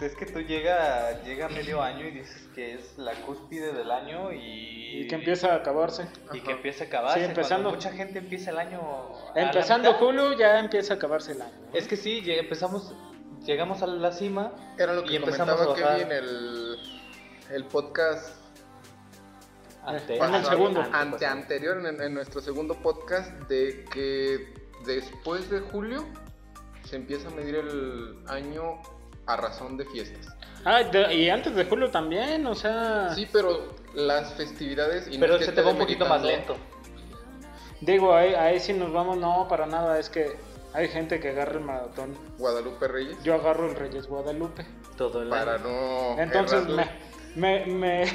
Es 0.00 0.14
que 0.14 0.26
tú 0.26 0.40
llega, 0.40 1.22
llega 1.24 1.48
medio 1.48 1.82
año 1.82 2.06
y 2.06 2.12
dices 2.12 2.48
que 2.54 2.74
es 2.74 2.96
la 2.98 3.14
cúspide 3.22 3.72
del 3.72 3.90
año 3.90 4.32
y... 4.32 5.00
Y 5.00 5.08
que 5.08 5.16
empieza 5.16 5.52
a 5.52 5.56
acabarse. 5.56 6.08
Y 6.32 6.38
Ajá. 6.38 6.46
que 6.46 6.52
empieza 6.52 6.84
a 6.84 6.86
acabarse. 6.86 7.18
Sí, 7.18 7.24
empezando. 7.24 7.70
cuando 7.70 7.76
Mucha 7.76 7.90
gente 7.96 8.18
empieza 8.20 8.50
el 8.52 8.58
año... 8.58 8.80
Empezando 9.34 9.92
julio 9.94 10.32
ya 10.34 10.60
empieza 10.60 10.94
a 10.94 10.96
acabarse 10.96 11.32
el 11.32 11.42
año. 11.42 11.52
¿no? 11.72 11.76
Es 11.76 11.88
que 11.88 11.96
sí, 11.96 12.22
empezamos, 12.26 12.94
llegamos 13.44 13.82
a 13.82 13.86
la 13.88 14.12
cima 14.12 14.52
Era 14.78 14.92
lo 14.94 15.04
Y 15.04 15.08
que 15.08 15.16
empezamos 15.16 15.56
comentaba 15.56 15.88
a 15.88 15.90
bajar. 15.90 15.98
Kevin 15.98 16.12
el, 16.12 16.78
el 17.50 17.64
podcast 17.64 18.36
ante, 19.84 20.16
En 20.16 20.34
el 20.34 20.44
segundo. 20.44 20.84
ante 20.92 21.26
anterior, 21.26 21.84
en, 21.84 22.00
en 22.00 22.14
nuestro 22.14 22.40
segundo 22.40 22.74
podcast, 22.74 23.32
de 23.48 23.84
que 23.92 24.54
después 24.84 25.50
de 25.50 25.60
julio 25.60 26.06
se 26.84 26.96
empieza 26.96 27.28
a 27.28 27.30
medir 27.32 27.56
el 27.56 28.18
año 28.28 28.80
a 29.28 29.36
razón 29.36 29.76
de 29.76 29.84
fiestas. 29.84 30.26
Ah, 30.64 30.82
de- 30.82 31.14
y 31.14 31.28
antes 31.30 31.54
de 31.54 31.64
julio 31.66 31.90
también, 31.90 32.46
o 32.46 32.54
sea, 32.54 33.10
Sí, 33.14 33.28
pero 33.32 33.74
las 33.94 34.32
festividades... 34.34 35.06
y 35.08 35.18
no 35.18 35.20
Pero 35.20 35.38
se 35.38 35.52
te 35.52 35.60
va 35.62 35.70
un 35.70 35.78
poquito 35.78 36.06
más 36.06 36.22
lento. 36.22 36.56
digo, 37.80 38.14
ahí, 38.14 38.34
ahí 38.34 38.58
sí 38.58 38.72
nos 38.72 38.92
vamos, 38.92 39.18
no, 39.18 39.46
para 39.48 39.66
nada, 39.66 39.98
es 39.98 40.08
que 40.08 40.36
hay 40.72 40.88
gente 40.88 41.20
que 41.20 41.28
agarra 41.30 41.52
el 41.52 41.60
maratón. 41.60 42.16
Guadalupe 42.38 42.88
Reyes. 42.88 43.16
Yo 43.22 43.34
agarro 43.34 43.68
el 43.70 43.76
Reyes 43.76 44.06
Guadalupe. 44.06 44.66
Todo 44.96 45.22
el 45.22 45.28
para 45.28 45.54
año. 45.54 45.64
no... 46.16 46.20
Entonces 46.22 46.64
me, 47.36 47.66
me, 47.66 48.06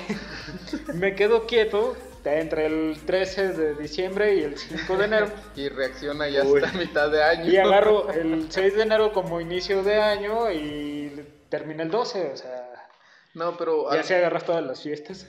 me 0.93 1.15
quedo 1.15 1.45
quieto 1.45 1.95
entre 2.25 2.65
el 2.67 2.97
13 3.05 3.53
de 3.53 3.75
diciembre 3.75 4.35
y 4.35 4.43
el 4.43 4.57
5 4.57 4.97
de 4.97 5.05
enero. 5.05 5.27
Y 5.55 5.69
reacciona 5.69 6.27
ya 6.29 6.43
Uy. 6.43 6.61
hasta 6.63 6.77
mitad 6.77 7.09
de 7.11 7.23
año. 7.23 7.51
Y 7.51 7.57
agarro 7.57 8.09
el 8.11 8.51
6 8.51 8.75
de 8.75 8.81
enero 8.83 9.11
como 9.11 9.41
inicio 9.41 9.83
de 9.83 10.01
año 10.01 10.49
y 10.51 11.27
termina 11.49 11.83
el 11.83 11.91
12, 11.91 12.31
o 12.33 12.37
sea, 12.37 12.87
No, 13.33 13.57
pero 13.57 13.89
ya 13.91 13.99
al- 13.99 14.03
se 14.05 14.15
agarras 14.15 14.45
todas 14.45 14.63
las 14.63 14.81
fiestas. 14.81 15.27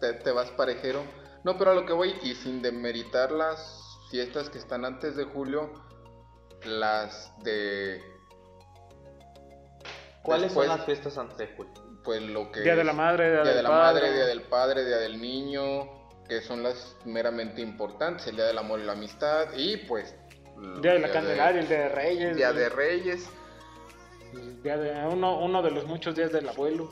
te, 0.00 0.12
te 0.12 0.30
vas 0.32 0.50
parejero. 0.50 1.02
No, 1.44 1.56
pero 1.58 1.70
a 1.72 1.74
lo 1.74 1.84
que 1.86 1.92
voy, 1.92 2.14
y 2.22 2.34
sin 2.34 2.62
demeritar 2.62 3.30
las 3.32 3.80
fiestas 4.10 4.48
que 4.50 4.58
están 4.58 4.84
antes 4.84 5.16
de 5.16 5.24
julio, 5.24 5.72
las 6.64 7.32
de... 7.42 8.02
¿Cuáles 10.22 10.46
después, 10.48 10.68
son 10.68 10.76
las 10.78 10.86
fiestas 10.86 11.18
antes 11.18 11.36
de 11.36 11.46
julio? 11.54 11.72
Pues 12.02 12.22
lo 12.22 12.50
que 12.50 12.60
Día 12.60 12.74
de 12.74 12.80
es 12.80 12.86
la 12.86 12.92
Madre, 12.94 13.30
Día, 13.30 13.42
Día 13.42 13.44
del 13.48 13.56
de 13.56 13.62
la 13.62 13.68
Padre. 13.68 14.00
Madre, 14.02 14.14
Día 14.14 14.26
del 14.26 14.42
Padre, 14.42 14.84
Día 14.86 14.96
del 14.98 15.20
Niño, 15.20 16.03
que 16.28 16.40
son 16.42 16.62
las 16.62 16.96
meramente 17.04 17.60
importantes, 17.60 18.26
el 18.26 18.36
Día 18.36 18.46
del 18.46 18.58
Amor 18.58 18.80
y 18.80 18.84
la 18.84 18.92
Amistad, 18.92 19.48
y 19.56 19.76
pues... 19.78 20.14
el 20.62 20.80
Día 20.80 20.92
de 20.94 20.98
la 21.00 21.10
Candelaria, 21.12 21.60
el 21.60 21.68
Día 21.68 21.78
de 21.78 21.88
Reyes. 21.90 22.36
Día 22.36 22.52
de 22.52 22.68
Reyes. 22.68 23.28
el 24.32 24.62
día 24.62 24.76
de- 24.76 25.06
uno, 25.06 25.38
uno 25.40 25.62
de 25.62 25.70
los 25.70 25.84
muchos 25.86 26.14
días 26.14 26.32
del 26.32 26.48
abuelo. 26.48 26.90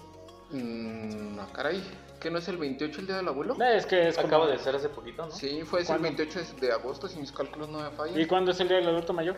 Mm, 0.51 1.35
no, 1.37 1.51
caray, 1.53 1.83
¿que 2.21 2.31
no 2.31 2.39
es 2.39 2.47
el 2.49 2.57
28 2.59 3.01
el 3.01 3.07
Día 3.07 3.17
del 3.17 3.27
Abuelo? 3.29 3.57
Es 3.65 3.87
que 3.87 4.09
es 4.09 4.17
como- 4.17 4.29
Acaba 4.29 4.47
de 4.49 4.59
ser 4.59 4.77
hace 4.77 4.89
poquito, 4.91 5.25
¿no? 5.27 5.33
Sí, 5.33 5.63
fue 5.65 5.81
ese 5.81 5.93
el 5.95 6.01
¿Cuándo? 6.01 6.19
28 6.19 6.55
de 6.61 6.73
agosto, 6.73 7.09
si 7.09 7.19
mis 7.19 7.33
cálculos 7.33 7.69
no 7.71 7.81
me 7.81 7.91
fallan. 7.91 8.21
¿Y 8.21 8.27
cuándo 8.27 8.51
es 8.53 8.61
el 8.61 8.69
día 8.69 8.77
del 8.77 8.89
adulto 8.89 9.13
mayor? 9.15 9.37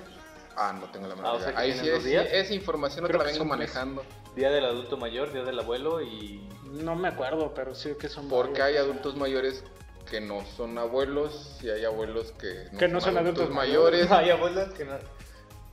Ah, 0.57 0.77
no 0.79 0.87
tengo 0.91 1.07
la 1.07 1.15
Ah, 1.15 1.17
menor 1.17 1.35
o 1.37 1.39
sea 1.41 1.51
idea. 1.53 1.55
que 1.57 1.63
Ahí 1.63 1.73
sí, 1.79 1.89
es- 1.89 2.05
días. 2.05 2.27
esa 2.33 2.53
información 2.55 3.03
no 3.05 3.09
te 3.09 3.13
la 3.17 3.25
vengo 3.25 3.39
tres. 3.39 3.49
manejando. 3.49 4.03
Día 4.37 4.51
del 4.51 4.65
adulto 4.65 4.97
mayor, 4.97 5.33
día 5.33 5.45
del 5.45 5.59
abuelo 5.59 6.03
y... 6.03 6.47
No 6.73 6.97
me 6.97 7.07
acuerdo, 7.09 7.55
pero 7.55 7.75
sí 7.77 7.93
que 7.99 8.09
son 8.09 8.29
Porque 8.29 8.61
varios. 8.61 8.67
hay 8.69 8.77
adultos 8.85 9.17
mayores 9.17 9.63
que 10.11 10.21
no 10.21 10.45
son 10.57 10.77
abuelos 10.79 11.59
y 11.63 11.71
hay 11.71 11.85
abuelos 11.85 12.33
que 12.33 12.69
no, 12.73 12.79
Que 12.79 12.89
no 12.89 13.01
son 13.01 13.17
adultos 13.19 13.51
mayores. 13.51 14.11
Hay 14.11 14.31
abuelos 14.31 14.73
que 14.75 14.85
no... 14.85 14.95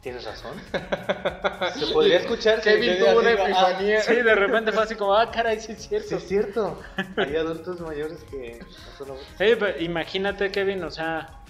Tienes 0.01 0.23
razón. 0.23 0.53
Se 1.79 1.93
podría 1.93 2.17
escuchar 2.17 2.59
Kevin 2.61 2.97
tuvo 2.97 3.19
una 3.19 3.29
ah, 3.29 3.33
epifanía. 3.33 4.01
Sí, 4.01 4.15
de 4.15 4.33
repente 4.33 4.71
fue 4.71 4.83
así 4.83 4.95
como, 4.95 5.13
ah, 5.13 5.29
caray, 5.29 5.59
sí 5.59 5.73
es 5.73 5.83
Sí, 5.83 5.89
cierto. 5.89 6.15
es 6.15 6.27
cierto. 6.27 6.81
Hay 7.17 7.35
adultos 7.35 7.79
mayores 7.81 8.17
que 8.31 8.59
no 8.59 8.97
son 8.97 9.07
abuelos. 9.09 9.27
Sí, 9.37 9.45
pero 9.59 9.79
imagínate, 9.79 10.51
Kevin, 10.51 10.83
o 10.83 10.89
sea, 10.89 11.43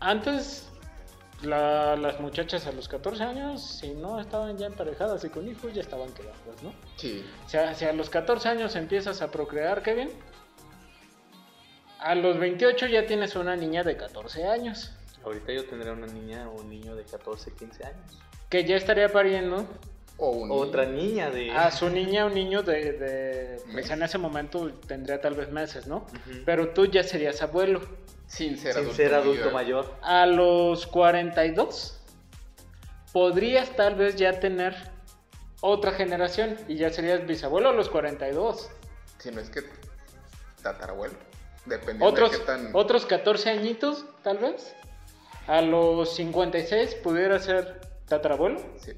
antes 0.00 0.68
la- 1.42 1.96
las 1.96 2.20
muchachas 2.20 2.66
a 2.66 2.72
los 2.72 2.88
14 2.88 3.22
años, 3.22 3.62
si 3.80 3.94
no 3.94 4.20
estaban 4.20 4.58
ya 4.58 4.66
emparejadas 4.66 5.24
y 5.24 5.30
con 5.30 5.48
hijos, 5.48 5.72
ya 5.72 5.80
estaban 5.80 6.12
quedadas, 6.12 6.62
¿no? 6.62 6.74
Sí, 6.96 7.24
O 7.46 7.48
sea, 7.48 7.74
si 7.74 7.86
a 7.86 7.92
los 7.94 8.10
14 8.10 8.48
años 8.50 8.76
empiezas 8.76 9.22
a 9.22 9.30
procrear, 9.30 9.82
Kevin, 9.82 10.10
a 12.00 12.14
los 12.14 12.38
28 12.38 12.86
ya 12.86 13.06
tienes 13.06 13.36
una 13.36 13.56
niña 13.56 13.82
de 13.84 13.96
14 13.96 14.46
años, 14.46 14.92
Ahorita 15.24 15.52
yo 15.52 15.64
tendré 15.66 15.90
una 15.90 16.06
niña 16.06 16.48
o 16.48 16.60
un 16.60 16.70
niño 16.70 16.94
de 16.94 17.02
14, 17.02 17.52
15 17.52 17.84
años. 17.84 18.18
que 18.48 18.64
ya 18.64 18.76
estaría 18.76 19.08
pariendo 19.12 19.66
o 20.18 20.30
un 20.30 20.50
Otra 20.52 20.86
niña 20.86 21.30
de... 21.30 21.50
a 21.50 21.70
su 21.72 21.90
niña 21.90 22.26
o 22.26 22.30
niño 22.30 22.62
de, 22.62 22.92
de 22.92 23.60
pues 23.72 23.90
en 23.90 24.02
ese 24.04 24.18
momento 24.18 24.70
tendría 24.86 25.20
tal 25.20 25.34
vez 25.34 25.50
meses, 25.50 25.86
¿no? 25.88 26.06
Pero 26.44 26.68
tú 26.68 26.86
ya 26.86 27.02
serías 27.02 27.42
abuelo. 27.42 27.80
sin 28.28 28.56
ser 28.56 28.74
Sin 28.74 28.82
adulto, 28.82 28.96
ser 28.96 29.14
adulto 29.14 29.50
mayor. 29.50 29.92
A 30.00 30.26
los 30.26 30.86
42 30.86 32.00
podrías 33.12 33.70
tal 33.76 33.96
vez 33.96 34.14
ya 34.16 34.38
tener 34.40 34.74
otra 35.60 35.90
generación 35.92 36.56
y 36.68 36.76
ya 36.76 36.90
serías 36.90 37.26
bisabuelo 37.26 37.70
a 37.70 37.72
los 37.72 37.88
42. 37.88 38.70
Si 39.18 39.30
no 39.32 39.40
es 39.40 39.50
que 39.50 39.64
tatarabuelo. 40.62 41.14
Dependiendo 41.66 42.06
Otros, 42.06 42.32
de 42.32 42.38
qué 42.38 42.44
tan. 42.44 42.70
otros 42.72 43.06
14 43.06 43.50
añitos 43.50 44.04
tal 44.22 44.38
vez. 44.38 44.74
A 45.46 45.60
los 45.60 46.14
56 46.16 46.94
pudiera 46.96 47.38
ser 47.38 47.80
tatarabuelo 48.08 48.60
Sí. 48.78 48.92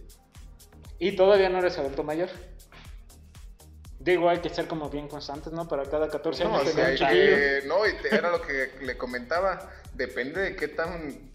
y 0.99 1.13
todavía 1.17 1.49
no 1.49 1.59
eres 1.59 1.77
adulto 1.79 2.03
mayor. 2.03 2.29
Digo, 4.01 4.31
hay 4.31 4.39
que 4.39 4.49
ser 4.49 4.69
como 4.69 4.89
bien 4.89 5.09
constantes, 5.09 5.53
¿no? 5.53 5.67
Para 5.69 5.85
cada 5.85 6.09
14 6.09 6.45
No, 6.45 6.57
años 6.57 6.69
o 6.69 6.73
sea, 6.73 6.95
que- 7.11 7.63
no, 7.67 7.87
y 7.87 7.93
te- 7.95 8.15
era 8.15 8.31
lo 8.31 8.41
que 8.41 8.71
le 8.81 8.97
comentaba. 8.97 9.71
Depende 9.95 10.41
de 10.41 10.57
qué 10.57 10.69
tan 10.69 11.31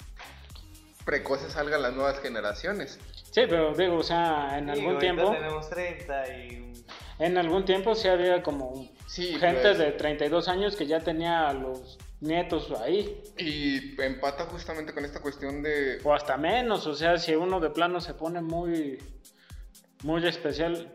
precoces 1.06 1.52
salgan 1.54 1.82
las 1.82 1.94
nuevas 1.94 2.20
generaciones. 2.20 2.98
Sí, 3.32 3.42
pero 3.50 3.74
digo, 3.76 3.98
o 3.98 4.04
sea, 4.04 4.58
en 4.58 4.70
algún 4.70 4.98
tiempo, 5.00 5.32
tenemos 5.32 5.70
30 5.70 6.28
y... 6.38 6.74
en 7.20 7.38
algún 7.38 7.66
tiempo 7.66 7.94
sí 7.96 8.08
había 8.08 8.42
como 8.42 8.90
Sí, 9.08 9.36
gente 9.40 9.62
pues, 9.62 9.78
de 9.78 9.92
32 9.92 10.48
años 10.48 10.76
que 10.76 10.88
ya 10.88 11.00
tenía 11.00 11.48
a 11.50 11.54
los 11.54 11.98
nietos 12.22 12.72
ahí, 12.82 13.22
Y 13.38 14.02
empata 14.02 14.46
justamente 14.46 14.94
con 14.94 15.04
esta 15.06 15.20
cuestión 15.22 15.62
de. 15.62 16.00
o 16.04 16.14
hasta 16.14 16.38
menos, 16.38 16.88
o 16.88 16.96
sea, 16.96 17.18
si 17.18 17.36
uno 17.36 17.60
de 17.60 17.70
plano 17.70 18.00
se 18.02 18.14
pone 18.14 18.42
muy, 18.42 18.98
muy 20.04 20.26
especial, 20.26 20.92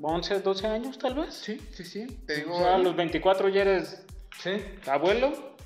11, 0.00 0.40
12 0.40 0.66
años 0.66 0.98
tal 0.98 1.14
vez. 1.14 1.34
Sí, 1.34 1.60
sí, 1.72 1.84
sí. 1.84 2.06
Te 2.26 2.36
digo, 2.36 2.56
O 2.56 2.58
sea, 2.58 2.74
a 2.74 2.78
los 2.78 2.94
24 2.96 3.48
ya 3.48 3.62
eres 3.62 4.02
¿Sí? 4.42 4.50
abuelo. 4.86 5.56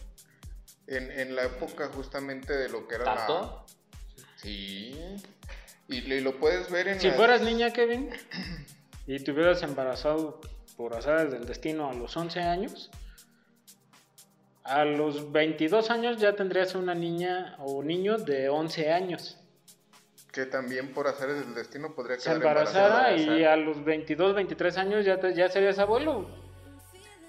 en, 0.86 1.10
en 1.10 1.34
la 1.34 1.44
época 1.44 1.88
justamente 1.94 2.52
de 2.56 2.68
lo 2.68 2.86
que 2.86 2.94
era 2.96 3.04
la. 3.06 3.64
Sí. 4.36 4.94
Y, 5.88 5.94
y 5.96 6.20
lo 6.20 6.38
puedes 6.38 6.70
ver 6.70 6.88
en 6.88 7.00
Si 7.00 7.08
las- 7.08 7.16
fueras 7.16 7.40
niña, 7.42 7.72
Kevin, 7.72 8.10
y 9.06 9.18
te 9.18 9.32
hubieras 9.32 9.62
embarazado 9.62 10.40
por 10.76 10.94
azares 10.94 11.30
del 11.32 11.46
destino 11.46 11.88
a 11.90 11.94
los 11.94 12.16
11 12.16 12.40
años, 12.40 12.90
a 14.64 14.84
los 14.84 15.30
22 15.32 15.90
años 15.90 16.18
ya 16.18 16.34
tendrías 16.34 16.74
una 16.74 16.94
niña 16.94 17.56
o 17.60 17.82
niño 17.82 18.18
de 18.18 18.48
11 18.48 18.92
años. 18.92 19.38
Que 20.32 20.44
también 20.44 20.92
por 20.92 21.06
hacer 21.06 21.30
el 21.30 21.54
destino 21.54 21.94
podría 21.94 22.18
quedar 22.18 22.36
embarazada 22.36 23.12
y 23.16 23.22
embarazada. 23.22 23.52
a 23.52 23.56
los 23.56 23.84
22, 23.84 24.34
23 24.34 24.76
años 24.78 25.04
ya, 25.04 25.18
te- 25.18 25.34
ya 25.34 25.48
serías 25.48 25.78
abuelo. 25.78 26.28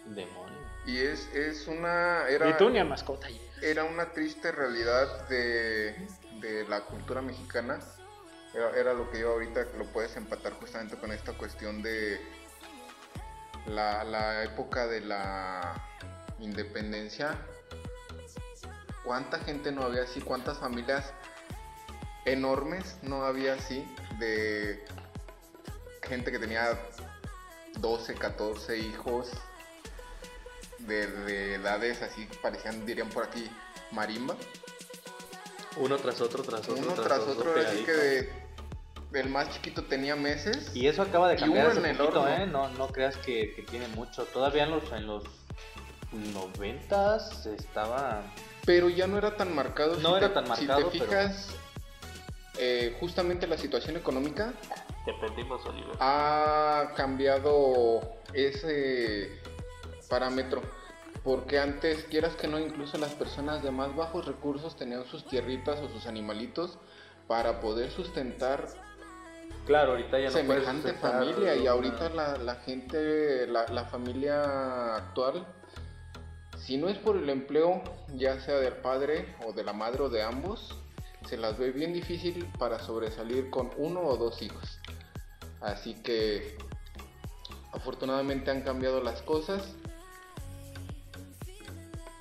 Demonio. 0.06 0.58
Y 0.86 0.98
es, 0.98 1.28
es 1.34 1.68
una... 1.68 2.28
Era, 2.30 2.50
Y 2.50 2.54
tú 2.58 2.70
ni 2.70 2.80
a 2.80 2.86
mascota 2.86 3.28
era 3.62 3.84
una 3.86 4.12
triste 4.12 4.52
realidad 4.52 5.28
de, 5.30 5.95
de 6.41 6.68
la 6.70 6.82
cultura 6.82 7.22
mexicana. 7.22 7.80
Era, 8.54 8.70
era 8.78 8.93
lo 8.93 9.10
que 9.10 9.20
yo 9.20 9.32
ahorita 9.34 9.66
lo 9.78 9.86
puedes 9.86 10.16
empatar 10.16 10.54
justamente 10.54 10.95
con 10.98 11.12
esta 11.12 11.34
cuestión 11.34 11.82
de 11.82 12.20
la, 13.68 14.03
la 14.03 14.43
época 14.43 14.88
de 14.88 15.01
la 15.01 15.84
independencia. 16.39 17.36
¿Cuánta 19.03 19.39
gente 19.39 19.72
no 19.72 19.84
había 19.84 20.03
así? 20.03 20.22
¿Cuántas 20.22 20.57
familias 20.57 21.13
enormes 22.26 22.97
no 23.03 23.24
había 23.26 23.53
así? 23.53 23.86
De 24.20 24.84
gente 26.03 26.32
que 26.32 26.39
tenía 26.39 26.78
12, 27.80 28.15
14 28.15 28.78
hijos 28.78 29.30
de, 30.80 31.07
de 31.07 31.55
edades 31.55 32.01
así, 32.01 32.28
parecían, 32.41 32.86
dirían 32.86 33.09
por 33.09 33.24
aquí, 33.26 33.49
marimba. 33.91 34.36
Uno 35.78 35.97
tras 35.97 36.22
otro, 36.22 36.43
tras 36.43 36.61
otro, 36.68 36.76
Uno 36.84 36.93
tras 36.93 37.20
otro, 37.20 37.53
así 37.59 37.84
que 37.84 37.91
de- 37.91 38.47
el 39.14 39.30
más 39.30 39.49
chiquito 39.51 39.84
tenía 39.84 40.16
meses. 40.16 40.72
Y 40.76 40.88
eso 40.88 41.01
acaba 41.01 41.30
de 41.30 41.38
cambiar 41.38 41.68
hace 41.68 41.80
en 41.80 41.86
el 41.88 41.97
poquito, 41.97 42.22
horno. 42.22 42.36
¿eh? 42.36 42.47
No, 42.47 42.70
no 42.70 42.88
creas 42.88 43.18
que, 43.18 43.53
que 43.55 43.62
tiene 43.64 43.88
mucho. 43.89 44.26
Todavía 44.26 44.64
en 44.64 44.72
los, 44.72 44.91
en 44.91 45.08
los 45.08 45.24
90 46.12 47.18
estaba... 47.58 48.24
Pero 48.66 48.89
ya 48.89 49.08
no 49.08 49.18
era 49.18 49.38
tan 49.38 49.53
marcado. 49.55 49.95
No 49.99 50.18
era 50.18 50.34
tan 50.34 50.43
Si 50.45 50.66
marcado, 50.66 50.89
te 50.89 50.99
pero- 50.99 51.05
fijas, 51.12 51.55
eh, 52.60 52.97
justamente 52.99 53.47
la 53.47 53.58
situación 53.58 53.95
económica 53.95 54.51
Te 55.05 55.14
perdimos, 55.14 55.66
Oliver. 55.66 55.95
ha 55.99 56.91
cambiado 56.95 58.01
ese 58.34 59.32
parámetro. 60.10 60.62
Porque 61.24 61.60
antes, 61.60 62.03
quieras 62.05 62.36
que 62.36 62.47
no, 62.47 62.58
incluso 62.60 62.97
las 62.97 63.14
personas 63.14 63.62
de 63.64 63.72
más 63.72 63.95
bajos 63.95 64.26
recursos 64.26 64.76
tenían 64.78 65.05
sus 65.05 65.26
tierritas 65.28 65.80
o 65.80 65.89
sus 65.89 66.05
animalitos 66.05 66.78
para 67.28 67.60
poder 67.60 67.91
sustentar 67.91 68.68
Claro, 69.66 69.91
ahorita 69.91 70.18
ya 70.18 70.28
no 70.28 70.32
semejante 70.32 70.93
familia. 70.93 71.56
Y 71.56 71.68
ahorita 71.68 72.10
la, 72.10 72.38
la 72.38 72.56
gente, 72.56 73.45
la, 73.48 73.66
la 73.68 73.84
familia 73.86 74.95
actual, 74.95 75.45
si 76.58 76.78
no 76.78 76.88
es 76.88 76.98
por 76.98 77.18
el 77.18 77.30
empleo, 77.30 77.84
ya 78.16 78.39
sea 78.39 78.56
del 78.56 78.76
padre 78.76 79.36
o 79.45 79.52
de 79.52 79.64
la 79.64 79.74
madre 79.74 80.04
o 80.04 80.10
de 80.10 80.24
ambos, 80.24 80.74
se 81.28 81.36
las 81.36 81.58
ve 81.58 81.72
bien 81.72 81.93
difícil 81.93 82.50
para 82.58 82.80
sobresalir 82.80 83.50
con 83.50 83.70
uno 83.78 84.02
o 84.02 84.16
dos 84.16 84.41
hijos. 84.41 84.80
Así 85.60 85.95
que 85.95 86.58
afortunadamente 87.74 88.52
han 88.52 88.62
cambiado 88.62 89.04
las 89.04 89.22
cosas. 89.22 89.76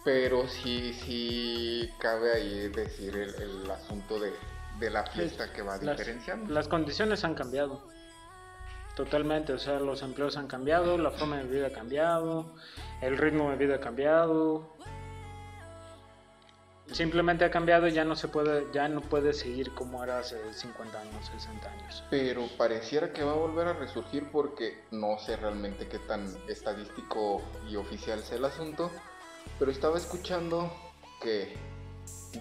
Pero 0.05 0.47
sí, 0.49 0.93
sí 1.05 1.91
cabe 1.99 2.33
ahí 2.33 2.69
decir 2.69 3.17
el, 3.17 3.35
el 3.43 3.71
asunto 3.71 4.21
de, 4.21 4.33
de 4.79 4.91
la 4.91 5.05
fiesta 5.07 5.53
que 5.53 5.63
va 5.63 5.77
Las, 5.79 5.97
diferenciando. 5.99 6.53
las 6.53 6.69
condiciones 6.69 7.25
han 7.25 7.35
cambiado. 7.35 7.83
Totalmente, 8.95 9.53
o 9.53 9.59
sea, 9.59 9.79
los 9.79 10.03
empleos 10.03 10.37
han 10.39 10.47
cambiado, 10.47 10.97
la 10.97 11.11
forma 11.11 11.37
de 11.37 11.45
vida 11.45 11.67
ha 11.67 11.73
cambiado, 11.73 12.55
el 13.03 13.19
ritmo 13.19 13.51
de 13.51 13.57
vida 13.57 13.77
ha 13.77 13.81
cambiado. 13.81 14.75
Simplemente 16.93 17.45
ha 17.45 17.51
cambiado 17.51 17.89
y 17.89 17.93
ya 17.93 18.05
no 18.05 18.15
se 18.15 18.29
puede, 18.29 18.65
ya 18.73 18.89
no 18.89 19.01
puede 19.01 19.33
seguir 19.33 19.75
como 19.75 20.05
era 20.05 20.21
hace 20.21 20.37
50 20.55 21.01
años, 21.01 21.27
60 21.37 21.69
años. 21.71 22.05
Pero 22.11 22.47
pareciera 22.57 23.13
que 23.13 23.25
va 23.25 23.33
a 23.33 23.37
volver 23.37 23.67
a 23.67 23.73
resurgir 23.73 24.31
porque 24.31 24.85
no 24.93 25.19
sé 25.19 25.37
realmente 25.37 25.89
qué 25.89 25.99
tan 25.99 26.25
estadístico 26.49 27.43
y 27.69 27.75
oficial 27.77 28.21
sea 28.21 28.39
el 28.39 28.45
asunto. 28.45 28.91
Pero 29.59 29.73
estaba 29.73 29.99
escuchando 29.99 30.73
que 31.21 31.57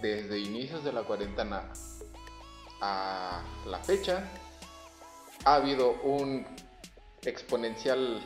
desde 0.02 0.38
inicios 0.38 0.84
de 0.84 0.94
la 0.94 1.02
cuarentena 1.04 1.64
a 2.88 3.42
la 3.68 3.80
fecha 3.80 4.24
ha 5.46 5.56
habido 5.56 5.92
un 6.04 6.46
exponencial 7.24 8.22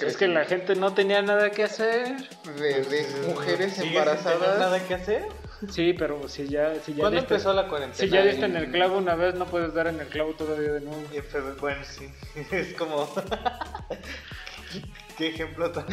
Es 0.00 0.16
que 0.16 0.26
la 0.28 0.44
gente 0.44 0.74
no 0.74 0.92
tenía 0.94 1.22
nada 1.22 1.50
que 1.50 1.64
hacer. 1.64 2.16
de, 2.56 2.82
de 2.84 3.06
mujeres 3.28 3.72
¿Sigues 3.72 3.74
sin 3.74 3.82
tener 3.84 3.98
embarazadas. 3.98 4.58
nada 4.58 4.80
que 4.86 4.94
hacer? 4.94 5.26
Sí, 5.70 5.92
pero 5.92 6.28
si 6.28 6.48
ya, 6.48 6.74
si 6.84 6.92
ya 6.94 7.02
¿Cuándo 7.02 7.20
diste, 7.20 7.34
empezó 7.34 7.52
la 7.52 7.68
cuarentena? 7.68 7.94
si 7.96 8.08
ya 8.08 8.22
diste 8.24 8.46
en 8.46 8.56
el 8.56 8.72
clavo 8.72 8.98
una 8.98 9.14
vez, 9.14 9.36
no 9.36 9.46
puedes 9.46 9.72
dar 9.74 9.86
en 9.86 10.00
el 10.00 10.08
clavo 10.08 10.32
todavía 10.32 10.72
de 10.72 10.80
nuevo. 10.80 11.00
en 11.12 11.24
febrero. 11.24 11.56
Bueno, 11.60 11.84
sí. 11.84 12.08
Es 12.50 12.74
como... 12.74 13.08
¿Qué 15.18 15.28
ejemplo 15.28 15.70
tan... 15.70 15.84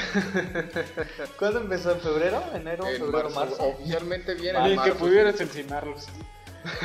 ¿Cuándo 1.37 1.59
empezó? 1.59 1.91
¿En 1.91 1.99
febrero? 1.99 2.41
¿Enero? 2.55 2.87
En 2.87 2.97
¿Febrero? 2.99 3.29
marzo, 3.29 3.39
¿Marzo? 3.51 3.67
Oficialmente 3.67 4.33
viene 4.35 4.69
Ni 4.75 4.77
que 4.81 4.93
pudieras 4.93 5.39
encimarlos. 5.41 6.07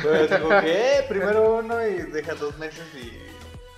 Pues 0.01 0.29
digo 0.29 0.49
que 0.61 0.99
eh, 0.99 1.05
primero 1.07 1.55
uno 1.59 1.85
y 1.85 1.93
deja 2.11 2.33
dos 2.35 2.57
meses 2.57 2.85
y 2.95 3.11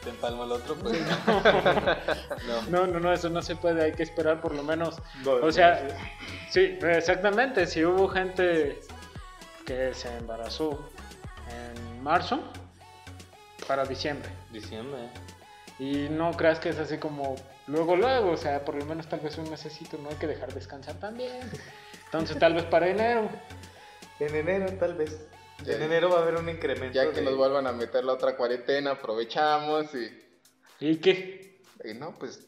te 0.03 0.09
empalma 0.11 0.45
el 0.45 0.51
otro, 0.51 0.75
pues 0.75 0.99
no. 2.47 2.61
No, 2.69 2.87
no, 2.87 2.99
no, 2.99 3.13
eso 3.13 3.29
no 3.29 3.41
se 3.41 3.55
puede, 3.55 3.83
hay 3.83 3.91
que 3.93 4.03
esperar 4.03 4.41
por 4.41 4.53
lo 4.53 4.63
menos. 4.63 5.01
No, 5.23 5.33
O 5.33 5.51
sea, 5.51 5.87
sí, 6.49 6.77
exactamente, 6.81 7.65
si 7.67 7.83
hubo 7.83 8.07
gente 8.07 8.79
que 9.65 9.93
se 9.93 10.15
embarazó 10.17 10.79
en 11.49 12.01
marzo 12.03 12.39
para 13.67 13.85
diciembre. 13.85 14.29
diciembre. 14.51 15.09
Y 15.79 16.07
no 16.09 16.31
creas 16.31 16.59
que 16.59 16.69
es 16.69 16.79
así 16.79 16.97
como 16.97 17.35
luego, 17.67 17.95
luego, 17.95 18.31
o 18.31 18.37
sea, 18.37 18.63
por 18.65 18.75
lo 18.75 18.85
menos 18.85 19.07
tal 19.07 19.19
vez 19.19 19.37
un 19.37 19.49
mesecito, 19.49 19.97
no 19.97 20.09
hay 20.09 20.15
que 20.15 20.27
dejar 20.27 20.53
descansar 20.53 20.95
también. 20.95 21.39
Entonces 22.05 22.39
tal 22.39 22.53
vez 22.53 22.63
para 22.63 22.87
enero. 22.87 23.29
En 24.19 24.33
enero 24.35 24.71
tal 24.79 24.95
vez. 24.95 25.27
Ya- 25.65 25.73
en 25.75 25.81
enero 25.83 26.09
va 26.09 26.19
a 26.19 26.21
haber 26.23 26.35
un 26.35 26.49
incremento. 26.49 26.93
Ya 26.93 27.09
que 27.11 27.19
de- 27.19 27.21
nos 27.23 27.35
vuelvan 27.35 27.65
a 27.67 27.71
meter 27.71 28.03
la 28.05 28.13
otra 28.13 28.35
cuarentena, 28.37 28.91
aprovechamos 28.91 29.87
y, 29.95 30.85
¿Y 30.85 30.97
qué? 30.97 31.61
y 31.83 31.93
no, 31.93 32.13
pues 32.17 32.47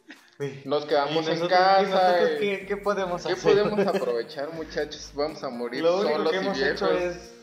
nos 0.65 0.85
¿Y 0.85 0.87
quedamos 0.87 1.27
en 1.27 1.47
casa. 1.47 2.33
y 2.33 2.37
¿qué, 2.37 2.65
qué 2.67 2.77
podemos 2.77 3.25
¿Qué 3.25 3.33
hacer? 3.33 3.43
podemos 3.65 3.79
aprovechar, 3.95 4.53
muchachos? 4.53 5.11
Vamos 5.15 5.43
a 5.43 5.49
morir 5.49 5.81
Lo 5.83 5.97
único 5.99 6.13
solos 6.17 6.31
que 6.31 6.37
y 6.37 6.39
hemos 6.41 6.57
viejos. 6.57 6.73
hecho 6.81 6.91
es 6.91 7.35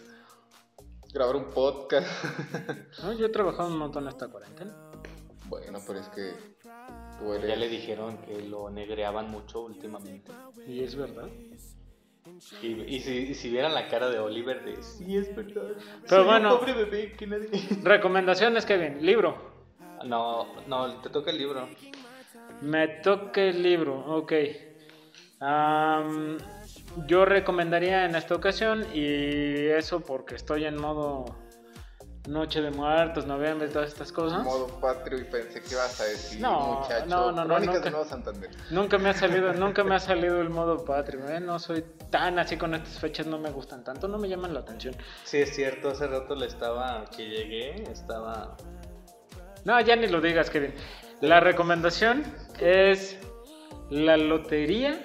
Grabar 1.13 1.37
un 1.37 1.51
podcast. 1.51 2.07
No, 3.03 3.13
yo 3.15 3.27
he 3.27 3.29
trabajado 3.31 3.69
un 3.71 3.79
montón 3.79 4.07
esta 4.09 4.29
cuarentena. 4.29 4.75
bueno, 5.47 5.79
pero 5.87 6.01
es 6.01 6.09
que 6.09 6.33
tú 7.19 7.33
eres... 7.33 7.49
Ya 7.49 7.57
le 7.57 7.69
dijeron 7.69 8.19
que 8.19 8.43
lo 8.43 8.69
negreaban 8.71 9.31
mucho 9.31 9.61
últimamente. 9.63 10.31
Y 10.67 10.83
es 10.85 10.95
verdad. 10.95 11.29
Y, 12.63 12.67
y 12.67 13.01
si, 13.01 13.13
y 13.19 13.35
si 13.35 13.51
vieran 13.51 13.75
la 13.75 13.89
cara 13.89 14.09
de 14.11 14.19
Oliver 14.19 14.65
de 14.65 14.83
sí, 14.83 15.17
es 15.17 15.35
verdad. 15.35 15.75
Pero 16.03 16.09
Soy 16.09 16.25
bueno. 16.25 16.59
pobre 16.59 16.73
bebé 16.73 17.13
que 17.13 17.27
nadie. 17.27 17.49
Recomendaciones, 17.83 18.67
Kevin. 18.67 19.05
Libro. 19.05 19.55
No, 20.05 20.47
no, 20.67 21.01
te 21.01 21.09
toca 21.11 21.31
el 21.31 21.39
libro. 21.39 21.69
Me 22.63 22.89
toca 22.89 23.43
el 23.43 23.63
libro, 23.63 23.99
ok. 24.07 24.33
Am, 25.41 26.39
yo 27.07 27.25
recomendaría 27.25 28.05
en 28.07 28.15
esta 28.15 28.35
ocasión, 28.35 28.87
y 28.95 29.67
eso 29.67 30.01
porque 30.01 30.35
estoy 30.35 30.65
en 30.65 30.81
modo 30.81 31.25
Noche 32.27 32.61
de 32.61 32.71
Muertos, 32.71 33.27
Noviembre, 33.27 33.69
todas 33.69 33.89
estas 33.89 34.11
cosas. 34.13 34.43
Modo 34.43 34.67
patrio 34.81 35.19
y 35.19 35.25
pensé 35.25 35.63
que 35.63 35.71
ibas 35.75 36.01
a 36.01 36.05
decir, 36.05 36.41
No, 36.41 36.81
muchacho. 36.83 37.07
no, 37.07 37.33
no, 37.33 37.45
no, 37.45 37.59
nunca. 37.61 37.81
de 37.81 37.91
Nuevo 37.91 38.05
Santander. 38.05 38.51
Nunca 38.71 38.99
me 38.99 39.09
ha 39.11 39.15
salido, 39.15 39.53
nunca 39.55 39.85
me 39.85 39.95
ha 39.95 40.01
salido 40.01 40.41
el 40.41 40.51
modo 40.51 40.85
patrio, 40.85 41.29
¿eh? 41.29 41.41
No 41.41 41.59
soy 41.59 41.85
tan 42.11 42.39
así 42.39 42.57
con 42.57 42.75
estas 42.75 42.99
fechas, 42.99 43.27
no 43.27 43.39
me 43.39 43.51
gustan 43.51 43.85
tanto, 43.85 44.09
no 44.09 44.19
me 44.19 44.29
llaman 44.29 44.55
la 44.55 44.61
atención. 44.61 44.95
Sí, 45.25 45.39
es 45.39 45.55
cierto, 45.55 45.91
hace 45.91 46.07
rato 46.07 46.35
le 46.35 46.47
estaba, 46.47 47.05
que 47.17 47.29
llegué, 47.29 47.83
estaba... 47.91 48.57
No, 49.65 49.81
ya 49.81 49.97
ni 49.97 50.07
lo 50.09 50.21
digas, 50.21 50.51
Kevin. 50.51 50.75
La 51.21 51.41
recomendación 51.41 52.25
es 52.61 53.19
La 53.91 54.17
Lotería 54.17 55.01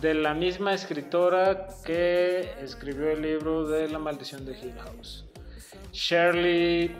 de 0.00 0.14
la 0.14 0.34
misma 0.34 0.72
escritora 0.74 1.66
que 1.84 2.52
escribió 2.62 3.10
el 3.10 3.22
libro 3.22 3.66
de 3.66 3.88
La 3.88 3.98
Maldición 3.98 4.44
de 4.46 4.52
Hill 4.58 4.74
House. 4.84 5.26
Shirley... 5.92 6.96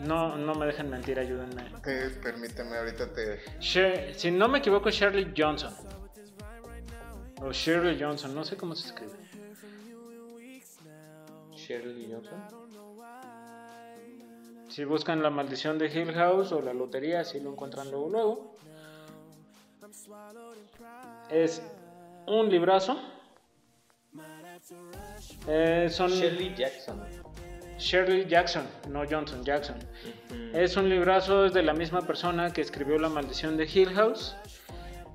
No, 0.00 0.36
no 0.36 0.54
me 0.54 0.66
dejen 0.66 0.90
mentir, 0.90 1.18
ayúdenme. 1.18 1.62
Eh, 1.86 2.10
permíteme, 2.22 2.76
ahorita 2.76 3.10
te... 3.12 3.40
Sher- 3.60 4.14
si 4.14 4.30
no 4.30 4.46
me 4.46 4.58
equivoco, 4.58 4.90
Shirley 4.90 5.32
Johnson. 5.36 5.72
O 7.40 7.50
Shirley 7.50 7.98
Johnson, 7.98 8.34
no 8.34 8.44
sé 8.44 8.56
cómo 8.58 8.74
se 8.74 8.88
escribe. 8.88 9.14
Shirley 11.52 12.12
Johnson. 12.12 12.66
Si 14.68 14.84
buscan 14.84 15.22
La 15.22 15.30
Maldición 15.30 15.78
de 15.78 15.86
Hill 15.86 16.12
House 16.12 16.52
o 16.52 16.60
La 16.60 16.74
Lotería, 16.74 17.24
si 17.24 17.40
lo 17.40 17.50
encuentran 17.50 17.90
luego 17.90 18.10
luego. 18.10 18.54
Es 21.30 21.62
un 22.26 22.50
librazo. 22.50 23.00
Eh, 25.48 25.88
son 25.90 26.10
Shirley 26.10 26.54
Jackson. 26.54 27.02
Shirley 27.78 28.26
Jackson, 28.26 28.66
no 28.88 29.04
Johnson, 29.08 29.44
Jackson. 29.44 29.76
Ujú. 29.76 30.56
Es 30.56 30.76
un 30.76 30.88
librazo 30.88 31.46
es 31.46 31.52
de 31.52 31.62
la 31.62 31.74
misma 31.74 32.02
persona 32.02 32.52
que 32.52 32.60
escribió 32.62 32.98
La 32.98 33.08
Maldición 33.08 33.56
de 33.56 33.64
Hill 33.72 33.90
House. 33.94 34.34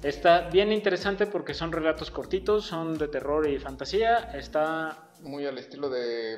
Está 0.03 0.49
bien 0.49 0.71
interesante 0.71 1.27
porque 1.27 1.53
son 1.53 1.71
relatos 1.71 2.09
cortitos, 2.11 2.65
son 2.65 2.97
de 2.97 3.07
terror 3.07 3.47
y 3.47 3.57
fantasía. 3.59 4.31
Está 4.33 5.09
Muy 5.21 5.45
al 5.45 5.57
estilo 5.57 5.89
de 5.89 6.37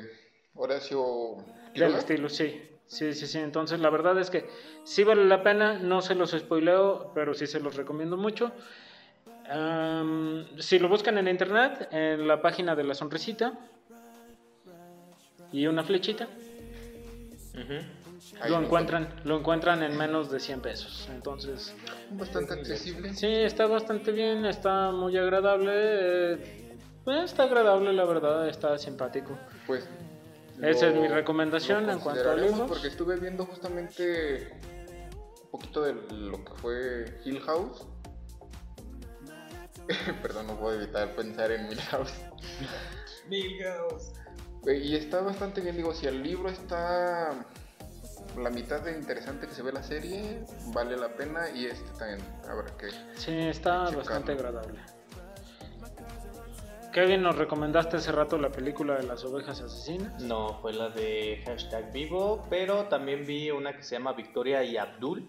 Horacio 0.54 1.36
del 1.38 1.72
Quiroga. 1.72 1.98
estilo, 1.98 2.28
sí. 2.28 2.70
Sí, 2.86 3.14
sí, 3.14 3.26
sí. 3.26 3.38
Entonces, 3.38 3.80
la 3.80 3.88
verdad 3.88 4.18
es 4.18 4.28
que 4.28 4.46
sí 4.84 5.04
vale 5.04 5.24
la 5.24 5.42
pena. 5.42 5.78
No 5.78 6.02
se 6.02 6.14
los 6.14 6.32
spoileo, 6.32 7.12
pero 7.14 7.32
sí 7.32 7.46
se 7.46 7.58
los 7.60 7.76
recomiendo 7.76 8.16
mucho. 8.18 8.52
Am, 9.48 10.46
si 10.58 10.78
lo 10.78 10.88
buscan 10.88 11.16
en 11.18 11.28
internet, 11.28 11.88
en 11.90 12.26
la 12.28 12.40
página 12.42 12.74
de 12.76 12.84
la 12.84 12.94
sonrisita 12.94 13.58
y 15.54 15.68
una 15.68 15.84
flechita, 15.84 16.26
lo 17.54 18.48
lo 18.48 18.60
encuentran, 18.60 19.08
lo 19.22 19.38
encuentran 19.38 19.84
en 19.84 19.96
menos 19.96 20.28
de 20.28 20.40
100 20.40 20.60
pesos. 20.60 21.08
Entonces, 21.14 21.72
Bastante 22.10 22.54
accesible. 22.54 23.14
sí, 23.14 23.28
está 23.28 23.66
bastante 23.66 24.10
bien, 24.10 24.44
está 24.46 24.90
muy 24.90 25.16
agradable. 25.16 25.70
eh, 25.72 26.32
eh, 27.06 27.22
está 27.24 27.44
agradable, 27.44 27.92
la 27.92 28.04
verdad, 28.04 28.48
está 28.48 28.76
simpático. 28.78 29.38
Pues. 29.68 29.88
Esa 30.60 30.88
es 30.88 30.96
mi 30.96 31.06
recomendación 31.06 31.88
en 31.88 32.00
cuanto 32.00 32.30
a 32.32 32.34
libros. 32.34 32.68
Porque 32.68 32.88
estuve 32.88 33.16
viendo 33.20 33.46
justamente 33.46 34.58
un 35.44 35.50
poquito 35.52 35.82
de 35.82 35.94
lo 36.10 36.44
que 36.44 36.52
fue 36.54 37.20
Hill 37.24 37.40
House. 37.42 37.86
Perdón, 40.22 40.48
no 40.48 40.58
puedo 40.58 40.80
evitar 40.80 41.14
pensar 41.14 41.52
en 41.52 41.70
Hill 41.70 41.80
House. 41.80 42.12
Güey, 43.28 43.58
Y 44.66 44.96
está 44.96 45.20
bastante 45.20 45.60
bien, 45.60 45.76
digo, 45.76 45.92
si 45.92 46.06
el 46.06 46.22
libro 46.22 46.48
está 46.48 47.34
la 48.38 48.50
mitad 48.50 48.80
de 48.80 48.92
interesante 48.92 49.46
que 49.46 49.54
se 49.54 49.62
ve 49.62 49.72
la 49.72 49.82
serie, 49.82 50.42
vale 50.68 50.96
la 50.96 51.08
pena 51.14 51.50
y 51.50 51.66
este 51.66 51.88
también 51.98 52.20
habrá 52.48 52.76
que... 52.76 52.90
Sí, 53.16 53.32
está 53.38 53.80
Checarlo. 53.86 53.98
bastante 53.98 54.32
agradable. 54.32 54.80
Kevin, 56.92 57.22
nos 57.22 57.36
recomendaste 57.36 57.96
hace 57.96 58.12
rato 58.12 58.38
la 58.38 58.50
película 58.50 58.94
de 58.96 59.02
las 59.02 59.24
ovejas 59.24 59.60
asesinas. 59.60 60.22
No, 60.22 60.60
fue 60.60 60.72
la 60.72 60.88
de 60.90 61.42
hashtag 61.44 61.92
vivo, 61.92 62.46
pero 62.48 62.84
también 62.84 63.24
vi 63.26 63.50
una 63.50 63.76
que 63.76 63.82
se 63.82 63.96
llama 63.96 64.12
Victoria 64.12 64.62
y 64.62 64.76
Abdul, 64.76 65.28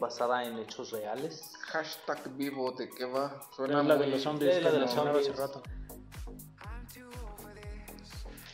basada 0.00 0.44
en 0.44 0.58
hechos 0.58 0.90
reales. 0.90 1.52
Hashtag 1.68 2.28
vivo, 2.36 2.72
¿de 2.72 2.88
qué 2.90 3.04
va? 3.04 3.38
Es 3.50 3.56
Suena 3.56 3.82
la 3.84 3.94
de 3.94 4.00
muy- 4.04 4.10
los 4.10 4.22
zombies 4.22 4.56
Sí, 4.56 4.60
la 4.60 4.72
de 4.72 4.78
los 4.80 4.86
mencionaba 4.94 5.18
hace 5.20 5.32
zombies. 5.32 5.46
rato. 5.46 5.62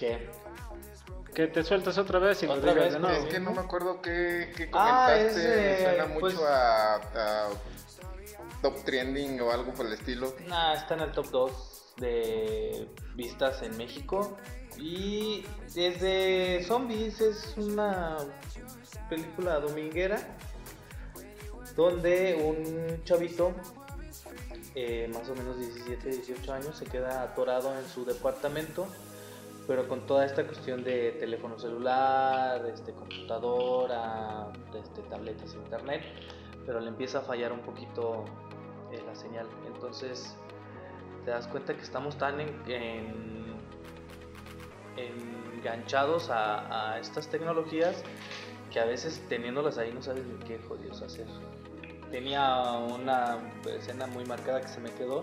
¿Qué? 0.08 0.30
Que 1.34 1.46
te 1.48 1.64
sueltas 1.64 1.98
otra 1.98 2.18
vez 2.20 2.42
y 2.42 2.46
lo 2.46 2.52
Otra 2.54 2.72
digas 2.72 2.84
vez, 2.84 2.94
de 2.94 3.00
nuevo. 3.00 3.24
Es 3.26 3.32
que 3.32 3.40
no 3.40 3.52
me 3.52 3.60
acuerdo 3.60 4.00
qué, 4.00 4.52
qué 4.56 4.70
Ah, 4.72 5.06
comentaste, 5.08 5.26
es, 5.26 5.36
eh, 5.36 5.84
suena 5.84 6.06
mucho 6.06 6.20
pues- 6.20 6.38
a, 6.40 6.94
a 6.96 7.48
Top 8.62 8.84
Trending 8.84 9.40
o 9.40 9.50
algo 9.50 9.74
por 9.74 9.86
el 9.86 9.92
estilo. 9.94 10.34
Nah, 10.46 10.74
está 10.74 10.94
en 10.94 11.00
el 11.00 11.12
top 11.12 11.26
2 11.30 11.94
de 11.96 12.88
vistas 13.16 13.62
en 13.62 13.76
México. 13.76 14.36
Y 14.78 15.44
es 15.76 16.00
de 16.00 16.64
zombies, 16.66 17.20
es 17.20 17.54
una 17.56 18.16
película 19.08 19.60
dominguera 19.60 20.18
donde 21.76 22.34
un 22.36 23.02
chavito, 23.04 23.52
eh, 24.74 25.10
más 25.12 25.28
o 25.28 25.34
menos 25.34 25.58
17, 25.58 26.08
18 26.10 26.52
años, 26.52 26.76
se 26.78 26.84
queda 26.84 27.22
atorado 27.22 27.76
en 27.78 27.86
su 27.88 28.04
departamento, 28.04 28.86
pero 29.66 29.88
con 29.88 30.06
toda 30.06 30.26
esta 30.26 30.44
cuestión 30.46 30.84
de 30.84 31.12
teléfono 31.12 31.58
celular, 31.58 32.64
este, 32.66 32.92
computadora, 32.92 34.48
este, 34.78 35.02
tabletas, 35.02 35.54
internet, 35.54 36.02
pero 36.66 36.80
le 36.80 36.88
empieza 36.88 37.18
a 37.18 37.22
fallar 37.22 37.52
un 37.52 37.60
poquito 37.60 38.24
eh, 38.92 39.02
la 39.06 39.14
señal. 39.14 39.46
Entonces 39.66 40.36
te 41.24 41.30
das 41.30 41.46
cuenta 41.48 41.74
que 41.74 41.82
estamos 41.82 42.16
tan 42.18 42.40
en- 42.40 42.62
en- 42.68 43.54
enganchados 45.56 46.28
a, 46.30 46.92
a 46.92 46.98
estas 47.00 47.28
tecnologías 47.28 48.02
que 48.70 48.80
a 48.80 48.84
veces 48.84 49.22
teniéndolas 49.28 49.78
ahí 49.78 49.92
no 49.92 50.02
sabes 50.02 50.24
ni 50.26 50.36
qué 50.46 50.58
jodidos 50.58 51.00
hacer. 51.02 51.26
Tenía 52.10 52.72
una 52.72 53.38
escena 53.66 54.06
muy 54.06 54.24
marcada 54.26 54.60
que 54.60 54.68
se 54.68 54.80
me 54.80 54.90
quedó 54.90 55.22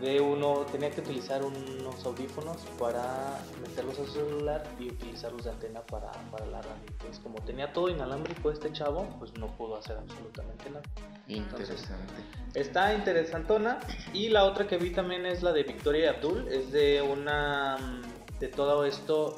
de 0.00 0.20
uno, 0.20 0.66
tenía 0.70 0.90
que 0.90 1.00
utilizar 1.00 1.42
unos 1.42 2.04
audífonos 2.04 2.58
para 2.78 3.38
meterlos 3.62 3.98
al 3.98 4.06
celular 4.08 4.62
y 4.78 4.88
utilizarlos 4.90 5.44
de 5.44 5.50
antena 5.50 5.80
para, 5.80 6.12
para 6.30 6.44
la 6.46 6.60
radio. 6.60 6.82
Entonces 6.88 7.18
como 7.22 7.36
tenía 7.40 7.72
todo 7.72 7.88
inalámbrico 7.88 8.50
este 8.50 8.70
chavo, 8.72 9.06
pues 9.18 9.32
no 9.38 9.46
pudo 9.56 9.76
hacer 9.78 9.96
absolutamente 9.96 10.68
nada. 10.68 10.82
Interesante. 11.28 12.12
Está 12.54 12.92
interesantona. 12.94 13.80
Y 14.12 14.28
la 14.28 14.44
otra 14.44 14.66
que 14.66 14.76
vi 14.76 14.90
también 14.90 15.24
es 15.24 15.42
la 15.42 15.52
de 15.52 15.62
Victoria 15.62 16.10
Abdul. 16.10 16.46
Es 16.48 16.70
de 16.72 17.00
una. 17.02 17.78
mm, 17.78 18.38
De 18.38 18.48
todo 18.48 18.84
esto. 18.84 19.34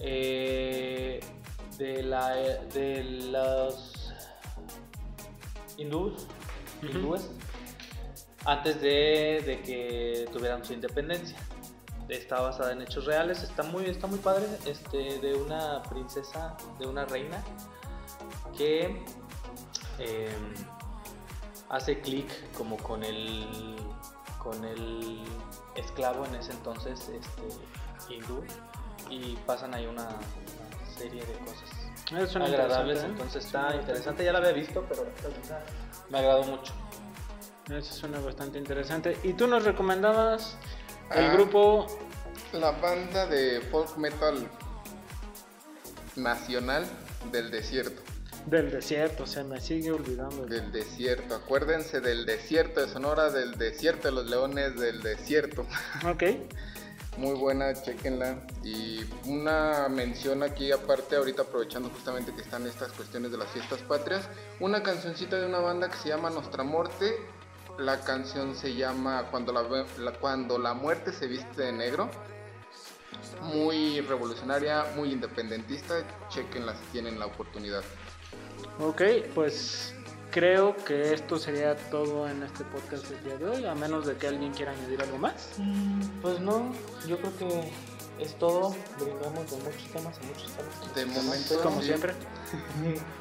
eh, 0.00 1.20
de 1.78 2.02
la. 2.02 2.34
De 2.74 3.02
los. 3.32 4.12
Hindús. 5.76 6.26
Ujú. 6.82 6.86
Hindúes. 6.98 7.30
Antes 8.48 8.80
de, 8.80 9.42
de 9.44 9.60
que 9.60 10.26
tuvieran 10.32 10.64
su 10.64 10.72
independencia. 10.72 11.36
Está 12.08 12.40
basada 12.40 12.72
en 12.72 12.80
hechos 12.80 13.04
reales. 13.04 13.42
Está 13.42 13.62
muy, 13.62 13.84
está 13.84 14.06
muy 14.06 14.18
padre. 14.20 14.46
Este, 14.64 15.18
de 15.18 15.34
una 15.34 15.82
princesa. 15.82 16.56
De 16.78 16.86
una 16.86 17.04
reina. 17.04 17.44
Que 18.56 19.04
eh, 19.98 20.34
hace 21.68 22.00
clic 22.00 22.30
como 22.52 22.78
con 22.78 23.04
el 23.04 23.76
con 24.42 24.64
el 24.64 25.22
esclavo 25.74 26.24
en 26.24 26.36
ese 26.36 26.52
entonces 26.52 27.06
este 27.10 28.14
hindú 28.14 28.42
y 29.10 29.36
pasan 29.44 29.74
ahí 29.74 29.86
una, 29.86 30.04
una 30.04 30.90
serie 30.96 31.22
de 31.26 31.32
cosas 31.40 32.36
agradables 32.36 33.02
¿eh? 33.02 33.06
entonces 33.06 33.44
está 33.44 33.74
interesante 33.74 34.24
ya 34.24 34.32
la 34.32 34.38
había 34.38 34.52
visto 34.52 34.86
pero 34.88 35.04
me 36.08 36.18
agradó 36.18 36.44
mucho 36.44 36.72
Eso 37.70 37.92
suena 37.94 38.18
bastante 38.20 38.58
interesante. 38.58 39.16
¿Y 39.22 39.34
tú 39.34 39.46
nos 39.46 39.64
recomendabas 39.64 40.56
el 41.14 41.26
Ah. 41.26 41.32
grupo 41.34 41.86
La 42.52 42.70
banda 42.72 43.26
de 43.26 43.60
folk 43.70 43.96
metal 43.98 44.48
nacional 46.16 46.86
del 47.32 47.50
desierto. 47.50 48.02
del 48.46 48.70
desierto? 48.70 49.26
Se 49.26 49.44
me 49.44 49.60
sigue 49.60 49.90
olvidando. 49.92 50.46
Del 50.46 50.72
desierto. 50.72 51.34
Acuérdense 51.34 52.00
del 52.00 52.24
desierto 52.24 52.80
de 52.80 52.88
Sonora, 52.88 53.30
del 53.30 53.58
desierto 53.58 54.08
de 54.08 54.12
los 54.14 54.26
leones, 54.30 54.80
del 54.80 55.02
desierto. 55.02 55.66
Ok. 56.10 56.22
Muy 57.18 57.34
buena, 57.36 57.74
chequenla. 57.74 58.46
Y 58.64 59.00
una 59.26 59.88
mención 59.90 60.42
aquí 60.42 60.72
aparte, 60.72 61.16
ahorita 61.16 61.42
aprovechando 61.42 61.90
justamente 61.90 62.32
que 62.34 62.40
están 62.40 62.66
estas 62.66 62.90
cuestiones 62.92 63.32
de 63.32 63.36
las 63.38 63.48
fiestas 63.50 63.80
patrias, 63.80 64.26
una 64.60 64.82
cancioncita 64.82 65.36
de 65.36 65.44
una 65.44 65.58
banda 65.58 65.90
que 65.90 65.96
se 65.98 66.08
llama 66.08 66.30
Nostra 66.30 66.62
Morte. 66.62 67.16
La 67.78 68.00
canción 68.00 68.54
se 68.56 68.74
llama 68.74 69.26
Cuando 69.30 69.52
la, 69.52 69.62
ve- 69.62 69.86
la- 69.98 70.12
Cuando 70.12 70.58
la 70.58 70.74
muerte 70.74 71.12
se 71.12 71.26
viste 71.26 71.62
de 71.62 71.72
negro. 71.72 72.10
Muy 73.42 74.00
revolucionaria, 74.00 74.86
muy 74.96 75.12
independentista. 75.12 76.02
Chequenla 76.28 76.74
si 76.74 76.84
tienen 76.92 77.18
la 77.18 77.26
oportunidad. 77.26 77.82
Ok, 78.80 79.02
pues 79.34 79.94
creo 80.30 80.76
que 80.76 81.14
esto 81.14 81.38
sería 81.38 81.76
todo 81.90 82.28
en 82.28 82.42
este 82.42 82.64
podcast 82.64 83.06
del 83.08 83.24
día 83.24 83.36
de 83.38 83.48
hoy, 83.48 83.64
a 83.66 83.74
menos 83.74 84.06
de 84.06 84.16
que 84.16 84.26
alguien 84.28 84.52
quiera 84.52 84.72
añadir 84.72 85.00
algo 85.00 85.18
más. 85.18 85.50
pues 86.20 86.40
no 86.40 86.72
yo 87.06 87.16
creo 87.18 87.36
que 87.38 87.72
es 88.22 88.36
todo 88.38 88.74
brindamos 89.00 89.50
de 89.50 89.56
muchos 89.58 89.84
temas 89.92 90.18
a 90.18 90.22
muchos 90.26 90.50
temas 90.52 90.94
De 90.94 91.06
momento, 91.06 91.60
Como 91.62 91.80
sí. 91.80 91.86
siempre. 91.86 92.14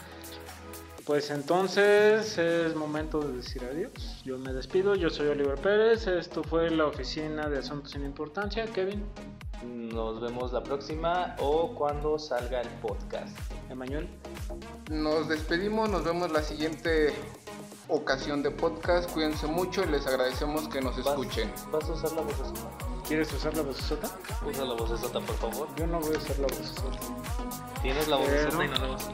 Pues 1.08 1.30
entonces 1.32 2.38
es 2.38 2.76
momento 2.76 3.20
de 3.22 3.38
decir 3.38 3.64
adiós. 3.64 4.22
Yo 4.26 4.38
me 4.38 4.52
despido, 4.52 4.94
yo 4.94 5.10
soy 5.10 5.28
Oliver 5.30 5.56
Pérez, 5.56 6.06
esto 6.06 6.44
fue 6.44 6.70
la 6.70 6.86
oficina 6.86 7.48
de 7.48 7.60
Asuntos 7.60 7.92
sin 7.92 8.04
Importancia. 8.06 8.66
Kevin, 8.66 9.06
nos 9.64 10.20
vemos 10.20 10.52
la 10.52 10.62
próxima 10.62 11.36
o 11.40 11.74
cuando 11.76 12.20
salga 12.20 12.60
el 12.60 12.68
podcast 12.82 13.38
Emanuel. 13.70 14.10
Nos 14.92 15.30
despedimos, 15.30 15.90
nos 15.90 16.04
vemos 16.04 16.30
la 16.30 16.42
siguiente 16.44 17.16
ocasión 17.88 18.44
de 18.44 18.52
podcast. 18.52 19.10
Cuídense 19.12 19.48
mucho 19.48 19.84
y 19.86 19.88
les 19.88 20.06
agradecemos 20.06 20.68
que 20.68 20.82
nos 20.82 20.98
¿Vas- 20.98 21.08
escuchen. 21.08 21.50
¿Vas 21.72 21.86
a 21.90 21.94
usar 21.94 22.12
la 22.12 22.22
vocesota? 22.24 22.70
¿Quieres 23.08 23.32
usar 23.32 23.56
la 23.56 23.64
vocesota? 23.64 24.10
Usa 24.46 24.66
la 24.66 24.74
vocesota, 24.74 25.22
por 25.22 25.36
favor. 25.38 25.68
Yo 25.78 25.88
no 25.88 26.02
voy 26.02 26.16
a 26.16 26.18
usar 26.18 26.38
la 26.40 26.48
vocesota. 26.48 27.00
Tienes 27.82 28.10
la 28.10 28.18
Pero- 28.18 28.30
vocesota 28.44 28.66
y 28.66 28.68
no 28.68 28.88
la 28.88 28.94
usas. 28.96 29.14